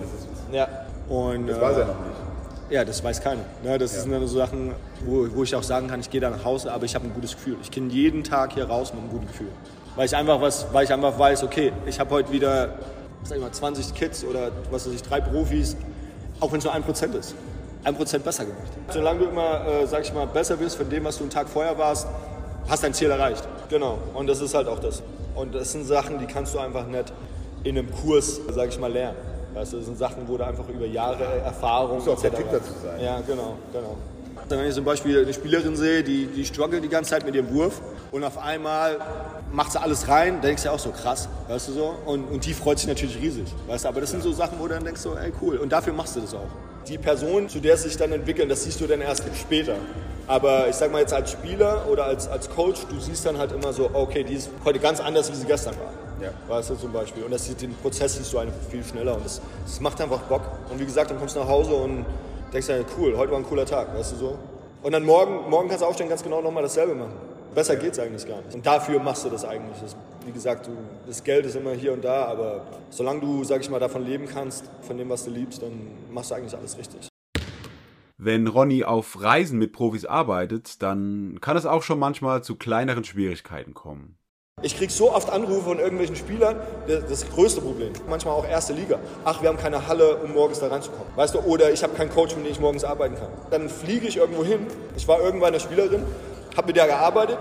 ja. 0.53 0.69
Und, 1.09 1.47
das 1.47 1.61
war 1.61 1.71
es 1.73 1.79
ja 1.79 1.85
noch 1.85 1.95
nicht. 1.95 2.17
Ja, 2.71 2.85
das 2.87 3.05
weiß 3.05 3.21
keiner. 3.21 3.43
Ne, 3.63 3.77
das 3.77 3.95
ja. 3.95 4.01
sind 4.01 4.27
so 4.27 4.39
Sachen, 4.39 4.73
wo, 5.05 5.27
wo 5.35 5.43
ich 5.43 5.55
auch 5.55 5.63
sagen 5.63 5.89
kann, 5.89 6.01
ich 6.01 6.09
gehe 6.09 6.23
da 6.23 6.31
nach 6.31 6.45
Hause, 6.45 6.73
aber 6.73 6.87
ich 6.87 6.95
habe 6.95 7.05
ein 7.05 7.13
gutes 7.13 7.33
Gefühl. 7.33 7.57
Ich 7.61 7.71
gehe 7.71 7.83
jeden 7.85 8.25
Tag 8.25 8.55
hier 8.55 8.65
raus 8.65 8.95
mit 8.95 9.03
einem 9.03 9.11
guten 9.11 9.27
Gefühl. 9.27 9.49
Weil 9.95 10.07
ich 10.07 10.17
einfach, 10.17 10.41
was, 10.41 10.73
weil 10.73 10.85
ich 10.85 10.93
einfach 10.93 11.19
weiß, 11.19 11.43
okay, 11.43 11.73
ich 11.85 12.01
habe 12.01 12.11
heute 12.13 12.33
wieder 12.33 12.71
sag 13.25 13.37
ich 13.37 13.43
mal, 13.43 13.53
20 13.53 13.95
Kids 13.95 14.25
oder 14.25 14.51
was 14.71 14.87
weiß 14.87 14.95
ich, 14.95 15.03
drei 15.03 15.21
Profis, 15.21 15.77
auch 16.43 16.51
wenn 16.51 16.59
es 16.59 16.65
nur 16.65 16.75
ein 16.75 16.83
Prozent 16.83 17.15
ist. 17.15 17.35
Ein 17.85 17.95
Prozent 17.95 18.25
besser 18.25 18.45
gemacht. 18.45 18.71
Solange 18.91 19.21
du 19.21 19.25
immer, 19.27 19.67
äh, 19.67 19.87
sag 19.87 20.03
ich 20.03 20.13
mal, 20.13 20.27
besser 20.27 20.57
bist 20.57 20.77
von 20.77 20.89
dem, 20.91 21.05
was 21.05 21.17
du 21.17 21.25
einen 21.25 21.31
Tag 21.31 21.49
vorher 21.49 21.79
warst, 21.79 22.07
hast 22.69 22.83
dein 22.83 22.95
Ziel 22.95 23.11
erreicht. 23.11 23.47
Genau. 23.69 23.99
Und 24.15 24.27
das 24.27 24.41
ist 24.41 24.55
halt 24.55 24.69
auch 24.69 24.79
das. 24.79 25.03
Und 25.35 25.55
das 25.55 25.73
sind 25.73 25.85
Sachen, 25.85 26.19
die 26.19 26.27
kannst 26.27 26.55
du 26.55 26.59
einfach 26.59 26.87
nicht 26.87 27.13
in 27.65 27.79
einem 27.79 27.91
Kurs, 27.93 28.41
sag 28.51 28.69
ich 28.69 28.79
mal, 28.79 28.93
lernen. 28.93 29.17
Weißt 29.55 29.73
du, 29.73 29.77
das 29.79 29.87
sind 29.87 29.99
Sachen, 29.99 30.27
wo 30.27 30.37
du 30.37 30.45
einfach 30.45 30.69
über 30.69 30.87
Jahre 30.87 31.25
Erfahrung. 31.45 31.99
Muss 31.99 32.09
auch 32.09 32.21
der 32.21 32.35
Typ 32.35 32.51
dazu 32.51 32.73
sein. 32.83 33.01
Ja, 33.01 33.21
genau, 33.21 33.57
genau. 33.73 33.97
Wenn 34.59 34.69
ich 34.69 34.75
zum 34.75 34.85
Beispiel 34.85 35.23
eine 35.23 35.33
Spielerin 35.33 35.77
sehe, 35.77 36.03
die, 36.03 36.27
die 36.27 36.45
struggelt 36.45 36.85
die 36.85 36.89
ganze 36.89 37.11
Zeit 37.11 37.25
mit 37.25 37.35
ihrem 37.35 37.53
Wurf 37.53 37.81
und 38.11 38.23
auf 38.23 38.39
einmal 38.39 38.99
macht 39.51 39.73
sie 39.73 39.81
alles 39.81 40.09
rein, 40.09 40.35
dann 40.35 40.43
denkst 40.43 40.63
du 40.63 40.69
ja 40.69 40.75
auch 40.75 40.79
so 40.79 40.91
krass, 40.91 41.29
weißt 41.49 41.69
du 41.69 41.73
so? 41.73 41.95
Und, 42.07 42.25
und 42.25 42.45
die 42.45 42.55
freut 42.55 42.79
sich 42.79 42.89
natürlich 42.89 43.17
riesig, 43.21 43.47
weißt 43.67 43.85
du? 43.85 43.89
Aber 43.89 44.01
das 44.01 44.11
sind 44.11 44.23
so 44.23 44.33
Sachen, 44.33 44.59
wo 44.59 44.67
du 44.67 44.75
dann 44.75 44.85
denkst 44.85 45.01
so, 45.01 45.17
ey 45.17 45.33
cool. 45.41 45.57
Und 45.57 45.73
dafür 45.73 45.93
machst 45.93 46.17
du 46.17 46.21
das 46.21 46.35
auch. 46.35 46.49
Die 46.87 46.99
Person, 46.99 47.49
zu 47.49 47.61
der 47.61 47.77
sie 47.77 47.89
sich 47.89 47.97
dann 47.97 48.13
entwickeln, 48.13 48.49
das 48.49 48.65
siehst 48.65 48.81
du 48.81 48.87
dann 48.87 49.01
erst 49.01 49.25
später. 49.41 49.77
Aber 50.27 50.69
ich 50.69 50.77
sag 50.77 50.93
mal 50.93 51.01
jetzt 51.01 51.13
als 51.13 51.33
Spieler 51.33 51.87
oder 51.91 52.05
als, 52.05 52.29
als 52.29 52.49
Coach, 52.51 52.81
du 52.89 53.01
siehst 53.01 53.25
dann 53.25 53.39
halt 53.39 53.53
immer 53.53 53.73
so, 53.73 53.91
okay, 53.93 54.25
die 54.25 54.35
ist 54.35 54.51
heute 54.65 54.79
ganz 54.79 55.01
anders, 55.01 55.31
wie 55.31 55.37
sie 55.37 55.47
gestern 55.47 55.75
war. 55.77 55.93
Ja. 56.23 56.31
Weißt 56.49 56.71
du, 56.71 56.75
zum 56.77 56.93
Beispiel. 56.93 57.25
Und 57.25 57.33
das, 57.33 57.55
den 57.57 57.75
Prozess 57.77 58.17
siehst 58.17 58.33
du 58.33 58.39
einfach 58.39 58.55
viel 58.71 58.85
schneller 58.85 59.17
und 59.17 59.25
das, 59.25 59.41
das 59.65 59.81
macht 59.81 60.01
einfach 60.01 60.21
Bock. 60.23 60.43
Und 60.71 60.79
wie 60.79 60.85
gesagt, 60.85 61.11
dann 61.11 61.19
kommst 61.19 61.37
du 61.37 61.41
nach 61.41 61.49
Hause 61.49 61.75
und 61.75 62.05
denkst 62.53 62.67
dir, 62.67 62.85
cool, 62.99 63.17
heute 63.17 63.33
war 63.33 63.39
ein 63.39 63.45
cooler 63.45 63.67
Tag, 63.67 63.95
weißt 63.95 64.13
du 64.13 64.17
so. 64.17 64.39
Und 64.83 64.93
dann 64.93 65.05
morgen, 65.05 65.49
morgen 65.49 65.69
kannst 65.69 65.83
du 65.83 65.87
aufstehen, 65.87 66.09
ganz 66.09 66.23
genau 66.23 66.43
nochmal 66.43 66.63
dasselbe 66.63 66.95
machen. 66.95 67.15
Besser 67.55 67.77
geht's 67.77 67.99
eigentlich 67.99 68.27
gar 68.27 68.41
nicht. 68.43 68.55
Und 68.55 68.65
dafür 68.65 68.99
machst 68.99 69.25
du 69.25 69.31
das 69.31 69.45
eigentlich. 69.45 69.79
Das, 69.81 69.97
wie 70.25 70.33
gesagt, 70.33 70.67
du, 70.67 70.71
das 71.07 71.23
Geld 71.23 71.47
ist 71.47 71.55
immer 71.55 71.73
hier 71.73 71.93
und 71.93 72.03
da, 72.05 72.25
aber 72.25 72.63
solange 72.91 73.21
du, 73.21 73.45
sag 73.45 73.61
ich 73.61 73.71
mal, 73.71 73.79
davon 73.79 74.05
leben 74.05 74.27
kannst, 74.27 74.71
von 74.81 74.97
dem, 74.97 75.09
was 75.09 75.25
du 75.25 75.31
liebst, 75.31 75.63
dann 75.63 75.73
machst 76.11 76.31
du 76.31 76.35
eigentlich 76.35 76.57
alles 76.57 76.79
richtig. 76.79 77.09
Wenn 78.17 78.47
Ronny 78.47 78.85
auf 78.85 79.21
Reisen 79.21 79.59
mit 79.59 79.73
Profis 79.73 80.05
arbeitet, 80.05 80.81
dann 80.83 81.39
kann 81.41 81.57
es 81.57 81.67
auch 81.67 81.83
schon 81.83 81.99
manchmal 81.99 82.43
zu 82.43 82.57
kleineren 82.57 83.05
Schwierigkeiten 83.05 83.75
kommen. 83.75 84.17
Ich 84.61 84.77
kriege 84.77 84.93
so 84.93 85.13
oft 85.13 85.29
Anrufe 85.29 85.63
von 85.63 85.79
irgendwelchen 85.81 86.15
Spielern, 86.15 86.57
das, 86.87 87.29
größte 87.31 87.61
Problem. 87.61 87.93
Manchmal 88.09 88.35
auch 88.35 88.47
erste 88.47 88.73
Liga. 88.73 88.99
Ach, 89.25 89.43
wir 89.43 89.49
haben 89.49 89.59
keine 89.59 89.89
Halle, 89.89 90.19
um 90.19 90.35
morgens 90.35 90.61
da 90.61 90.69
reinzukommen. 90.69 91.09
Weißt 91.17 91.35
du, 91.35 91.41
oder 91.41 91.73
ich 91.73 91.83
habe 91.83 91.95
keinen 91.95 92.11
Coach, 92.11 92.37
mit 92.37 92.47
dem 92.47 92.53
ich 92.53 92.61
morgens 92.61 92.85
arbeiten 92.85 93.17
kann. 93.17 93.29
Dann 93.51 93.69
fliege 93.69 94.07
ich 94.07 94.19
irgendwo 94.19 94.45
hin. 94.45 94.67
Ich 94.97 95.09
war 95.09 95.21
irgendwann 95.21 95.49
eine 95.49 95.59
Spielerin, 95.59 96.05
habe 96.57 96.69
mit 96.69 96.77
der 96.77 96.87
gearbeitet. 96.87 97.39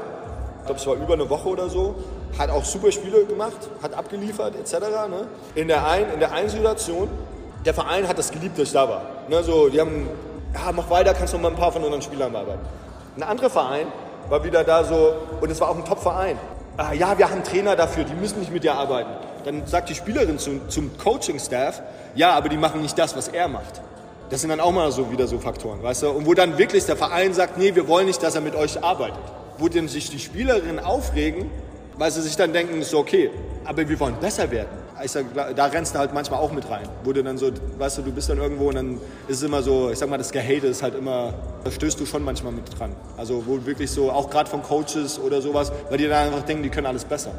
Ich 0.61 0.65
glaube, 0.65 0.79
es 0.79 0.87
war 0.87 0.95
über 0.95 1.13
eine 1.13 1.29
Woche 1.29 1.49
oder 1.49 1.69
so. 1.69 1.95
Hat 2.39 2.49
auch 2.49 2.65
super 2.65 2.91
Spiele 2.91 3.25
gemacht, 3.25 3.69
hat 3.83 3.93
abgeliefert 3.93 4.55
etc. 4.55 4.73
Ne? 5.09 5.27
In, 5.53 5.67
der 5.67 5.85
einen, 5.85 6.13
in 6.13 6.19
der 6.19 6.31
einen 6.31 6.49
Situation, 6.49 7.07
der 7.65 7.75
Verein 7.75 8.07
hat 8.07 8.17
das 8.17 8.31
geliebt, 8.31 8.57
dass 8.57 8.69
ich 8.69 8.73
da 8.73 8.89
war. 8.89 9.01
Ne, 9.27 9.43
so, 9.43 9.69
die 9.69 9.79
haben, 9.79 10.09
ja, 10.53 10.71
mach 10.71 10.89
weiter, 10.89 11.13
kannst 11.13 11.33
noch 11.33 11.41
mal 11.41 11.49
ein 11.49 11.55
paar 11.55 11.71
von 11.71 11.83
unseren 11.83 12.01
Spielern 12.01 12.35
arbeiten. 12.35 12.61
Ein 13.17 13.23
anderer 13.23 13.49
Verein 13.49 13.87
war 14.29 14.43
wieder 14.43 14.63
da 14.63 14.83
so, 14.83 15.13
und 15.39 15.51
es 15.51 15.59
war 15.59 15.69
auch 15.69 15.75
ein 15.75 15.85
Top-Verein 15.85 16.39
ah, 16.77 16.93
ja, 16.93 17.17
wir 17.17 17.29
haben 17.29 17.43
Trainer 17.43 17.75
dafür, 17.75 18.03
die 18.03 18.13
müssen 18.13 18.39
nicht 18.39 18.51
mit 18.51 18.63
dir 18.63 18.75
arbeiten. 18.75 19.09
Dann 19.45 19.65
sagt 19.65 19.89
die 19.89 19.95
Spielerin 19.95 20.39
zum, 20.39 20.69
zum 20.69 20.97
Coaching-Staff, 20.97 21.81
ja, 22.15 22.31
aber 22.31 22.49
die 22.49 22.57
machen 22.57 22.81
nicht 22.81 22.97
das, 22.97 23.15
was 23.15 23.27
er 23.27 23.47
macht. 23.47 23.81
Das 24.29 24.41
sind 24.41 24.49
dann 24.49 24.59
auch 24.59 24.71
mal 24.71 24.91
so 24.91 25.11
wieder 25.11 25.27
so 25.27 25.39
Faktoren, 25.39 25.83
weißt 25.83 26.03
du? 26.03 26.09
Und 26.09 26.25
wo 26.25 26.33
dann 26.33 26.57
wirklich 26.57 26.85
der 26.85 26.95
Verein 26.95 27.33
sagt, 27.33 27.57
nee, 27.57 27.75
wir 27.75 27.87
wollen 27.87 28.05
nicht, 28.07 28.23
dass 28.23 28.35
er 28.35 28.41
mit 28.41 28.55
euch 28.55 28.83
arbeitet. 28.83 29.19
Wo 29.57 29.67
dann 29.67 29.87
sich 29.87 30.09
die 30.09 30.19
Spielerinnen 30.19 30.79
aufregen, 30.79 31.51
weil 31.97 32.11
sie 32.11 32.21
sich 32.21 32.37
dann 32.37 32.53
denken, 32.53 32.81
ist 32.81 32.91
so 32.91 32.99
okay, 32.99 33.29
aber 33.65 33.87
wir 33.87 33.99
wollen 33.99 34.15
besser 34.21 34.49
werden 34.51 34.69
ich 35.03 35.11
sag, 35.11 35.25
da 35.33 35.65
rennst 35.65 35.95
du 35.95 35.99
halt 35.99 36.13
manchmal 36.13 36.39
auch 36.39 36.51
mit 36.51 36.69
rein. 36.69 36.87
Wo 37.03 37.13
du 37.13 37.23
dann 37.23 37.37
so, 37.37 37.51
weißt 37.77 37.99
du, 37.99 38.01
du 38.03 38.11
bist 38.11 38.29
dann 38.29 38.37
irgendwo 38.37 38.69
und 38.69 38.75
dann 38.75 38.95
ist 39.27 39.37
es 39.37 39.43
immer 39.43 39.61
so, 39.61 39.91
ich 39.91 39.99
sag 39.99 40.09
mal, 40.09 40.17
das 40.17 40.31
Gehate 40.31 40.67
ist 40.67 40.83
halt 40.83 40.95
immer, 40.95 41.33
da 41.63 41.71
stößt 41.71 41.99
du 41.99 42.05
schon 42.05 42.23
manchmal 42.23 42.53
mit 42.53 42.77
dran. 42.77 42.95
Also 43.17 43.45
wo 43.45 43.65
wirklich 43.65 43.89
so, 43.89 44.11
auch 44.11 44.29
gerade 44.29 44.49
von 44.49 44.61
Coaches 44.61 45.19
oder 45.19 45.41
sowas, 45.41 45.71
weil 45.89 45.97
die 45.97 46.07
dann 46.07 46.27
einfach 46.27 46.45
denken, 46.45 46.63
die 46.63 46.69
können 46.69 46.87
alles 46.87 47.05
besser. 47.05 47.33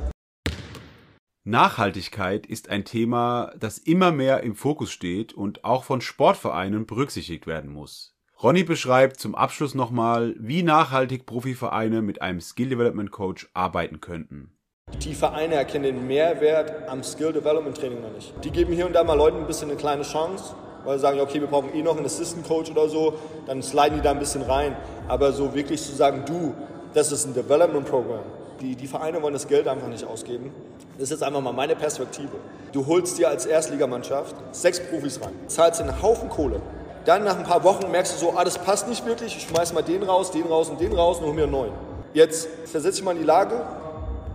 Nachhaltigkeit 1.45 2.47
ist 2.47 2.69
ein 2.69 2.85
Thema, 2.85 3.53
das 3.59 3.79
immer 3.79 4.13
mehr 4.13 4.43
im 4.43 4.55
Fokus 4.55 4.93
steht 4.93 5.33
und 5.33 5.65
auch 5.65 5.83
von 5.83 6.01
Sportvereinen 6.01 6.87
berücksichtigt 6.87 7.49
werden 7.49 7.73
muss. 7.73 8.15
Ronny 8.41 8.65
beschreibt 8.65 9.21
zum 9.21 9.35
Abschluss 9.35 9.75
nochmal, 9.75 10.35
wie 10.39 10.63
nachhaltig 10.63 11.27
Profivereine 11.27 12.03
mit 12.03 12.23
einem 12.23 12.41
Skill 12.41 12.71
Development 12.71 13.11
Coach 13.11 13.49
arbeiten 13.55 14.01
könnten. 14.01 14.53
Die 15.01 15.15
Vereine 15.15 15.57
erkennen 15.57 15.85
den 15.85 16.07
Mehrwert 16.07 16.89
am 16.89 17.03
Skill 17.03 17.33
Development 17.33 17.77
Training 17.77 18.03
noch 18.03 18.13
nicht. 18.13 18.33
Die 18.45 18.51
geben 18.51 18.73
hier 18.73 18.87
und 18.87 18.93
da 18.93 19.03
mal 19.03 19.17
Leuten 19.17 19.39
ein 19.39 19.47
bisschen 19.47 19.69
eine 19.69 19.79
kleine 19.79 20.03
Chance, 20.03 20.55
weil 20.85 20.97
sie 20.97 21.03
sagen, 21.03 21.21
okay, 21.21 21.41
wir 21.41 21.49
brauchen 21.49 21.75
eh 21.75 21.83
noch 21.83 21.97
einen 21.97 22.07
Assistant 22.07 22.47
Coach 22.47 22.71
oder 22.71 22.89
so, 22.89 23.15
dann 23.47 23.63
sliden 23.63 23.97
die 23.97 24.01
da 24.01 24.13
ein 24.13 24.19
bisschen 24.19 24.43
rein. 24.43 24.77
Aber 25.09 25.33
so 25.33 25.55
wirklich 25.55 25.83
zu 25.83 25.93
sagen, 25.93 26.23
du, 26.27 26.55
das 26.95 27.11
ist 27.11 27.27
ein 27.27 27.35
Development 27.35 27.85
Program. 27.85 28.21
Die, 28.61 28.77
die 28.77 28.87
Vereine 28.87 29.21
wollen 29.23 29.35
das 29.35 29.49
Geld 29.49 29.67
einfach 29.67 29.89
nicht 29.89 30.05
ausgeben. 30.05 30.53
Das 30.95 31.05
ist 31.05 31.11
jetzt 31.11 31.23
einfach 31.23 31.41
mal 31.41 31.53
meine 31.53 31.75
Perspektive. 31.75 32.37
Du 32.73 32.87
holst 32.87 33.19
dir 33.19 33.29
als 33.29 33.47
Erstligamannschaft 33.47 34.37
sechs 34.53 34.79
Profis 34.79 35.21
rein, 35.21 35.33
zahlst 35.49 35.81
einen 35.81 36.01
Haufen 36.01 36.29
Kohle. 36.29 36.61
Dann 37.05 37.25
nach 37.25 37.37
ein 37.37 37.45
paar 37.45 37.65
Wochen 37.65 37.91
merkst 37.91 38.15
du 38.15 38.27
so, 38.27 38.35
ah, 38.37 38.45
das 38.45 38.59
passt 38.59 38.87
nicht 38.89 39.05
wirklich, 39.05 39.37
ich 39.37 39.49
schmeiß 39.49 39.73
mal 39.73 39.83
den 39.83 40.05
raus, 40.05 40.31
den 40.31 40.45
raus 40.45 40.71
und 40.71 40.81
den 40.81 40.93
raus 40.93 41.19
und 41.19 41.27
hol 41.27 41.35
mir 41.35 41.43
einen 41.45 41.53
neuen. 41.53 41.73
Jetzt 42.15 42.49
versetze 42.67 42.99
ich 42.99 43.05
mal 43.05 43.13
in 43.13 43.19
die 43.19 43.25
Lage, 43.25 43.61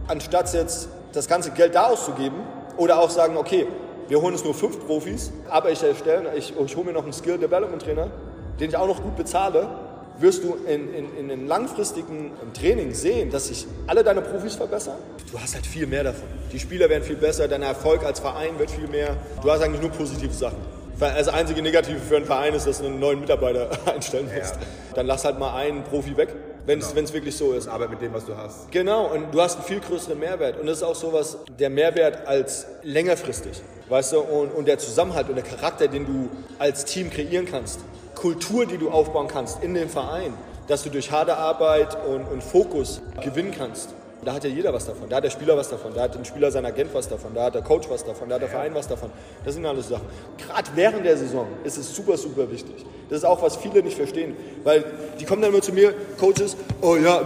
anstatt 0.07 0.53
jetzt 0.53 0.89
das 1.13 1.27
ganze 1.27 1.51
Geld 1.51 1.75
da 1.75 1.87
auszugeben 1.87 2.37
oder 2.77 2.99
auch 2.99 3.09
sagen, 3.09 3.37
okay, 3.37 3.67
wir 4.07 4.21
holen 4.21 4.33
uns 4.33 4.43
nur 4.43 4.53
fünf 4.53 4.85
Profis, 4.85 5.31
aber 5.49 5.71
ich 5.71 5.83
erstelle, 5.83 6.33
ich, 6.35 6.53
ich 6.57 6.75
hole 6.75 6.85
mir 6.85 6.93
noch 6.93 7.03
einen 7.03 7.13
Skill 7.13 7.37
Development 7.37 7.81
Trainer, 7.81 8.09
den 8.59 8.69
ich 8.69 8.77
auch 8.77 8.87
noch 8.87 9.01
gut 9.01 9.15
bezahle, 9.15 9.67
wirst 10.19 10.43
du 10.43 10.55
in, 10.67 10.93
in, 10.93 11.17
in 11.17 11.31
einem 11.31 11.47
langfristigen 11.47 12.31
Training 12.53 12.93
sehen, 12.93 13.29
dass 13.29 13.47
sich 13.47 13.67
alle 13.85 14.03
deine 14.03 14.21
Profis 14.21 14.55
verbessern. 14.55 14.95
Du 15.31 15.39
hast 15.39 15.53
halt 15.53 15.65
viel 15.65 15.85
mehr 15.85 16.03
davon. 16.03 16.27
Die 16.51 16.59
Spieler 16.59 16.89
werden 16.89 17.03
viel 17.03 17.17
besser, 17.17 17.47
dein 17.47 17.61
Erfolg 17.61 18.03
als 18.03 18.19
Verein 18.19 18.57
wird 18.57 18.71
viel 18.71 18.87
mehr. 18.87 19.15
Du 19.43 19.51
hast 19.51 19.61
eigentlich 19.61 19.81
nur 19.81 19.91
positive 19.91 20.33
Sachen. 20.33 20.57
Das 20.99 21.27
einzige 21.27 21.61
Negative 21.61 21.99
für 21.99 22.15
einen 22.15 22.25
Verein 22.25 22.55
ist, 22.55 22.65
dass 22.65 22.79
du 22.79 22.87
einen 22.87 22.99
neuen 22.99 23.19
Mitarbeiter 23.19 23.69
einstellen 23.85 24.29
musst. 24.35 24.55
Ja. 24.55 24.61
Dann 24.95 25.05
lass 25.05 25.25
halt 25.25 25.37
mal 25.37 25.55
einen 25.55 25.83
Profi 25.83 26.17
weg, 26.17 26.33
wenn 26.67 26.79
es 26.79 26.93
genau. 26.93 27.13
wirklich 27.13 27.35
so 27.35 27.53
ist. 27.53 27.67
Aber 27.67 27.87
mit 27.87 28.01
dem, 28.01 28.13
was 28.13 28.25
du 28.25 28.35
hast. 28.35 28.71
Genau, 28.71 29.07
und 29.07 29.33
du 29.33 29.41
hast 29.41 29.55
einen 29.55 29.65
viel 29.65 29.79
größeren 29.79 30.19
Mehrwert. 30.19 30.59
Und 30.59 30.67
das 30.67 30.77
ist 30.77 30.83
auch 30.83 30.95
sowas, 30.95 31.37
der 31.57 31.69
Mehrwert 31.69 32.27
als 32.27 32.67
längerfristig. 32.83 33.61
Weißt 33.89 34.11
du, 34.11 34.19
und, 34.19 34.49
und 34.49 34.67
der 34.67 34.77
Zusammenhalt 34.77 35.29
und 35.29 35.35
der 35.35 35.45
Charakter, 35.45 35.87
den 35.87 36.05
du 36.05 36.29
als 36.59 36.85
Team 36.85 37.09
kreieren 37.09 37.47
kannst. 37.49 37.79
Kultur, 38.15 38.65
die 38.65 38.77
du 38.77 38.89
aufbauen 38.89 39.27
kannst 39.27 39.63
in 39.63 39.73
dem 39.73 39.89
Verein, 39.89 40.33
dass 40.67 40.83
du 40.83 40.89
durch 40.89 41.09
harte 41.11 41.37
Arbeit 41.37 41.97
und, 42.05 42.25
und 42.25 42.43
Fokus 42.43 43.01
gewinnen 43.23 43.53
kannst. 43.57 43.89
Da 44.23 44.33
hat 44.33 44.43
ja 44.43 44.49
jeder 44.49 44.73
was 44.73 44.85
davon. 44.85 45.09
Da 45.09 45.17
hat 45.17 45.23
der 45.23 45.29
Spieler 45.29 45.55
was 45.55 45.69
davon. 45.69 45.93
Da 45.93 46.01
hat 46.01 46.15
der 46.15 46.23
Spieler 46.25 46.51
sein 46.51 46.65
Agent 46.65 46.93
was 46.93 47.07
davon. 47.07 47.33
Da 47.33 47.45
hat 47.45 47.55
der 47.55 47.61
Coach 47.61 47.89
was 47.89 48.03
davon. 48.03 48.29
Da 48.29 48.35
hat 48.35 48.41
der 48.41 48.49
Verein 48.49 48.73
was 48.73 48.87
davon. 48.87 49.11
Das 49.45 49.53
sind 49.53 49.65
alles 49.65 49.89
Sachen. 49.89 50.05
Gerade 50.37 50.69
während 50.75 51.05
der 51.05 51.17
Saison 51.17 51.47
ist 51.63 51.77
es 51.77 51.95
super, 51.95 52.17
super 52.17 52.49
wichtig. 52.51 52.85
Das 53.09 53.19
ist 53.19 53.23
auch, 53.23 53.41
was 53.41 53.55
viele 53.55 53.81
nicht 53.83 53.95
verstehen. 53.95 54.35
Weil 54.63 54.83
die 55.19 55.25
kommen 55.25 55.41
dann 55.41 55.51
immer 55.51 55.61
zu 55.61 55.71
mir, 55.71 55.93
Coaches, 56.19 56.57
oh 56.81 56.95
ja, 56.95 57.21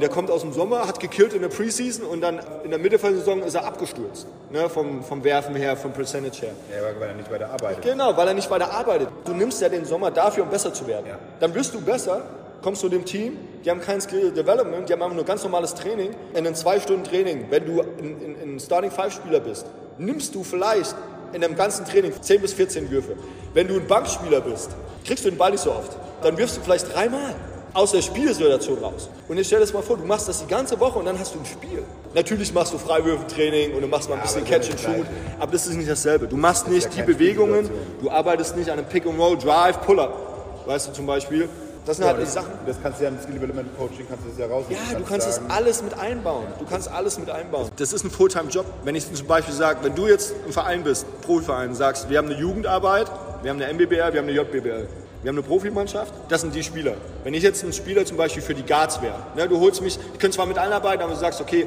der 0.00 0.08
kommt 0.08 0.30
aus 0.30 0.42
dem 0.42 0.52
Sommer, 0.52 0.86
hat 0.86 1.00
gekillt 1.00 1.34
in 1.34 1.42
der 1.42 1.48
Preseason 1.48 2.06
und 2.06 2.20
dann 2.20 2.40
in 2.64 2.70
der 2.70 2.78
Mitte 2.78 2.96
der 2.96 3.12
Saison 3.12 3.42
ist 3.42 3.54
er 3.54 3.66
abgestürzt. 3.66 4.26
Ne, 4.50 4.68
vom, 4.68 5.02
vom 5.02 5.22
Werfen 5.24 5.54
her, 5.56 5.76
vom 5.76 5.92
Percentage 5.92 6.42
her. 6.42 6.52
Ja, 6.70 7.00
weil 7.00 7.08
er 7.08 7.14
nicht 7.14 7.30
weiter 7.30 7.50
arbeitet. 7.50 7.82
Genau, 7.82 8.16
weil 8.16 8.28
er 8.28 8.34
nicht 8.34 8.50
weiter 8.50 8.70
arbeitet. 8.70 9.08
Du 9.24 9.34
nimmst 9.34 9.60
ja 9.60 9.68
den 9.68 9.84
Sommer 9.84 10.10
dafür, 10.10 10.44
um 10.44 10.50
besser 10.50 10.72
zu 10.72 10.86
werden. 10.86 11.06
Ja. 11.08 11.18
Dann 11.40 11.54
wirst 11.54 11.74
du 11.74 11.80
besser 11.80 12.22
kommst 12.66 12.82
du 12.82 12.88
dem 12.88 13.04
Team, 13.04 13.38
die 13.64 13.70
haben 13.70 13.80
kein 13.80 14.00
Skill 14.00 14.32
Development, 14.32 14.88
die 14.88 14.92
haben 14.92 15.00
einfach 15.00 15.14
nur 15.14 15.24
ganz 15.24 15.44
normales 15.44 15.72
Training. 15.72 16.10
In 16.32 16.38
einem 16.38 16.56
zwei 16.56 16.80
Stunden 16.80 17.04
Training, 17.04 17.46
wenn 17.48 17.64
du 17.64 17.80
ein, 17.80 18.58
Starting 18.58 18.90
Five 18.90 19.12
Spieler 19.12 19.38
bist, 19.38 19.66
nimmst 19.98 20.34
du 20.34 20.42
vielleicht 20.42 20.96
in 21.32 21.44
einem 21.44 21.54
ganzen 21.54 21.84
Training 21.84 22.12
10 22.20 22.40
bis 22.40 22.54
14 22.54 22.90
Würfe. 22.90 23.14
Wenn 23.54 23.68
du 23.68 23.74
ein 23.74 23.86
Bankspieler 23.86 24.40
bist, 24.40 24.70
kriegst 25.04 25.24
du 25.24 25.30
den 25.30 25.38
Ball 25.38 25.52
nicht 25.52 25.60
so 25.60 25.70
oft. 25.70 25.96
Dann 26.22 26.36
wirfst 26.36 26.56
du 26.56 26.60
vielleicht 26.60 26.92
dreimal 26.92 27.36
aus 27.72 27.92
der 27.92 28.02
Spielsituation 28.02 28.78
raus. 28.78 29.10
Und 29.28 29.36
jetzt 29.36 29.46
stell 29.46 29.60
dir 29.60 29.66
das 29.66 29.72
mal 29.72 29.82
vor, 29.82 29.96
du 29.96 30.04
machst 30.04 30.26
das 30.26 30.40
die 30.40 30.48
ganze 30.48 30.80
Woche 30.80 30.98
und 30.98 31.04
dann 31.04 31.20
hast 31.20 31.36
du 31.36 31.38
ein 31.38 31.46
Spiel. 31.46 31.84
Natürlich 32.14 32.52
machst 32.52 32.74
du 32.74 32.78
Freiwürfentraining 32.78 33.74
und 33.74 33.82
du 33.82 33.86
machst 33.86 34.10
mal 34.10 34.16
ein 34.16 34.22
bisschen 34.22 34.44
Catch 34.44 34.70
and 34.70 34.80
Shoot, 34.80 35.06
aber 35.38 35.52
das 35.52 35.68
ist 35.68 35.76
nicht 35.76 35.88
dasselbe. 35.88 36.26
Du 36.26 36.36
machst 36.36 36.66
nicht 36.66 36.92
die 36.96 37.02
Bewegungen, 37.02 37.70
du 38.02 38.10
arbeitest 38.10 38.56
nicht 38.56 38.70
an 38.70 38.80
einem 38.80 38.88
Pick 38.88 39.06
and 39.06 39.20
Roll, 39.20 39.38
Drive, 39.38 39.80
Pull-up, 39.82 40.64
weißt 40.66 40.88
du 40.88 40.92
zum 40.94 41.06
Beispiel, 41.06 41.48
das 41.86 41.98
sind 41.98 42.06
ja, 42.06 42.12
halt 42.12 42.26
die 42.26 42.30
Sachen. 42.30 42.52
Das 42.66 42.76
kannst 42.82 42.98
du 42.98 43.04
ja 43.04 43.10
im 43.10 43.18
Skill 43.20 43.34
Development 43.36 43.78
Coaching 43.78 44.06
kannst 44.08 44.24
du 44.24 44.30
das 44.30 44.38
ja 44.38 44.46
raus. 44.46 44.64
Ja, 44.68 44.98
du 44.98 45.04
kannst 45.04 45.26
das 45.28 45.40
alles 45.48 45.82
mit 45.82 45.96
einbauen. 45.96 46.46
Du 46.58 46.64
kannst 46.64 46.90
alles 46.90 47.18
mit 47.18 47.30
einbauen. 47.30 47.70
Das 47.76 47.92
ist 47.92 48.04
ein 48.04 48.10
Fulltime-Job. 48.10 48.66
Wenn 48.82 48.96
ich 48.96 49.12
zum 49.12 49.26
Beispiel 49.26 49.54
sage, 49.54 49.78
wenn 49.82 49.94
du 49.94 50.08
jetzt 50.08 50.34
ein 50.46 50.52
Verein 50.52 50.82
bist, 50.82 51.06
Profiverein, 51.22 51.74
sagst, 51.74 52.10
wir 52.10 52.18
haben 52.18 52.26
eine 52.28 52.38
Jugendarbeit, 52.38 53.10
wir 53.42 53.50
haben 53.50 53.62
eine 53.62 53.72
MBBL, 53.72 54.12
wir 54.12 54.20
haben 54.20 54.28
eine 54.28 54.32
JBBL. 54.32 54.88
Wir 55.22 55.28
haben 55.30 55.38
eine 55.38 55.46
Profimannschaft, 55.46 56.12
das 56.28 56.42
sind 56.42 56.54
die 56.54 56.62
Spieler. 56.62 56.94
Wenn 57.24 57.34
ich 57.34 57.42
jetzt 57.42 57.64
ein 57.64 57.72
Spieler 57.72 58.04
zum 58.04 58.16
Beispiel 58.16 58.42
für 58.42 58.54
die 58.54 58.64
Guards 58.64 59.00
wäre, 59.00 59.18
ne, 59.34 59.48
du 59.48 59.58
holst 59.60 59.80
mich, 59.80 59.98
ich 60.12 60.18
könnte 60.18 60.36
zwar 60.36 60.46
mit 60.46 60.58
allen 60.58 60.72
arbeiten, 60.72 61.02
aber 61.02 61.12
du 61.12 61.18
sagst, 61.18 61.40
okay, 61.40 61.66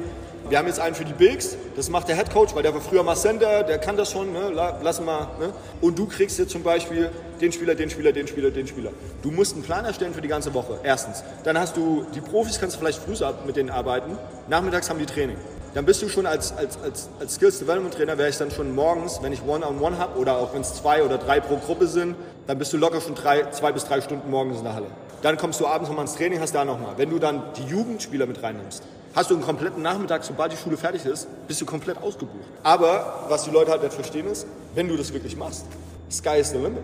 wir 0.50 0.58
haben 0.58 0.66
jetzt 0.66 0.80
einen 0.80 0.96
für 0.96 1.04
die 1.04 1.12
Bigs, 1.12 1.56
das 1.76 1.88
macht 1.88 2.08
der 2.08 2.16
Head 2.16 2.32
Coach, 2.32 2.54
weil 2.56 2.64
der 2.64 2.74
war 2.74 2.80
früher 2.80 3.04
mal 3.04 3.14
Center, 3.14 3.62
der 3.62 3.78
kann 3.78 3.96
das 3.96 4.10
schon, 4.10 4.32
ne? 4.32 4.50
lass 4.82 5.00
mal. 5.00 5.28
Ne? 5.38 5.52
Und 5.80 5.96
du 5.96 6.06
kriegst 6.06 6.38
jetzt 6.40 6.50
zum 6.50 6.64
Beispiel 6.64 7.10
den 7.40 7.52
Spieler, 7.52 7.76
den 7.76 7.88
Spieler, 7.88 8.10
den 8.12 8.26
Spieler, 8.26 8.50
den 8.50 8.66
Spieler. 8.66 8.90
Du 9.22 9.30
musst 9.30 9.54
einen 9.54 9.62
Plan 9.62 9.84
erstellen 9.84 10.12
für 10.12 10.20
die 10.20 10.28
ganze 10.28 10.52
Woche, 10.52 10.80
erstens. 10.82 11.22
Dann 11.44 11.56
hast 11.56 11.76
du, 11.76 12.04
die 12.14 12.20
Profis 12.20 12.58
kannst 12.58 12.74
du 12.76 12.80
vielleicht 12.80 13.00
früh 13.00 13.14
mit 13.46 13.56
denen 13.56 13.70
arbeiten, 13.70 14.18
nachmittags 14.48 14.90
haben 14.90 14.98
die 14.98 15.06
Training. 15.06 15.36
Dann 15.72 15.84
bist 15.84 16.02
du 16.02 16.08
schon 16.08 16.26
als, 16.26 16.52
als, 16.56 16.82
als, 16.82 17.08
als 17.20 17.36
Skills 17.36 17.60
Development 17.60 17.94
Trainer, 17.94 18.18
wäre 18.18 18.28
ich 18.28 18.36
dann 18.36 18.50
schon 18.50 18.74
morgens, 18.74 19.22
wenn 19.22 19.32
ich 19.32 19.42
One-on-One 19.44 19.78
-on 19.78 19.94
-one 19.94 19.98
habe 19.98 20.18
oder 20.18 20.38
auch 20.38 20.52
wenn 20.52 20.62
es 20.62 20.74
zwei 20.74 21.04
oder 21.04 21.16
drei 21.16 21.38
pro 21.38 21.58
Gruppe 21.58 21.86
sind, 21.86 22.16
dann 22.48 22.58
bist 22.58 22.72
du 22.72 22.76
locker 22.76 23.00
schon 23.00 23.14
drei, 23.14 23.48
zwei 23.52 23.70
bis 23.70 23.84
drei 23.84 24.00
Stunden 24.00 24.28
morgens 24.28 24.58
in 24.58 24.64
der 24.64 24.74
Halle. 24.74 24.86
Dann 25.22 25.36
kommst 25.36 25.60
du 25.60 25.68
abends 25.68 25.88
nochmal 25.88 26.06
ins 26.06 26.16
Training, 26.16 26.40
hast 26.40 26.56
da 26.56 26.64
nochmal. 26.64 26.94
Wenn 26.96 27.10
du 27.10 27.20
dann 27.20 27.42
die 27.56 27.70
Jugendspieler 27.70 28.26
mit 28.26 28.42
reinnimmst, 28.42 28.82
hast 29.14 29.30
du 29.30 29.34
einen 29.34 29.44
kompletten 29.44 29.82
Nachmittag, 29.82 30.24
sobald 30.24 30.52
die 30.52 30.56
Schule 30.56 30.76
fertig 30.76 31.04
ist, 31.04 31.26
bist 31.46 31.60
du 31.60 31.66
komplett 31.66 31.98
ausgebucht. 31.98 32.46
Aber 32.62 33.24
was 33.28 33.44
die 33.44 33.50
Leute 33.50 33.70
halt 33.70 33.82
nicht 33.82 33.94
verstehen 33.94 34.26
ist, 34.26 34.46
wenn 34.74 34.88
du 34.88 34.96
das 34.96 35.12
wirklich 35.12 35.36
machst, 35.36 35.64
sky 36.10 36.38
is 36.38 36.50
the 36.50 36.58
limit. 36.58 36.82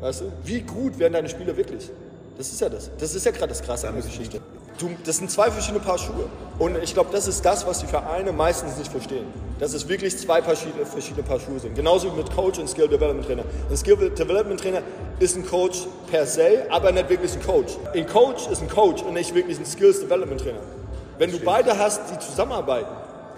Weißt 0.00 0.20
du? 0.20 0.32
Wie 0.44 0.60
gut 0.60 0.98
werden 0.98 1.14
deine 1.14 1.28
Spieler 1.28 1.56
wirklich? 1.56 1.90
Das 2.36 2.48
ist 2.52 2.60
ja 2.60 2.68
das. 2.68 2.90
Das 2.98 3.14
ist 3.14 3.26
ja 3.26 3.32
gerade 3.32 3.48
das 3.48 3.62
Krasse 3.62 3.88
an 3.88 3.94
der 3.94 4.04
Geschichte. 4.04 4.40
Du, 4.78 4.90
das 5.04 5.16
sind 5.16 5.28
zwei 5.28 5.50
verschiedene 5.50 5.82
Paar 5.82 5.98
Schuhe. 5.98 6.28
Und 6.60 6.78
ich 6.80 6.94
glaube, 6.94 7.10
das 7.10 7.26
ist 7.26 7.44
das, 7.44 7.66
was 7.66 7.80
die 7.80 7.88
Vereine 7.88 8.30
meistens 8.30 8.76
nicht 8.78 8.92
verstehen. 8.92 9.26
Dass 9.58 9.74
es 9.74 9.88
wirklich 9.88 10.16
zwei 10.16 10.40
verschiedene, 10.40 10.86
verschiedene 10.86 11.24
Paar 11.24 11.40
Schuhe 11.40 11.58
sind. 11.58 11.74
Genauso 11.74 12.12
mit 12.12 12.30
Coach 12.32 12.60
und 12.60 12.68
Skill 12.68 12.86
Development 12.86 13.26
Trainer. 13.26 13.42
Ein 13.68 13.76
Skill 13.76 14.10
Development 14.10 14.60
Trainer 14.60 14.82
ist 15.18 15.36
ein 15.36 15.44
Coach 15.44 15.88
per 16.08 16.26
se, 16.26 16.66
aber 16.70 16.92
nicht 16.92 17.08
wirklich 17.08 17.34
ein 17.34 17.42
Coach. 17.42 17.72
Ein 17.92 18.06
Coach 18.06 18.46
ist 18.46 18.62
ein 18.62 18.68
Coach 18.68 19.02
und 19.02 19.14
nicht 19.14 19.34
wirklich 19.34 19.58
ein 19.58 19.66
Skills 19.66 19.98
Development 19.98 20.40
Trainer. 20.40 20.60
Wenn 21.18 21.32
du 21.32 21.40
beide 21.40 21.76
hast, 21.76 22.00
die 22.12 22.18
zusammenarbeiten, 22.18 22.94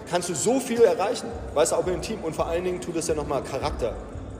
kannst 0.09 0.29
du 0.29 0.35
so 0.35 0.59
viel 0.59 0.81
erreichen. 0.81 1.27
Weißt 1.53 1.71
du, 1.71 1.77
auch 1.77 1.85
mit 1.85 1.95
dem 1.95 2.01
Team. 2.01 2.19
Und 2.23 2.35
vor 2.35 2.45
allen 2.47 2.63
Dingen 2.63 2.79
tut 2.79 2.95
es 2.95 3.07
ja 3.07 3.15
nochmal 3.15 3.43
Charakter. 3.43 3.93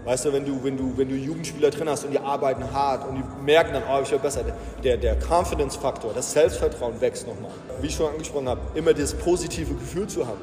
Weißt 0.06 0.26
du, 0.26 0.34
wenn 0.34 0.46
du, 0.46 0.64
wenn 0.64 0.78
du, 0.78 0.98
wenn 0.98 1.10
du 1.10 1.16
Jugendspieler 1.16 1.70
drin 1.70 1.88
hast 1.90 2.06
und 2.06 2.12
die 2.12 2.20
arbeiten 2.20 2.72
hart 2.72 3.08
und 3.08 3.16
die 3.16 3.24
merken 3.44 3.74
dann, 3.74 3.84
oh, 3.92 4.02
ich 4.02 4.12
werde 4.12 4.24
besser. 4.24 4.42
Der, 4.84 4.98
der 4.98 5.16
Confidence-Faktor, 5.16 6.12
das 6.14 6.32
Selbstvertrauen 6.32 7.00
wächst 7.02 7.28
nochmal. 7.28 7.52
Wie 7.82 7.88
ich 7.88 7.96
schon 7.96 8.12
angesprochen 8.12 8.50
habe, 8.50 8.62
immer 8.74 8.94
das 8.94 9.14
positive 9.14 9.74
Gefühl 9.74 10.08
zu 10.08 10.28
haben. 10.28 10.42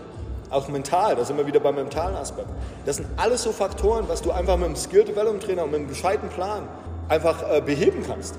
Auch 0.51 0.69
mental, 0.69 1.17
das 1.17 1.29
sind 1.29 1.37
wir 1.37 1.47
wieder 1.47 1.61
beim 1.61 1.75
mentalen 1.75 2.17
Aspekt. 2.17 2.49
Das 2.87 2.97
sind 2.97 3.09
alles 3.17 3.43
so 3.43 3.53
Faktoren, 3.53 4.05
was 4.09 4.23
du 4.23 4.31
einfach 4.31 4.57
mit 4.57 4.67
einem 4.67 4.77
Skill 4.77 5.05
Development 5.05 5.43
Trainer 5.43 5.65
und 5.65 5.73
mit 5.73 5.81
einem 5.81 5.89
gescheiten 5.89 6.29
Plan 6.31 6.69
einfach 7.09 7.43
äh, 7.51 7.61
beheben 7.61 8.03
kannst. 8.07 8.37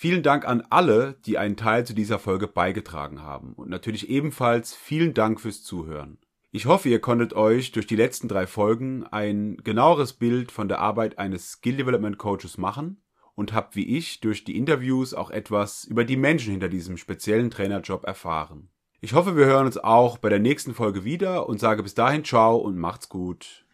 Vielen 0.00 0.22
Dank 0.22 0.46
an 0.46 0.62
alle, 0.70 1.16
die 1.26 1.38
einen 1.38 1.56
Teil 1.56 1.84
zu 1.84 1.92
dieser 1.92 2.20
Folge 2.20 2.46
beigetragen 2.46 3.20
haben 3.20 3.54
und 3.54 3.68
natürlich 3.68 4.08
ebenfalls 4.08 4.72
vielen 4.72 5.12
Dank 5.12 5.40
fürs 5.40 5.64
Zuhören. 5.64 6.18
Ich 6.52 6.66
hoffe, 6.66 6.88
ihr 6.88 7.00
konntet 7.00 7.32
euch 7.32 7.72
durch 7.72 7.88
die 7.88 7.96
letzten 7.96 8.28
drei 8.28 8.46
Folgen 8.46 9.04
ein 9.08 9.56
genaueres 9.56 10.12
Bild 10.12 10.52
von 10.52 10.68
der 10.68 10.78
Arbeit 10.78 11.18
eines 11.18 11.50
Skill 11.50 11.78
Development 11.78 12.16
Coaches 12.16 12.58
machen 12.58 13.02
und 13.34 13.52
habt 13.52 13.74
wie 13.74 13.96
ich 13.96 14.20
durch 14.20 14.44
die 14.44 14.56
Interviews 14.56 15.14
auch 15.14 15.30
etwas 15.32 15.82
über 15.82 16.04
die 16.04 16.16
Menschen 16.16 16.52
hinter 16.52 16.68
diesem 16.68 16.96
speziellen 16.96 17.50
Trainerjob 17.50 18.04
erfahren. 18.04 18.68
Ich 19.00 19.14
hoffe, 19.14 19.36
wir 19.36 19.46
hören 19.46 19.66
uns 19.66 19.78
auch 19.78 20.18
bei 20.18 20.28
der 20.28 20.38
nächsten 20.38 20.74
Folge 20.74 21.02
wieder 21.02 21.48
und 21.48 21.58
sage 21.58 21.82
bis 21.82 21.94
dahin 21.94 22.24
ciao 22.24 22.56
und 22.56 22.78
macht's 22.78 23.08
gut. 23.08 23.64